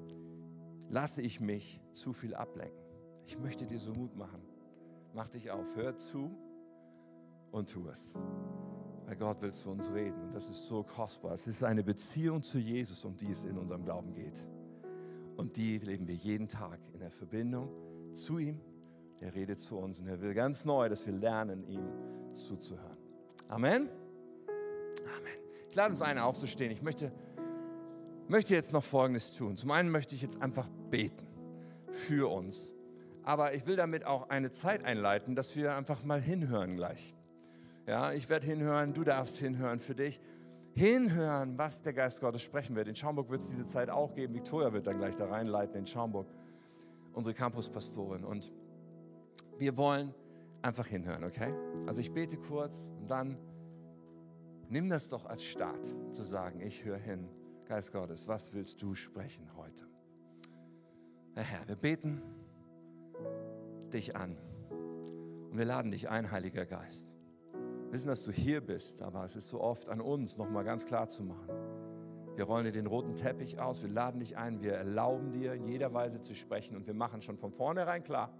lasse 0.92 1.22
ich 1.22 1.40
mich 1.40 1.80
zu 1.92 2.12
viel 2.12 2.34
ablenken. 2.34 2.78
Ich 3.24 3.38
möchte 3.38 3.66
dir 3.66 3.78
so 3.78 3.92
Mut 3.92 4.14
machen. 4.14 4.42
Mach 5.14 5.26
dich 5.26 5.50
auf, 5.50 5.74
hör 5.74 5.96
zu 5.96 6.30
und 7.50 7.70
tu 7.70 7.88
es. 7.88 8.14
Weil 9.06 9.16
Gott 9.16 9.40
will 9.42 9.52
zu 9.52 9.70
uns 9.70 9.90
reden 9.92 10.20
und 10.22 10.34
das 10.34 10.48
ist 10.48 10.66
so 10.66 10.84
kostbar. 10.84 11.32
Es 11.32 11.46
ist 11.46 11.64
eine 11.64 11.82
Beziehung 11.82 12.42
zu 12.42 12.58
Jesus, 12.58 13.04
um 13.04 13.16
die 13.16 13.30
es 13.30 13.44
in 13.44 13.58
unserem 13.58 13.84
Glauben 13.84 14.12
geht. 14.12 14.48
Und 15.36 15.56
die 15.56 15.78
leben 15.78 16.06
wir 16.06 16.14
jeden 16.14 16.46
Tag 16.46 16.78
in 16.92 17.00
der 17.00 17.10
Verbindung 17.10 17.70
zu 18.14 18.38
ihm. 18.38 18.60
Er 19.20 19.34
redet 19.34 19.60
zu 19.60 19.78
uns 19.78 19.98
und 20.00 20.08
er 20.08 20.20
will 20.20 20.34
ganz 20.34 20.64
neu, 20.64 20.88
dass 20.88 21.06
wir 21.06 21.14
lernen, 21.14 21.64
ihm 21.64 22.34
zuzuhören. 22.34 22.98
Amen. 23.48 23.88
Amen. 23.88 25.38
Ich 25.70 25.76
lade 25.76 25.90
uns 25.90 26.02
ein, 26.02 26.18
aufzustehen. 26.18 26.70
Ich 26.70 26.82
möchte, 26.82 27.12
möchte 28.28 28.54
jetzt 28.54 28.72
noch 28.72 28.84
Folgendes 28.84 29.32
tun. 29.32 29.56
Zum 29.56 29.70
einen 29.70 29.90
möchte 29.90 30.14
ich 30.14 30.22
jetzt 30.22 30.42
einfach 30.42 30.68
beten 30.92 31.26
für 31.90 32.30
uns. 32.30 32.72
Aber 33.24 33.54
ich 33.54 33.66
will 33.66 33.74
damit 33.74 34.04
auch 34.04 34.28
eine 34.28 34.52
Zeit 34.52 34.84
einleiten, 34.84 35.34
dass 35.34 35.56
wir 35.56 35.74
einfach 35.74 36.04
mal 36.04 36.20
hinhören 36.20 36.76
gleich. 36.76 37.14
Ja, 37.86 38.12
ich 38.12 38.28
werde 38.28 38.46
hinhören, 38.46 38.94
du 38.94 39.02
darfst 39.02 39.38
hinhören 39.38 39.80
für 39.80 39.96
dich 39.96 40.20
hinhören, 40.74 41.58
was 41.58 41.82
der 41.82 41.92
Geist 41.92 42.20
Gottes 42.20 42.42
sprechen 42.42 42.74
wird. 42.76 42.88
In 42.88 42.96
Schaumburg 42.96 43.30
wird 43.30 43.40
es 43.40 43.48
diese 43.48 43.66
Zeit 43.66 43.90
auch 43.90 44.14
geben. 44.14 44.34
Victoria 44.34 44.72
wird 44.72 44.86
dann 44.86 44.98
gleich 44.98 45.16
da 45.16 45.26
reinleiten 45.26 45.76
in 45.76 45.86
Schaumburg, 45.86 46.28
unsere 47.12 47.34
Campuspastorin. 47.34 48.24
Und 48.24 48.52
wir 49.58 49.76
wollen 49.76 50.14
einfach 50.62 50.86
hinhören, 50.86 51.24
okay? 51.24 51.52
Also 51.86 52.00
ich 52.00 52.12
bete 52.12 52.36
kurz 52.36 52.88
und 53.00 53.10
dann 53.10 53.36
nimm 54.68 54.88
das 54.88 55.08
doch 55.08 55.26
als 55.26 55.44
Start, 55.44 55.94
zu 56.12 56.22
sagen, 56.22 56.60
ich 56.60 56.84
höre 56.84 56.98
hin. 56.98 57.28
Geist 57.66 57.92
Gottes, 57.92 58.28
was 58.28 58.52
willst 58.54 58.82
du 58.82 58.94
sprechen 58.94 59.48
heute? 59.56 59.91
Herr, 61.34 61.66
wir 61.66 61.76
beten 61.76 62.22
dich 63.92 64.16
an 64.16 64.36
und 65.50 65.58
wir 65.58 65.64
laden 65.64 65.90
dich 65.90 66.08
ein, 66.08 66.30
Heiliger 66.30 66.66
Geist 66.66 67.12
wissen, 67.92 68.08
dass 68.08 68.22
du 68.22 68.32
hier 68.32 68.62
bist, 68.62 69.02
aber 69.02 69.22
es 69.22 69.36
ist 69.36 69.48
so 69.48 69.60
oft 69.60 69.90
an 69.90 70.00
uns, 70.00 70.38
nochmal 70.38 70.64
ganz 70.64 70.86
klar 70.86 71.08
zu 71.08 71.22
machen. 71.22 71.50
Wir 72.34 72.44
rollen 72.44 72.64
dir 72.64 72.72
den 72.72 72.86
roten 72.86 73.14
Teppich 73.14 73.60
aus, 73.60 73.82
wir 73.82 73.90
laden 73.90 74.20
dich 74.20 74.38
ein, 74.38 74.62
wir 74.62 74.72
erlauben 74.72 75.32
dir 75.32 75.52
in 75.52 75.66
jeder 75.66 75.92
Weise 75.92 76.22
zu 76.22 76.34
sprechen 76.34 76.74
und 76.74 76.86
wir 76.86 76.94
machen 76.94 77.20
schon 77.20 77.36
von 77.36 77.52
vornherein 77.52 78.02
klar, 78.02 78.32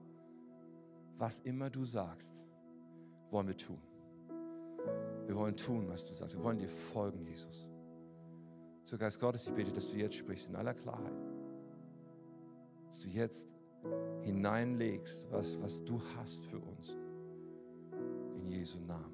was 1.19 1.39
immer 1.41 1.69
du 1.69 1.85
sagst, 1.85 2.43
wollen 3.31 3.47
wir 3.47 3.57
tun. 3.57 3.79
Wir 5.27 5.37
wollen 5.37 5.57
tun, 5.57 5.87
was 5.89 6.07
du 6.07 6.15
sagst. 6.15 6.35
Wir 6.35 6.43
wollen 6.43 6.59
dir 6.59 6.69
folgen, 6.69 7.23
Jesus. 7.27 7.69
So 8.87 8.97
Geist 8.97 9.21
Gottes, 9.21 9.47
ich 9.47 9.53
bete, 9.53 9.71
dass 9.71 9.91
du 9.91 9.97
jetzt 9.97 10.15
sprichst 10.15 10.49
in 10.49 10.57
aller 10.57 10.75
Klarheit. 10.75 11.32
Dass 12.93 13.01
du 13.01 13.09
jetzt 13.09 13.47
hineinlegst, 14.21 15.25
was, 15.31 15.59
was 15.63 15.83
du 15.83 15.99
hast 16.15 16.45
für 16.45 16.59
uns. 16.59 16.95
In 18.37 18.47
Jesu 18.47 18.81
Namen. 18.81 19.12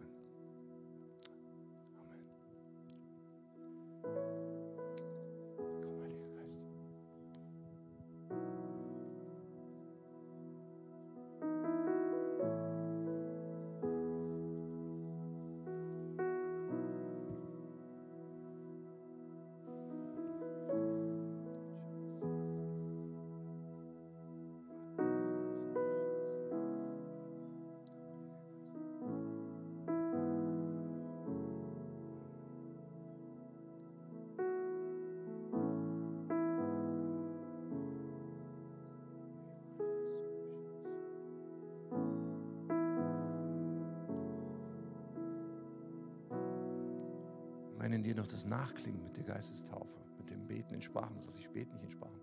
Dir 48.08 48.14
noch 48.14 48.26
das 48.26 48.46
nachklingt 48.46 49.02
mit 49.02 49.16
der 49.18 49.24
Geistestaufe, 49.24 50.00
mit 50.16 50.30
dem 50.30 50.46
Beten 50.46 50.74
in 50.74 50.80
Sprachen, 50.80 51.14
das 51.16 51.26
heißt, 51.26 51.40
ich 51.40 51.50
bete 51.50 51.70
nicht 51.74 51.84
in 51.84 51.90
Sprachen, 51.90 52.20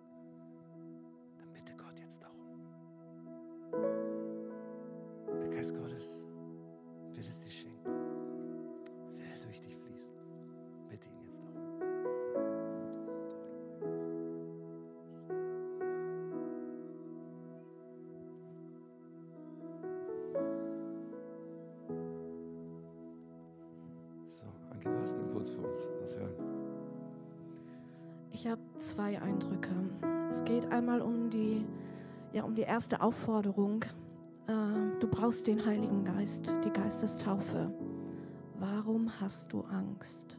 dann 1.38 1.53
bitte 1.53 1.75
Gott 1.75 1.99
jetzt 1.99 2.21
darum. 2.21 2.59
Der 5.39 5.49
Geist 5.49 5.75
Gottes 5.75 6.24
Habe 28.45 28.61
zwei 28.77 29.19
Eindrücke. 29.19 29.73
Es 30.29 30.43
geht 30.43 30.71
einmal 30.71 31.01
um 31.01 31.31
die, 31.31 31.65
ja, 32.31 32.43
um 32.43 32.53
die 32.53 32.61
erste 32.61 33.01
Aufforderung. 33.01 33.83
Äh, 34.45 34.99
du 34.99 35.07
brauchst 35.07 35.47
den 35.47 35.65
Heiligen 35.65 36.03
Geist, 36.03 36.53
die 36.63 36.69
Geistestaufe. 36.69 37.73
Warum 38.59 39.19
hast 39.19 39.51
du 39.51 39.61
Angst? 39.61 40.37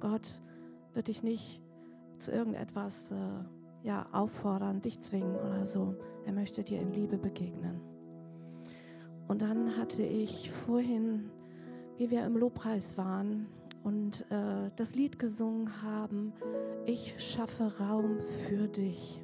Gott 0.00 0.42
wird 0.92 1.06
dich 1.06 1.22
nicht 1.22 1.62
zu 2.18 2.32
irgendetwas 2.32 3.12
äh, 3.12 3.86
ja, 3.86 4.06
auffordern, 4.10 4.80
dich 4.80 5.00
zwingen 5.00 5.36
oder 5.36 5.64
so. 5.64 5.94
Er 6.26 6.32
möchte 6.32 6.64
dir 6.64 6.80
in 6.80 6.92
Liebe 6.92 7.16
begegnen. 7.16 7.80
Und 9.28 9.40
dann 9.40 9.76
hatte 9.76 10.02
ich 10.02 10.50
vorhin, 10.50 11.30
wie 11.96 12.10
wir 12.10 12.24
im 12.26 12.36
Lobpreis 12.36 12.98
waren 12.98 13.46
und 13.84 14.22
äh, 14.30 14.70
das 14.76 14.94
Lied 14.94 15.18
gesungen 15.18 15.82
haben, 15.82 16.32
ich 16.86 17.14
schaffe 17.18 17.78
Raum 17.78 18.18
für 18.46 18.66
dich. 18.66 19.22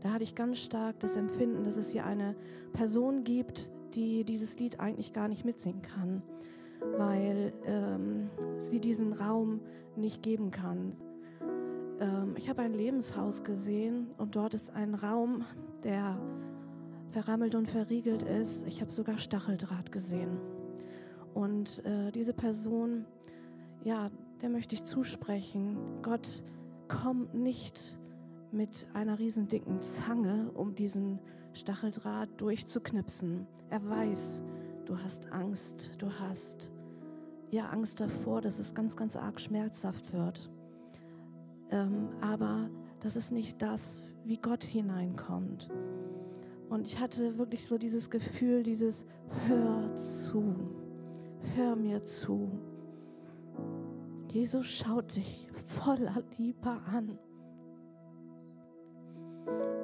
Da 0.00 0.12
hatte 0.12 0.24
ich 0.24 0.34
ganz 0.34 0.58
stark 0.58 0.98
das 1.00 1.16
Empfinden, 1.16 1.62
dass 1.62 1.76
es 1.76 1.90
hier 1.90 2.06
eine 2.06 2.34
Person 2.72 3.22
gibt, 3.22 3.70
die 3.94 4.24
dieses 4.24 4.58
Lied 4.58 4.80
eigentlich 4.80 5.12
gar 5.12 5.28
nicht 5.28 5.44
mitsingen 5.44 5.82
kann, 5.82 6.22
weil 6.96 7.52
ähm, 7.66 8.30
sie 8.58 8.80
diesen 8.80 9.12
Raum 9.12 9.60
nicht 9.96 10.22
geben 10.22 10.50
kann. 10.50 10.96
Ähm, 12.00 12.34
ich 12.36 12.48
habe 12.48 12.62
ein 12.62 12.72
Lebenshaus 12.72 13.44
gesehen 13.44 14.08
und 14.16 14.34
dort 14.34 14.54
ist 14.54 14.74
ein 14.74 14.94
Raum, 14.94 15.44
der 15.84 16.18
verrammelt 17.10 17.54
und 17.54 17.68
verriegelt 17.68 18.22
ist. 18.22 18.66
Ich 18.66 18.80
habe 18.80 18.90
sogar 18.90 19.18
Stacheldraht 19.18 19.92
gesehen. 19.92 20.38
Und 21.34 21.84
äh, 21.84 22.10
diese 22.12 22.32
Person, 22.32 23.04
ja, 23.84 24.10
der 24.42 24.48
möchte 24.48 24.74
ich 24.74 24.84
zusprechen. 24.84 25.78
Gott 26.02 26.42
kommt 26.88 27.34
nicht 27.34 27.98
mit 28.52 28.86
einer 28.94 29.18
riesen 29.18 29.48
dicken 29.48 29.82
Zange, 29.82 30.50
um 30.54 30.74
diesen 30.74 31.20
Stacheldraht 31.52 32.28
durchzuknipsen. 32.40 33.46
Er 33.70 33.88
weiß, 33.88 34.42
du 34.86 34.98
hast 34.98 35.30
Angst, 35.32 35.90
du 35.98 36.10
hast 36.18 36.70
ja 37.50 37.66
Angst 37.68 38.00
davor, 38.00 38.40
dass 38.40 38.58
es 38.58 38.74
ganz, 38.74 38.96
ganz 38.96 39.16
arg 39.16 39.40
schmerzhaft 39.40 40.12
wird. 40.12 40.50
Ähm, 41.70 42.08
aber 42.20 42.68
das 43.00 43.16
ist 43.16 43.32
nicht 43.32 43.62
das, 43.62 44.02
wie 44.24 44.36
Gott 44.36 44.64
hineinkommt. 44.64 45.70
Und 46.68 46.86
ich 46.86 47.00
hatte 47.00 47.38
wirklich 47.38 47.64
so 47.64 47.78
dieses 47.78 48.10
Gefühl, 48.10 48.62
dieses 48.62 49.04
Hör 49.46 49.94
zu, 49.94 50.54
hör 51.56 51.74
mir 51.76 52.02
zu. 52.02 52.48
Jesus 54.30 54.66
schaut 54.66 55.16
dich 55.16 55.48
voller 55.82 56.22
Liebe 56.38 56.70
an. 56.70 57.18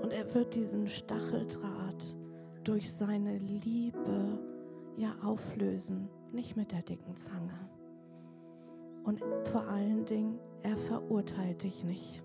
Und 0.03 0.13
er 0.13 0.33
wird 0.35 0.55
diesen 0.55 0.87
Stacheldraht 0.87 2.17
durch 2.63 2.93
seine 2.93 3.39
Liebe 3.39 4.39
ja 4.97 5.17
auflösen, 5.25 6.09
nicht 6.33 6.57
mit 6.57 6.71
der 6.71 6.83
dicken 6.83 7.17
Zange. 7.17 7.59
Und 9.03 9.21
vor 9.51 9.67
allen 9.67 10.05
Dingen, 10.05 10.39
er 10.63 10.77
verurteilt 10.77 11.65
dich 11.65 11.83
nicht. 11.83 12.23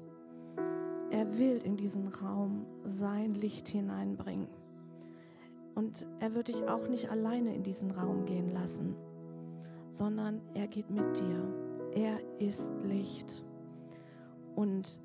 Er 1.09 1.37
will 1.39 1.59
in 1.63 1.75
diesen 1.75 2.07
Raum 2.07 2.67
sein 2.85 3.33
Licht 3.33 3.67
hineinbringen. 3.67 4.47
Und 5.73 6.07
er 6.19 6.35
wird 6.35 6.49
dich 6.49 6.67
auch 6.67 6.87
nicht 6.87 7.09
alleine 7.09 7.55
in 7.55 7.63
diesen 7.63 7.89
Raum 7.89 8.25
gehen 8.25 8.51
lassen, 8.53 8.95
sondern 9.91 10.41
er 10.53 10.67
geht 10.67 10.89
mit 10.91 11.17
dir. 11.17 11.60
Er 11.93 12.19
ist 12.39 12.71
Licht 12.83 13.43
und 14.55 14.99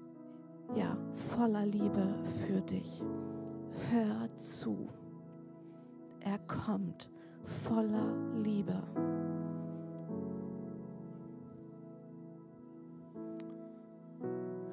ja, 0.74 0.96
voller 1.14 1.66
Liebe 1.66 2.14
für 2.46 2.60
dich. 2.60 3.02
Hör 3.90 4.28
zu. 4.38 4.88
Er 6.20 6.38
kommt 6.40 7.10
voller 7.64 8.12
Liebe. 8.42 8.82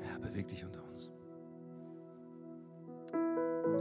Ja, 0.01 0.19
beweg 0.19 0.47
dich 0.47 0.65
unter 0.65 0.81
uns. 0.91 1.11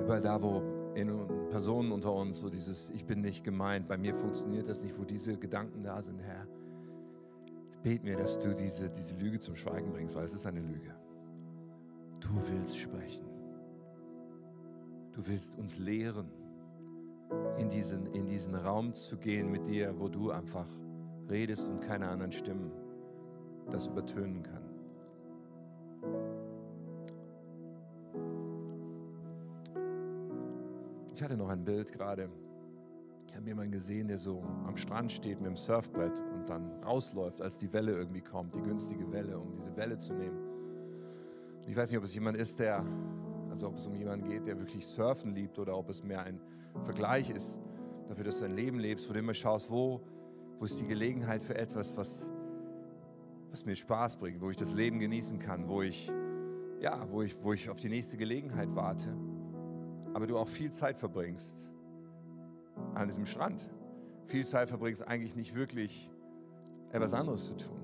Überall 0.03 0.21
da, 0.21 0.43
wo 0.43 0.63
in 0.95 1.09
Personen 1.49 1.93
unter 1.93 2.13
uns 2.13 2.39
so 2.39 2.49
dieses 2.49 2.91
Ich 2.91 3.05
bin 3.05 3.21
nicht 3.23 3.45
gemeint, 3.45 3.89
bei 3.89 3.97
mir 3.97 4.15
funktioniert 4.15 4.69
das 4.69 4.83
nicht, 4.83 4.99
wo 4.99 5.05
diese 5.05 5.37
Gedanken 5.37 5.83
da 5.83 6.03
sind, 6.03 6.19
Herr, 6.21 6.47
bet 7.83 8.05
mir, 8.05 8.17
dass 8.17 8.39
du 8.39 8.55
diese, 8.55 8.89
diese 8.91 9.15
Lüge 9.17 9.41
zum 9.41 9.57
Schweigen 9.57 9.93
bringst, 9.93 10.15
weil 10.15 10.25
es 10.25 10.35
ist 10.35 10.47
eine 10.47 10.61
Lüge. 10.61 10.95
Du 12.21 12.29
willst 12.49 12.79
sprechen. 12.79 13.27
Du 15.13 15.27
willst 15.27 15.59
uns 15.59 15.79
lehren, 15.79 16.31
in 17.59 17.69
diesen, 17.69 18.07
in 18.15 18.27
diesen 18.27 18.55
Raum 18.55 18.95
zu 18.95 19.17
gehen 19.17 19.51
mit 19.51 19.67
dir, 19.67 19.99
wo 19.99 20.09
du 20.09 20.31
einfach 20.31 20.67
redest 21.29 21.69
und 21.69 21.81
keine 21.81 22.09
anderen 22.09 22.33
Stimmen 22.33 22.71
das 23.71 23.87
übertönen 23.87 24.43
können. 24.43 24.63
Ich 31.15 31.23
hatte 31.23 31.37
noch 31.37 31.49
ein 31.49 31.65
Bild 31.65 31.93
gerade. 31.93 32.29
Ich 33.33 33.39
habe 33.39 33.49
jemanden 33.49 33.73
gesehen, 33.73 34.09
der 34.09 34.19
so 34.19 34.43
am 34.67 34.77
Strand 34.77 35.11
steht 35.11 35.41
mit 35.41 35.49
dem 35.49 35.57
Surfbrett 35.57 36.23
und 36.35 36.51
dann 36.51 36.71
rausläuft, 36.85 37.41
als 37.41 37.57
die 37.57 37.73
Welle 37.73 37.93
irgendwie 37.93 38.21
kommt, 38.21 38.55
die 38.55 38.61
günstige 38.61 39.11
Welle, 39.11 39.39
um 39.39 39.51
diese 39.51 39.75
Welle 39.75 39.97
zu 39.97 40.13
nehmen. 40.13 40.37
Und 41.63 41.69
ich 41.71 41.75
weiß 41.75 41.91
nicht, 41.91 41.99
ob 41.99 42.05
es 42.05 42.13
jemand 42.13 42.37
ist, 42.37 42.59
der, 42.59 42.85
also 43.49 43.69
ob 43.69 43.77
es 43.77 43.87
um 43.87 43.95
jemanden 43.95 44.29
geht, 44.29 44.47
der 44.47 44.59
wirklich 44.59 44.87
Surfen 44.87 45.35
liebt 45.35 45.59
oder 45.59 45.79
ob 45.79 45.89
es 45.89 46.05
mehr 46.05 46.23
ein 46.25 46.39
Vergleich 46.83 47.31
ist 47.31 47.59
dafür, 48.07 48.25
dass 48.25 48.39
du 48.39 48.45
ein 48.45 48.55
Leben 48.55 48.79
lebst, 48.79 49.09
wo 49.09 49.15
du 49.15 49.21
immer 49.21 49.33
schaust, 49.33 49.71
wo, 49.71 50.03
wo 50.59 50.67
ist 50.67 50.79
die 50.79 50.87
Gelegenheit 50.87 51.41
für 51.41 51.55
etwas, 51.55 51.97
was, 51.97 52.29
was 53.51 53.65
mir 53.65 53.77
Spaß 53.77 54.17
bringt, 54.17 54.43
wo 54.43 54.51
ich 54.51 54.57
das 54.59 54.75
Leben 54.75 54.99
genießen 54.99 55.39
kann, 55.39 55.69
wo 55.69 55.81
ich, 55.81 56.13
ja, 56.83 57.07
wo 57.11 57.23
ich, 57.23 57.43
wo 57.43 57.55
ich 57.55 57.71
auf 57.71 57.81
die 57.81 57.89
nächste 57.89 58.19
Gelegenheit 58.19 58.69
warte 58.75 59.09
aber 60.15 60.27
du 60.27 60.39
auch 60.39 60.49
viel 60.49 60.71
Zeit 60.71 60.99
verbringst 60.99 61.72
an 62.95 63.09
diesem 63.09 63.27
Strand. 63.27 63.69
Viel 64.27 64.47
Zeit 64.47 64.69
verbringst 64.69 65.07
eigentlich 65.07 65.37
nicht 65.37 65.55
wirklich 65.55 66.11
etwas 66.91 67.15
anderes 67.15 67.47
zu 67.47 67.57
tun. 67.57 67.81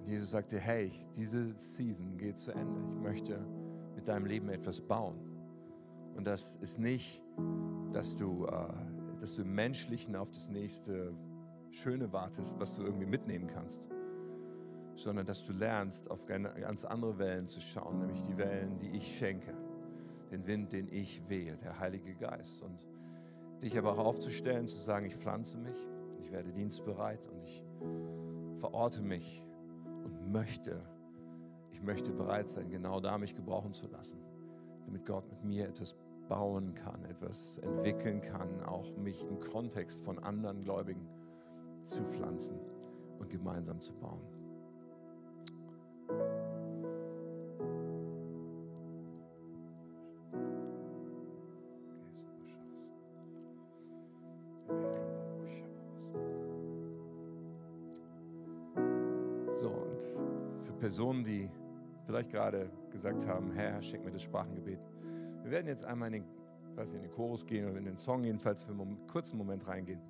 Und 0.00 0.06
Jesus 0.06 0.30
sagte, 0.30 0.58
hey, 0.58 0.90
diese 1.16 1.54
Season 1.58 2.16
geht 2.16 2.38
zu 2.38 2.52
Ende. 2.52 2.80
Ich 2.94 3.00
möchte 3.00 3.44
mit 3.94 4.08
deinem 4.08 4.26
Leben 4.26 4.48
etwas 4.48 4.80
bauen. 4.80 5.18
Und 6.14 6.26
das 6.26 6.56
ist 6.56 6.78
nicht, 6.78 7.22
dass 7.92 8.16
du, 8.16 8.46
äh, 8.46 8.68
dass 9.20 9.34
du 9.34 9.42
im 9.42 9.54
Menschlichen 9.54 10.16
auf 10.16 10.30
das 10.30 10.48
nächste 10.48 11.12
Schöne 11.70 12.12
wartest, 12.12 12.58
was 12.58 12.74
du 12.74 12.82
irgendwie 12.82 13.06
mitnehmen 13.06 13.46
kannst, 13.46 13.88
sondern 14.96 15.26
dass 15.26 15.44
du 15.46 15.52
lernst, 15.52 16.10
auf 16.10 16.26
ganz 16.26 16.84
andere 16.84 17.18
Wellen 17.18 17.46
zu 17.46 17.60
schauen, 17.60 17.98
nämlich 17.98 18.22
die 18.22 18.36
Wellen, 18.36 18.78
die 18.78 18.96
ich 18.96 19.18
schenke 19.18 19.54
den 20.30 20.46
Wind, 20.46 20.72
den 20.72 20.88
ich 20.92 21.28
wehe, 21.28 21.56
der 21.56 21.78
Heilige 21.78 22.14
Geist. 22.14 22.62
Und 22.62 22.86
dich 23.62 23.76
aber 23.78 23.92
auch 23.92 24.04
aufzustellen, 24.04 24.68
zu 24.68 24.78
sagen, 24.78 25.06
ich 25.06 25.16
pflanze 25.16 25.58
mich, 25.58 25.76
ich 26.20 26.30
werde 26.30 26.52
dienstbereit 26.52 27.26
und 27.26 27.42
ich 27.42 27.64
verorte 28.58 29.02
mich 29.02 29.44
und 30.04 30.30
möchte, 30.32 30.82
ich 31.72 31.82
möchte 31.82 32.12
bereit 32.12 32.50
sein, 32.50 32.70
genau 32.70 33.00
da 33.00 33.18
mich 33.18 33.34
gebrauchen 33.34 33.72
zu 33.72 33.88
lassen, 33.88 34.18
damit 34.86 35.06
Gott 35.06 35.28
mit 35.30 35.44
mir 35.44 35.68
etwas 35.68 35.94
bauen 36.28 36.74
kann, 36.74 37.04
etwas 37.06 37.58
entwickeln 37.58 38.20
kann, 38.20 38.62
auch 38.64 38.96
mich 38.96 39.26
im 39.26 39.40
Kontext 39.40 40.02
von 40.02 40.18
anderen 40.18 40.62
Gläubigen 40.62 41.08
zu 41.84 42.02
pflanzen 42.04 42.58
und 43.18 43.30
gemeinsam 43.30 43.80
zu 43.80 43.94
bauen. 43.94 44.37
Personen, 60.98 61.22
die 61.22 61.48
vielleicht 62.06 62.32
gerade 62.32 62.68
gesagt 62.90 63.24
haben, 63.28 63.52
Herr, 63.52 63.80
schenk 63.80 64.04
mir 64.04 64.10
das 64.10 64.22
Sprachengebet. 64.22 64.80
Wir 65.44 65.50
werden 65.52 65.68
jetzt 65.68 65.84
einmal 65.84 66.12
in 66.12 66.24
den, 66.24 66.76
weiß 66.76 66.88
nicht, 66.88 66.96
in 66.96 67.02
den 67.02 67.12
Chorus 67.12 67.46
gehen 67.46 67.68
oder 67.68 67.78
in 67.78 67.84
den 67.84 67.96
Song 67.96 68.24
jedenfalls 68.24 68.64
für 68.64 68.72
einen 68.72 69.06
kurzen 69.06 69.38
Moment 69.38 69.68
reingehen. 69.68 70.00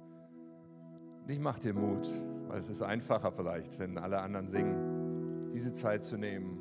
Und 1.22 1.30
ich 1.30 1.41
mache 1.41 1.61
dir 1.61 1.74
Mut, 1.74 2.09
weil 2.47 2.59
es 2.59 2.70
ist 2.70 2.80
einfacher 2.80 3.30
vielleicht, 3.32 3.78
wenn 3.78 3.99
alle 3.99 4.18
anderen 4.20 4.49
singen, 4.49 5.51
diese 5.53 5.74
Zeit 5.74 6.05
zu 6.05 6.16
nehmen, 6.16 6.59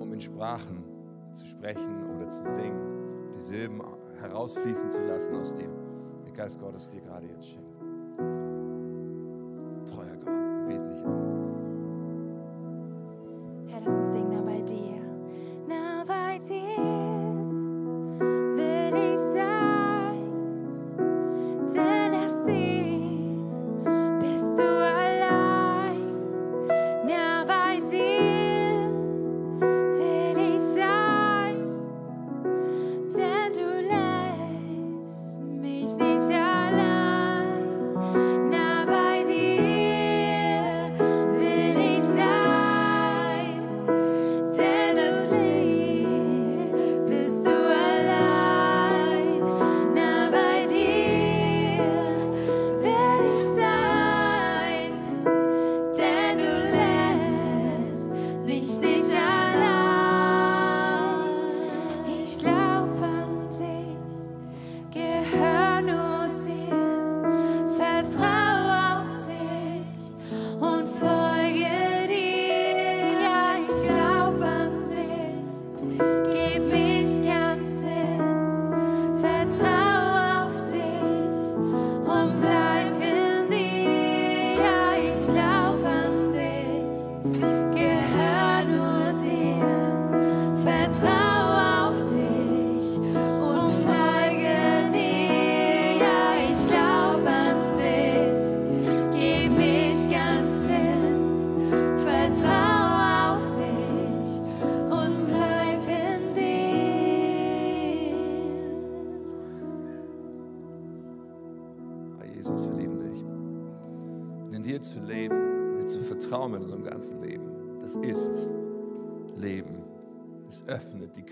um 0.00 0.12
in 0.12 0.20
Sprachen 0.20 0.82
zu 1.32 1.46
sprechen 1.46 2.10
oder 2.10 2.28
zu 2.28 2.42
singen, 2.42 3.36
die 3.38 3.42
Silben 3.42 3.82
herausfließen 4.20 4.90
zu 4.90 5.06
lassen 5.06 5.36
aus 5.36 5.54
dir. 5.54 5.70
Der 6.24 6.32
Geist 6.32 6.58
Gottes 6.58 6.88
dir 6.88 7.02
gerade 7.02 7.28
jetzt 7.28 7.50
schenkt. 7.50 7.65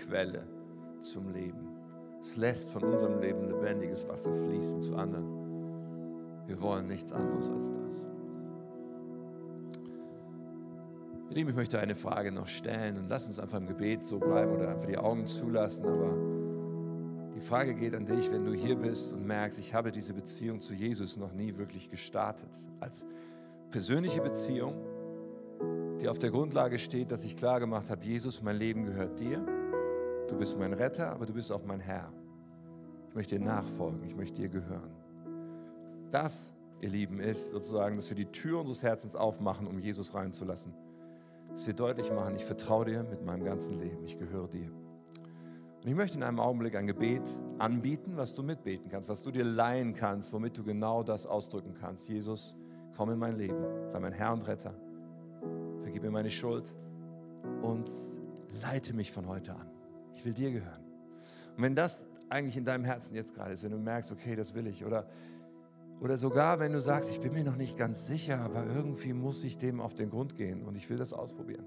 Quelle 0.07 0.43
zum 1.01 1.29
Leben. 1.33 1.67
Es 2.21 2.37
lässt 2.37 2.71
von 2.71 2.83
unserem 2.83 3.19
Leben 3.19 3.47
lebendiges 3.47 4.07
Wasser 4.07 4.33
fließen 4.33 4.81
zu 4.81 4.95
anderen. 4.95 5.25
Wir 6.47 6.61
wollen 6.61 6.87
nichts 6.87 7.11
anderes 7.11 7.49
als 7.49 7.71
das. 7.71 8.09
Lieben, 11.29 11.49
ich 11.49 11.55
möchte 11.55 11.79
eine 11.79 11.95
Frage 11.95 12.31
noch 12.31 12.47
stellen 12.47 12.97
und 12.97 13.09
lass 13.09 13.27
uns 13.27 13.39
einfach 13.39 13.57
im 13.57 13.67
Gebet 13.67 14.03
so 14.05 14.19
bleiben 14.19 14.53
oder 14.53 14.69
einfach 14.69 14.85
die 14.85 14.97
Augen 14.97 15.27
zulassen. 15.27 15.85
Aber 15.85 16.15
die 17.35 17.41
Frage 17.41 17.75
geht 17.75 17.93
an 17.93 18.05
dich, 18.05 18.31
wenn 18.31 18.45
du 18.45 18.53
hier 18.53 18.77
bist 18.77 19.11
und 19.11 19.25
merkst, 19.25 19.59
ich 19.59 19.73
habe 19.73 19.91
diese 19.91 20.13
Beziehung 20.13 20.61
zu 20.61 20.73
Jesus 20.73 21.17
noch 21.17 21.33
nie 21.33 21.57
wirklich 21.57 21.89
gestartet. 21.89 22.51
Als 22.79 23.05
persönliche 23.69 24.21
Beziehung, 24.21 24.75
die 25.99 26.07
auf 26.07 26.19
der 26.19 26.31
Grundlage 26.31 26.79
steht, 26.79 27.11
dass 27.11 27.25
ich 27.25 27.35
klar 27.35 27.59
gemacht 27.59 27.89
habe, 27.89 28.05
Jesus, 28.05 28.41
mein 28.41 28.55
Leben 28.55 28.85
gehört 28.85 29.19
dir. 29.19 29.45
Du 30.27 30.35
bist 30.35 30.57
mein 30.57 30.73
Retter, 30.73 31.11
aber 31.11 31.25
du 31.25 31.33
bist 31.33 31.51
auch 31.51 31.63
mein 31.65 31.79
Herr. 31.79 32.11
Ich 33.09 33.15
möchte 33.15 33.37
dir 33.37 33.45
nachfolgen, 33.45 34.03
ich 34.03 34.15
möchte 34.15 34.41
dir 34.41 34.49
gehören. 34.49 34.91
Das, 36.11 36.53
ihr 36.81 36.89
Lieben, 36.89 37.19
ist 37.19 37.51
sozusagen, 37.51 37.95
dass 37.95 38.09
wir 38.09 38.15
die 38.15 38.25
Tür 38.25 38.59
unseres 38.59 38.81
Herzens 38.81 39.15
aufmachen, 39.15 39.67
um 39.67 39.77
Jesus 39.77 40.15
reinzulassen. 40.15 40.73
Dass 41.51 41.67
wir 41.67 41.73
deutlich 41.73 42.11
machen, 42.11 42.35
ich 42.35 42.43
vertraue 42.43 42.85
dir 42.85 43.03
mit 43.03 43.23
meinem 43.23 43.45
ganzen 43.45 43.77
Leben, 43.77 44.03
ich 44.03 44.17
gehöre 44.17 44.47
dir. 44.47 44.71
Und 45.81 45.87
ich 45.87 45.95
möchte 45.95 46.17
in 46.17 46.23
einem 46.23 46.39
Augenblick 46.39 46.75
ein 46.75 46.87
Gebet 46.87 47.21
anbieten, 47.59 48.13
was 48.15 48.33
du 48.33 48.41
mitbeten 48.41 48.89
kannst, 48.89 49.07
was 49.07 49.21
du 49.21 49.29
dir 49.29 49.43
leihen 49.43 49.93
kannst, 49.93 50.33
womit 50.33 50.57
du 50.57 50.63
genau 50.63 51.03
das 51.03 51.27
ausdrücken 51.27 51.75
kannst. 51.79 52.09
Jesus, 52.09 52.57
komm 52.97 53.11
in 53.11 53.19
mein 53.19 53.37
Leben, 53.37 53.63
sei 53.89 53.99
mein 53.99 54.13
Herr 54.13 54.33
und 54.33 54.47
Retter. 54.47 54.73
Vergib 55.83 56.01
mir 56.01 56.09
meine 56.11 56.31
Schuld 56.31 56.75
und 57.61 57.89
leite 58.63 58.93
mich 58.93 59.11
von 59.11 59.27
heute 59.27 59.53
an. 59.53 59.74
Ich 60.15 60.25
will 60.25 60.33
dir 60.33 60.51
gehören. 60.51 60.83
Und 61.55 61.63
wenn 61.63 61.75
das 61.75 62.07
eigentlich 62.29 62.57
in 62.57 62.65
deinem 62.65 62.83
Herzen 62.83 63.15
jetzt 63.15 63.35
gerade 63.35 63.53
ist, 63.53 63.63
wenn 63.63 63.71
du 63.71 63.77
merkst, 63.77 64.11
okay, 64.11 64.35
das 64.35 64.53
will 64.55 64.67
ich, 64.67 64.83
oder, 64.85 65.05
oder 66.01 66.17
sogar 66.17 66.59
wenn 66.59 66.73
du 66.73 66.81
sagst, 66.81 67.11
ich 67.11 67.19
bin 67.19 67.33
mir 67.33 67.43
noch 67.43 67.55
nicht 67.55 67.77
ganz 67.77 68.07
sicher, 68.07 68.39
aber 68.39 68.65
irgendwie 68.65 69.13
muss 69.13 69.43
ich 69.43 69.57
dem 69.57 69.79
auf 69.79 69.93
den 69.93 70.09
Grund 70.09 70.37
gehen 70.37 70.63
und 70.63 70.75
ich 70.75 70.89
will 70.89 70.97
das 70.97 71.13
ausprobieren, 71.13 71.65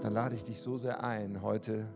dann 0.00 0.12
lade 0.12 0.36
ich 0.36 0.44
dich 0.44 0.60
so 0.60 0.76
sehr 0.76 1.02
ein, 1.02 1.42
heute 1.42 1.88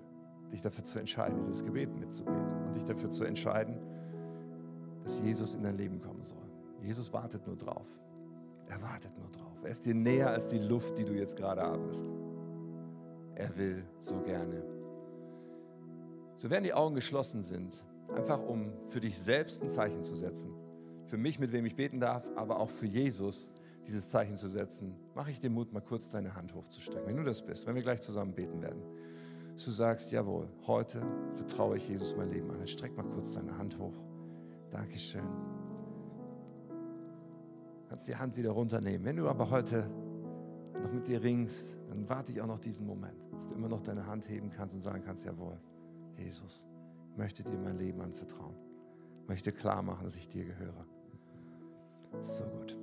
dich 0.50 0.60
dafür 0.60 0.84
zu 0.84 0.98
entscheiden, 0.98 1.38
dieses 1.38 1.64
Gebet 1.64 1.96
mitzubeten 1.98 2.66
und 2.66 2.74
dich 2.74 2.84
dafür 2.84 3.10
zu 3.10 3.24
entscheiden, 3.24 3.78
dass 5.02 5.20
Jesus 5.20 5.54
in 5.54 5.62
dein 5.62 5.78
Leben 5.78 6.00
kommen 6.00 6.22
soll. 6.22 6.42
Jesus 6.82 7.12
wartet 7.12 7.46
nur 7.46 7.56
drauf. 7.56 7.86
Er 8.68 8.82
wartet 8.82 9.16
nur 9.18 9.30
drauf. 9.30 9.62
Er 9.62 9.70
ist 9.70 9.86
dir 9.86 9.94
näher 9.94 10.30
als 10.30 10.46
die 10.48 10.58
Luft, 10.58 10.98
die 10.98 11.04
du 11.04 11.12
jetzt 11.12 11.36
gerade 11.36 11.62
atmest. 11.62 12.12
Er 13.42 13.56
will 13.56 13.84
so 13.98 14.20
gerne. 14.20 14.62
So 16.38 16.50
während 16.50 16.66
die 16.66 16.74
Augen 16.74 16.94
geschlossen 16.94 17.42
sind, 17.42 17.84
einfach 18.14 18.42
um 18.42 18.72
für 18.86 19.00
dich 19.00 19.18
selbst 19.18 19.62
ein 19.62 19.70
Zeichen 19.70 20.04
zu 20.04 20.14
setzen, 20.16 20.52
für 21.06 21.16
mich, 21.16 21.38
mit 21.38 21.52
wem 21.52 21.66
ich 21.66 21.76
beten 21.76 22.00
darf, 22.00 22.28
aber 22.36 22.60
auch 22.60 22.70
für 22.70 22.86
Jesus 22.86 23.48
dieses 23.86 24.10
Zeichen 24.10 24.36
zu 24.36 24.48
setzen, 24.48 24.94
mache 25.14 25.30
ich 25.30 25.40
dir 25.40 25.50
Mut, 25.50 25.72
mal 25.72 25.80
kurz 25.80 26.08
deine 26.08 26.34
Hand 26.36 26.54
hochzustrecken. 26.54 27.06
Wenn 27.06 27.16
du 27.16 27.24
das 27.24 27.42
bist, 27.42 27.66
wenn 27.66 27.74
wir 27.74 27.82
gleich 27.82 28.00
zusammen 28.00 28.32
beten 28.32 28.62
werden, 28.62 28.82
du 29.56 29.70
sagst, 29.70 30.12
jawohl, 30.12 30.48
heute 30.66 31.02
vertraue 31.34 31.76
ich 31.76 31.88
Jesus 31.88 32.16
mein 32.16 32.28
Leben 32.28 32.50
an. 32.50 32.58
Dann 32.58 32.68
streck 32.68 32.96
mal 32.96 33.04
kurz 33.04 33.34
deine 33.34 33.56
Hand 33.58 33.78
hoch. 33.78 33.94
Dankeschön. 34.70 35.22
Du 37.82 37.88
kannst 37.88 38.08
die 38.08 38.16
Hand 38.16 38.36
wieder 38.36 38.50
runternehmen. 38.50 39.04
Wenn 39.04 39.16
du 39.16 39.28
aber 39.28 39.50
heute 39.50 39.88
noch 40.80 40.92
mit 40.92 41.06
dir 41.06 41.22
ringst, 41.22 41.76
dann 41.88 42.08
warte 42.08 42.32
ich 42.32 42.40
auch 42.40 42.46
noch 42.46 42.58
diesen 42.58 42.86
Moment, 42.86 43.28
dass 43.32 43.46
du 43.46 43.54
immer 43.54 43.68
noch 43.68 43.82
deine 43.82 44.06
Hand 44.06 44.28
heben 44.28 44.50
kannst 44.50 44.74
und 44.74 44.82
sagen 44.82 45.02
kannst, 45.04 45.24
jawohl, 45.24 45.58
Jesus, 46.16 46.66
ich 47.10 47.16
möchte 47.16 47.42
dir 47.42 47.58
mein 47.58 47.78
Leben 47.78 48.00
anvertrauen. 48.00 48.54
Ich 49.22 49.28
möchte 49.28 49.52
klar 49.52 49.82
machen, 49.82 50.04
dass 50.04 50.16
ich 50.16 50.28
dir 50.28 50.44
gehöre. 50.44 50.86
So 52.20 52.44
gut. 52.44 52.76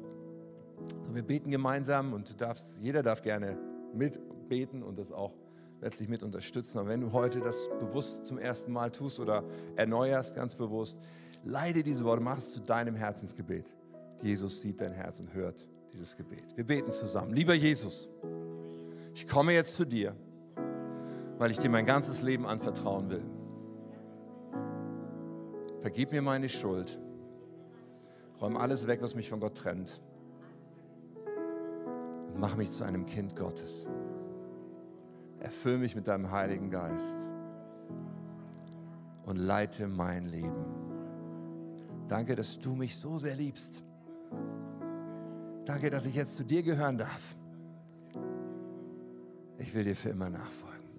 So, 1.03 1.13
wir 1.13 1.23
beten 1.23 1.51
gemeinsam 1.51 2.13
und 2.13 2.29
du 2.29 2.33
darfst, 2.35 2.77
jeder 2.81 3.03
darf 3.03 3.21
gerne 3.21 3.57
mitbeten 3.93 4.83
und 4.83 4.97
das 4.97 5.11
auch 5.11 5.33
letztlich 5.81 6.09
mit 6.09 6.23
unterstützen. 6.23 6.79
Aber 6.79 6.89
wenn 6.89 7.01
du 7.01 7.11
heute 7.11 7.39
das 7.39 7.69
bewusst 7.79 8.25
zum 8.25 8.37
ersten 8.37 8.71
Mal 8.71 8.91
tust 8.91 9.19
oder 9.19 9.43
erneuerst 9.75 10.35
ganz 10.35 10.55
bewusst, 10.55 10.99
leide 11.43 11.83
diese 11.83 12.05
Worte, 12.05 12.21
mach 12.21 12.37
es 12.37 12.51
zu 12.51 12.59
deinem 12.59 12.95
Herzensgebet. 12.95 13.75
Jesus 14.21 14.61
sieht 14.61 14.81
dein 14.81 14.91
Herz 14.91 15.19
und 15.19 15.33
hört 15.33 15.67
dieses 15.91 16.15
Gebet. 16.15 16.55
Wir 16.55 16.65
beten 16.65 16.91
zusammen. 16.91 17.33
Lieber 17.33 17.53
Jesus, 17.53 18.09
ich 19.13 19.27
komme 19.27 19.53
jetzt 19.53 19.75
zu 19.75 19.85
dir, 19.85 20.15
weil 21.37 21.51
ich 21.51 21.59
dir 21.59 21.69
mein 21.69 21.85
ganzes 21.85 22.21
Leben 22.21 22.45
anvertrauen 22.45 23.09
will. 23.09 23.23
Vergib 25.79 26.11
mir 26.11 26.21
meine 26.21 26.49
Schuld. 26.49 26.99
Räum 28.41 28.57
alles 28.57 28.87
weg, 28.87 29.01
was 29.01 29.15
mich 29.15 29.29
von 29.29 29.39
Gott 29.39 29.55
trennt. 29.55 30.01
Und 32.33 32.39
Mach 32.39 32.55
mich 32.55 32.71
zu 32.71 32.83
einem 32.83 33.05
Kind 33.05 33.35
Gottes. 33.35 33.85
Erfüll 35.39 35.77
mich 35.77 35.95
mit 35.95 36.07
deinem 36.07 36.31
Heiligen 36.31 36.69
Geist 36.69 37.31
und 39.25 39.37
leite 39.37 39.87
mein 39.87 40.25
Leben. 40.25 40.65
Danke, 42.07 42.35
dass 42.35 42.59
du 42.59 42.75
mich 42.75 42.97
so 42.97 43.19
sehr 43.19 43.35
liebst. 43.35 43.83
Danke, 45.69 45.91
dass 45.91 46.07
ich 46.07 46.15
jetzt 46.15 46.35
zu 46.35 46.43
dir 46.43 46.63
gehören 46.63 46.97
darf. 46.97 47.35
Ich 49.59 49.71
will 49.75 49.83
dir 49.83 49.95
für 49.95 50.09
immer 50.09 50.27
nachfolgen. 50.27 50.89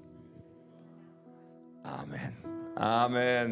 Amen. 1.82 2.36
Amen. 2.76 3.48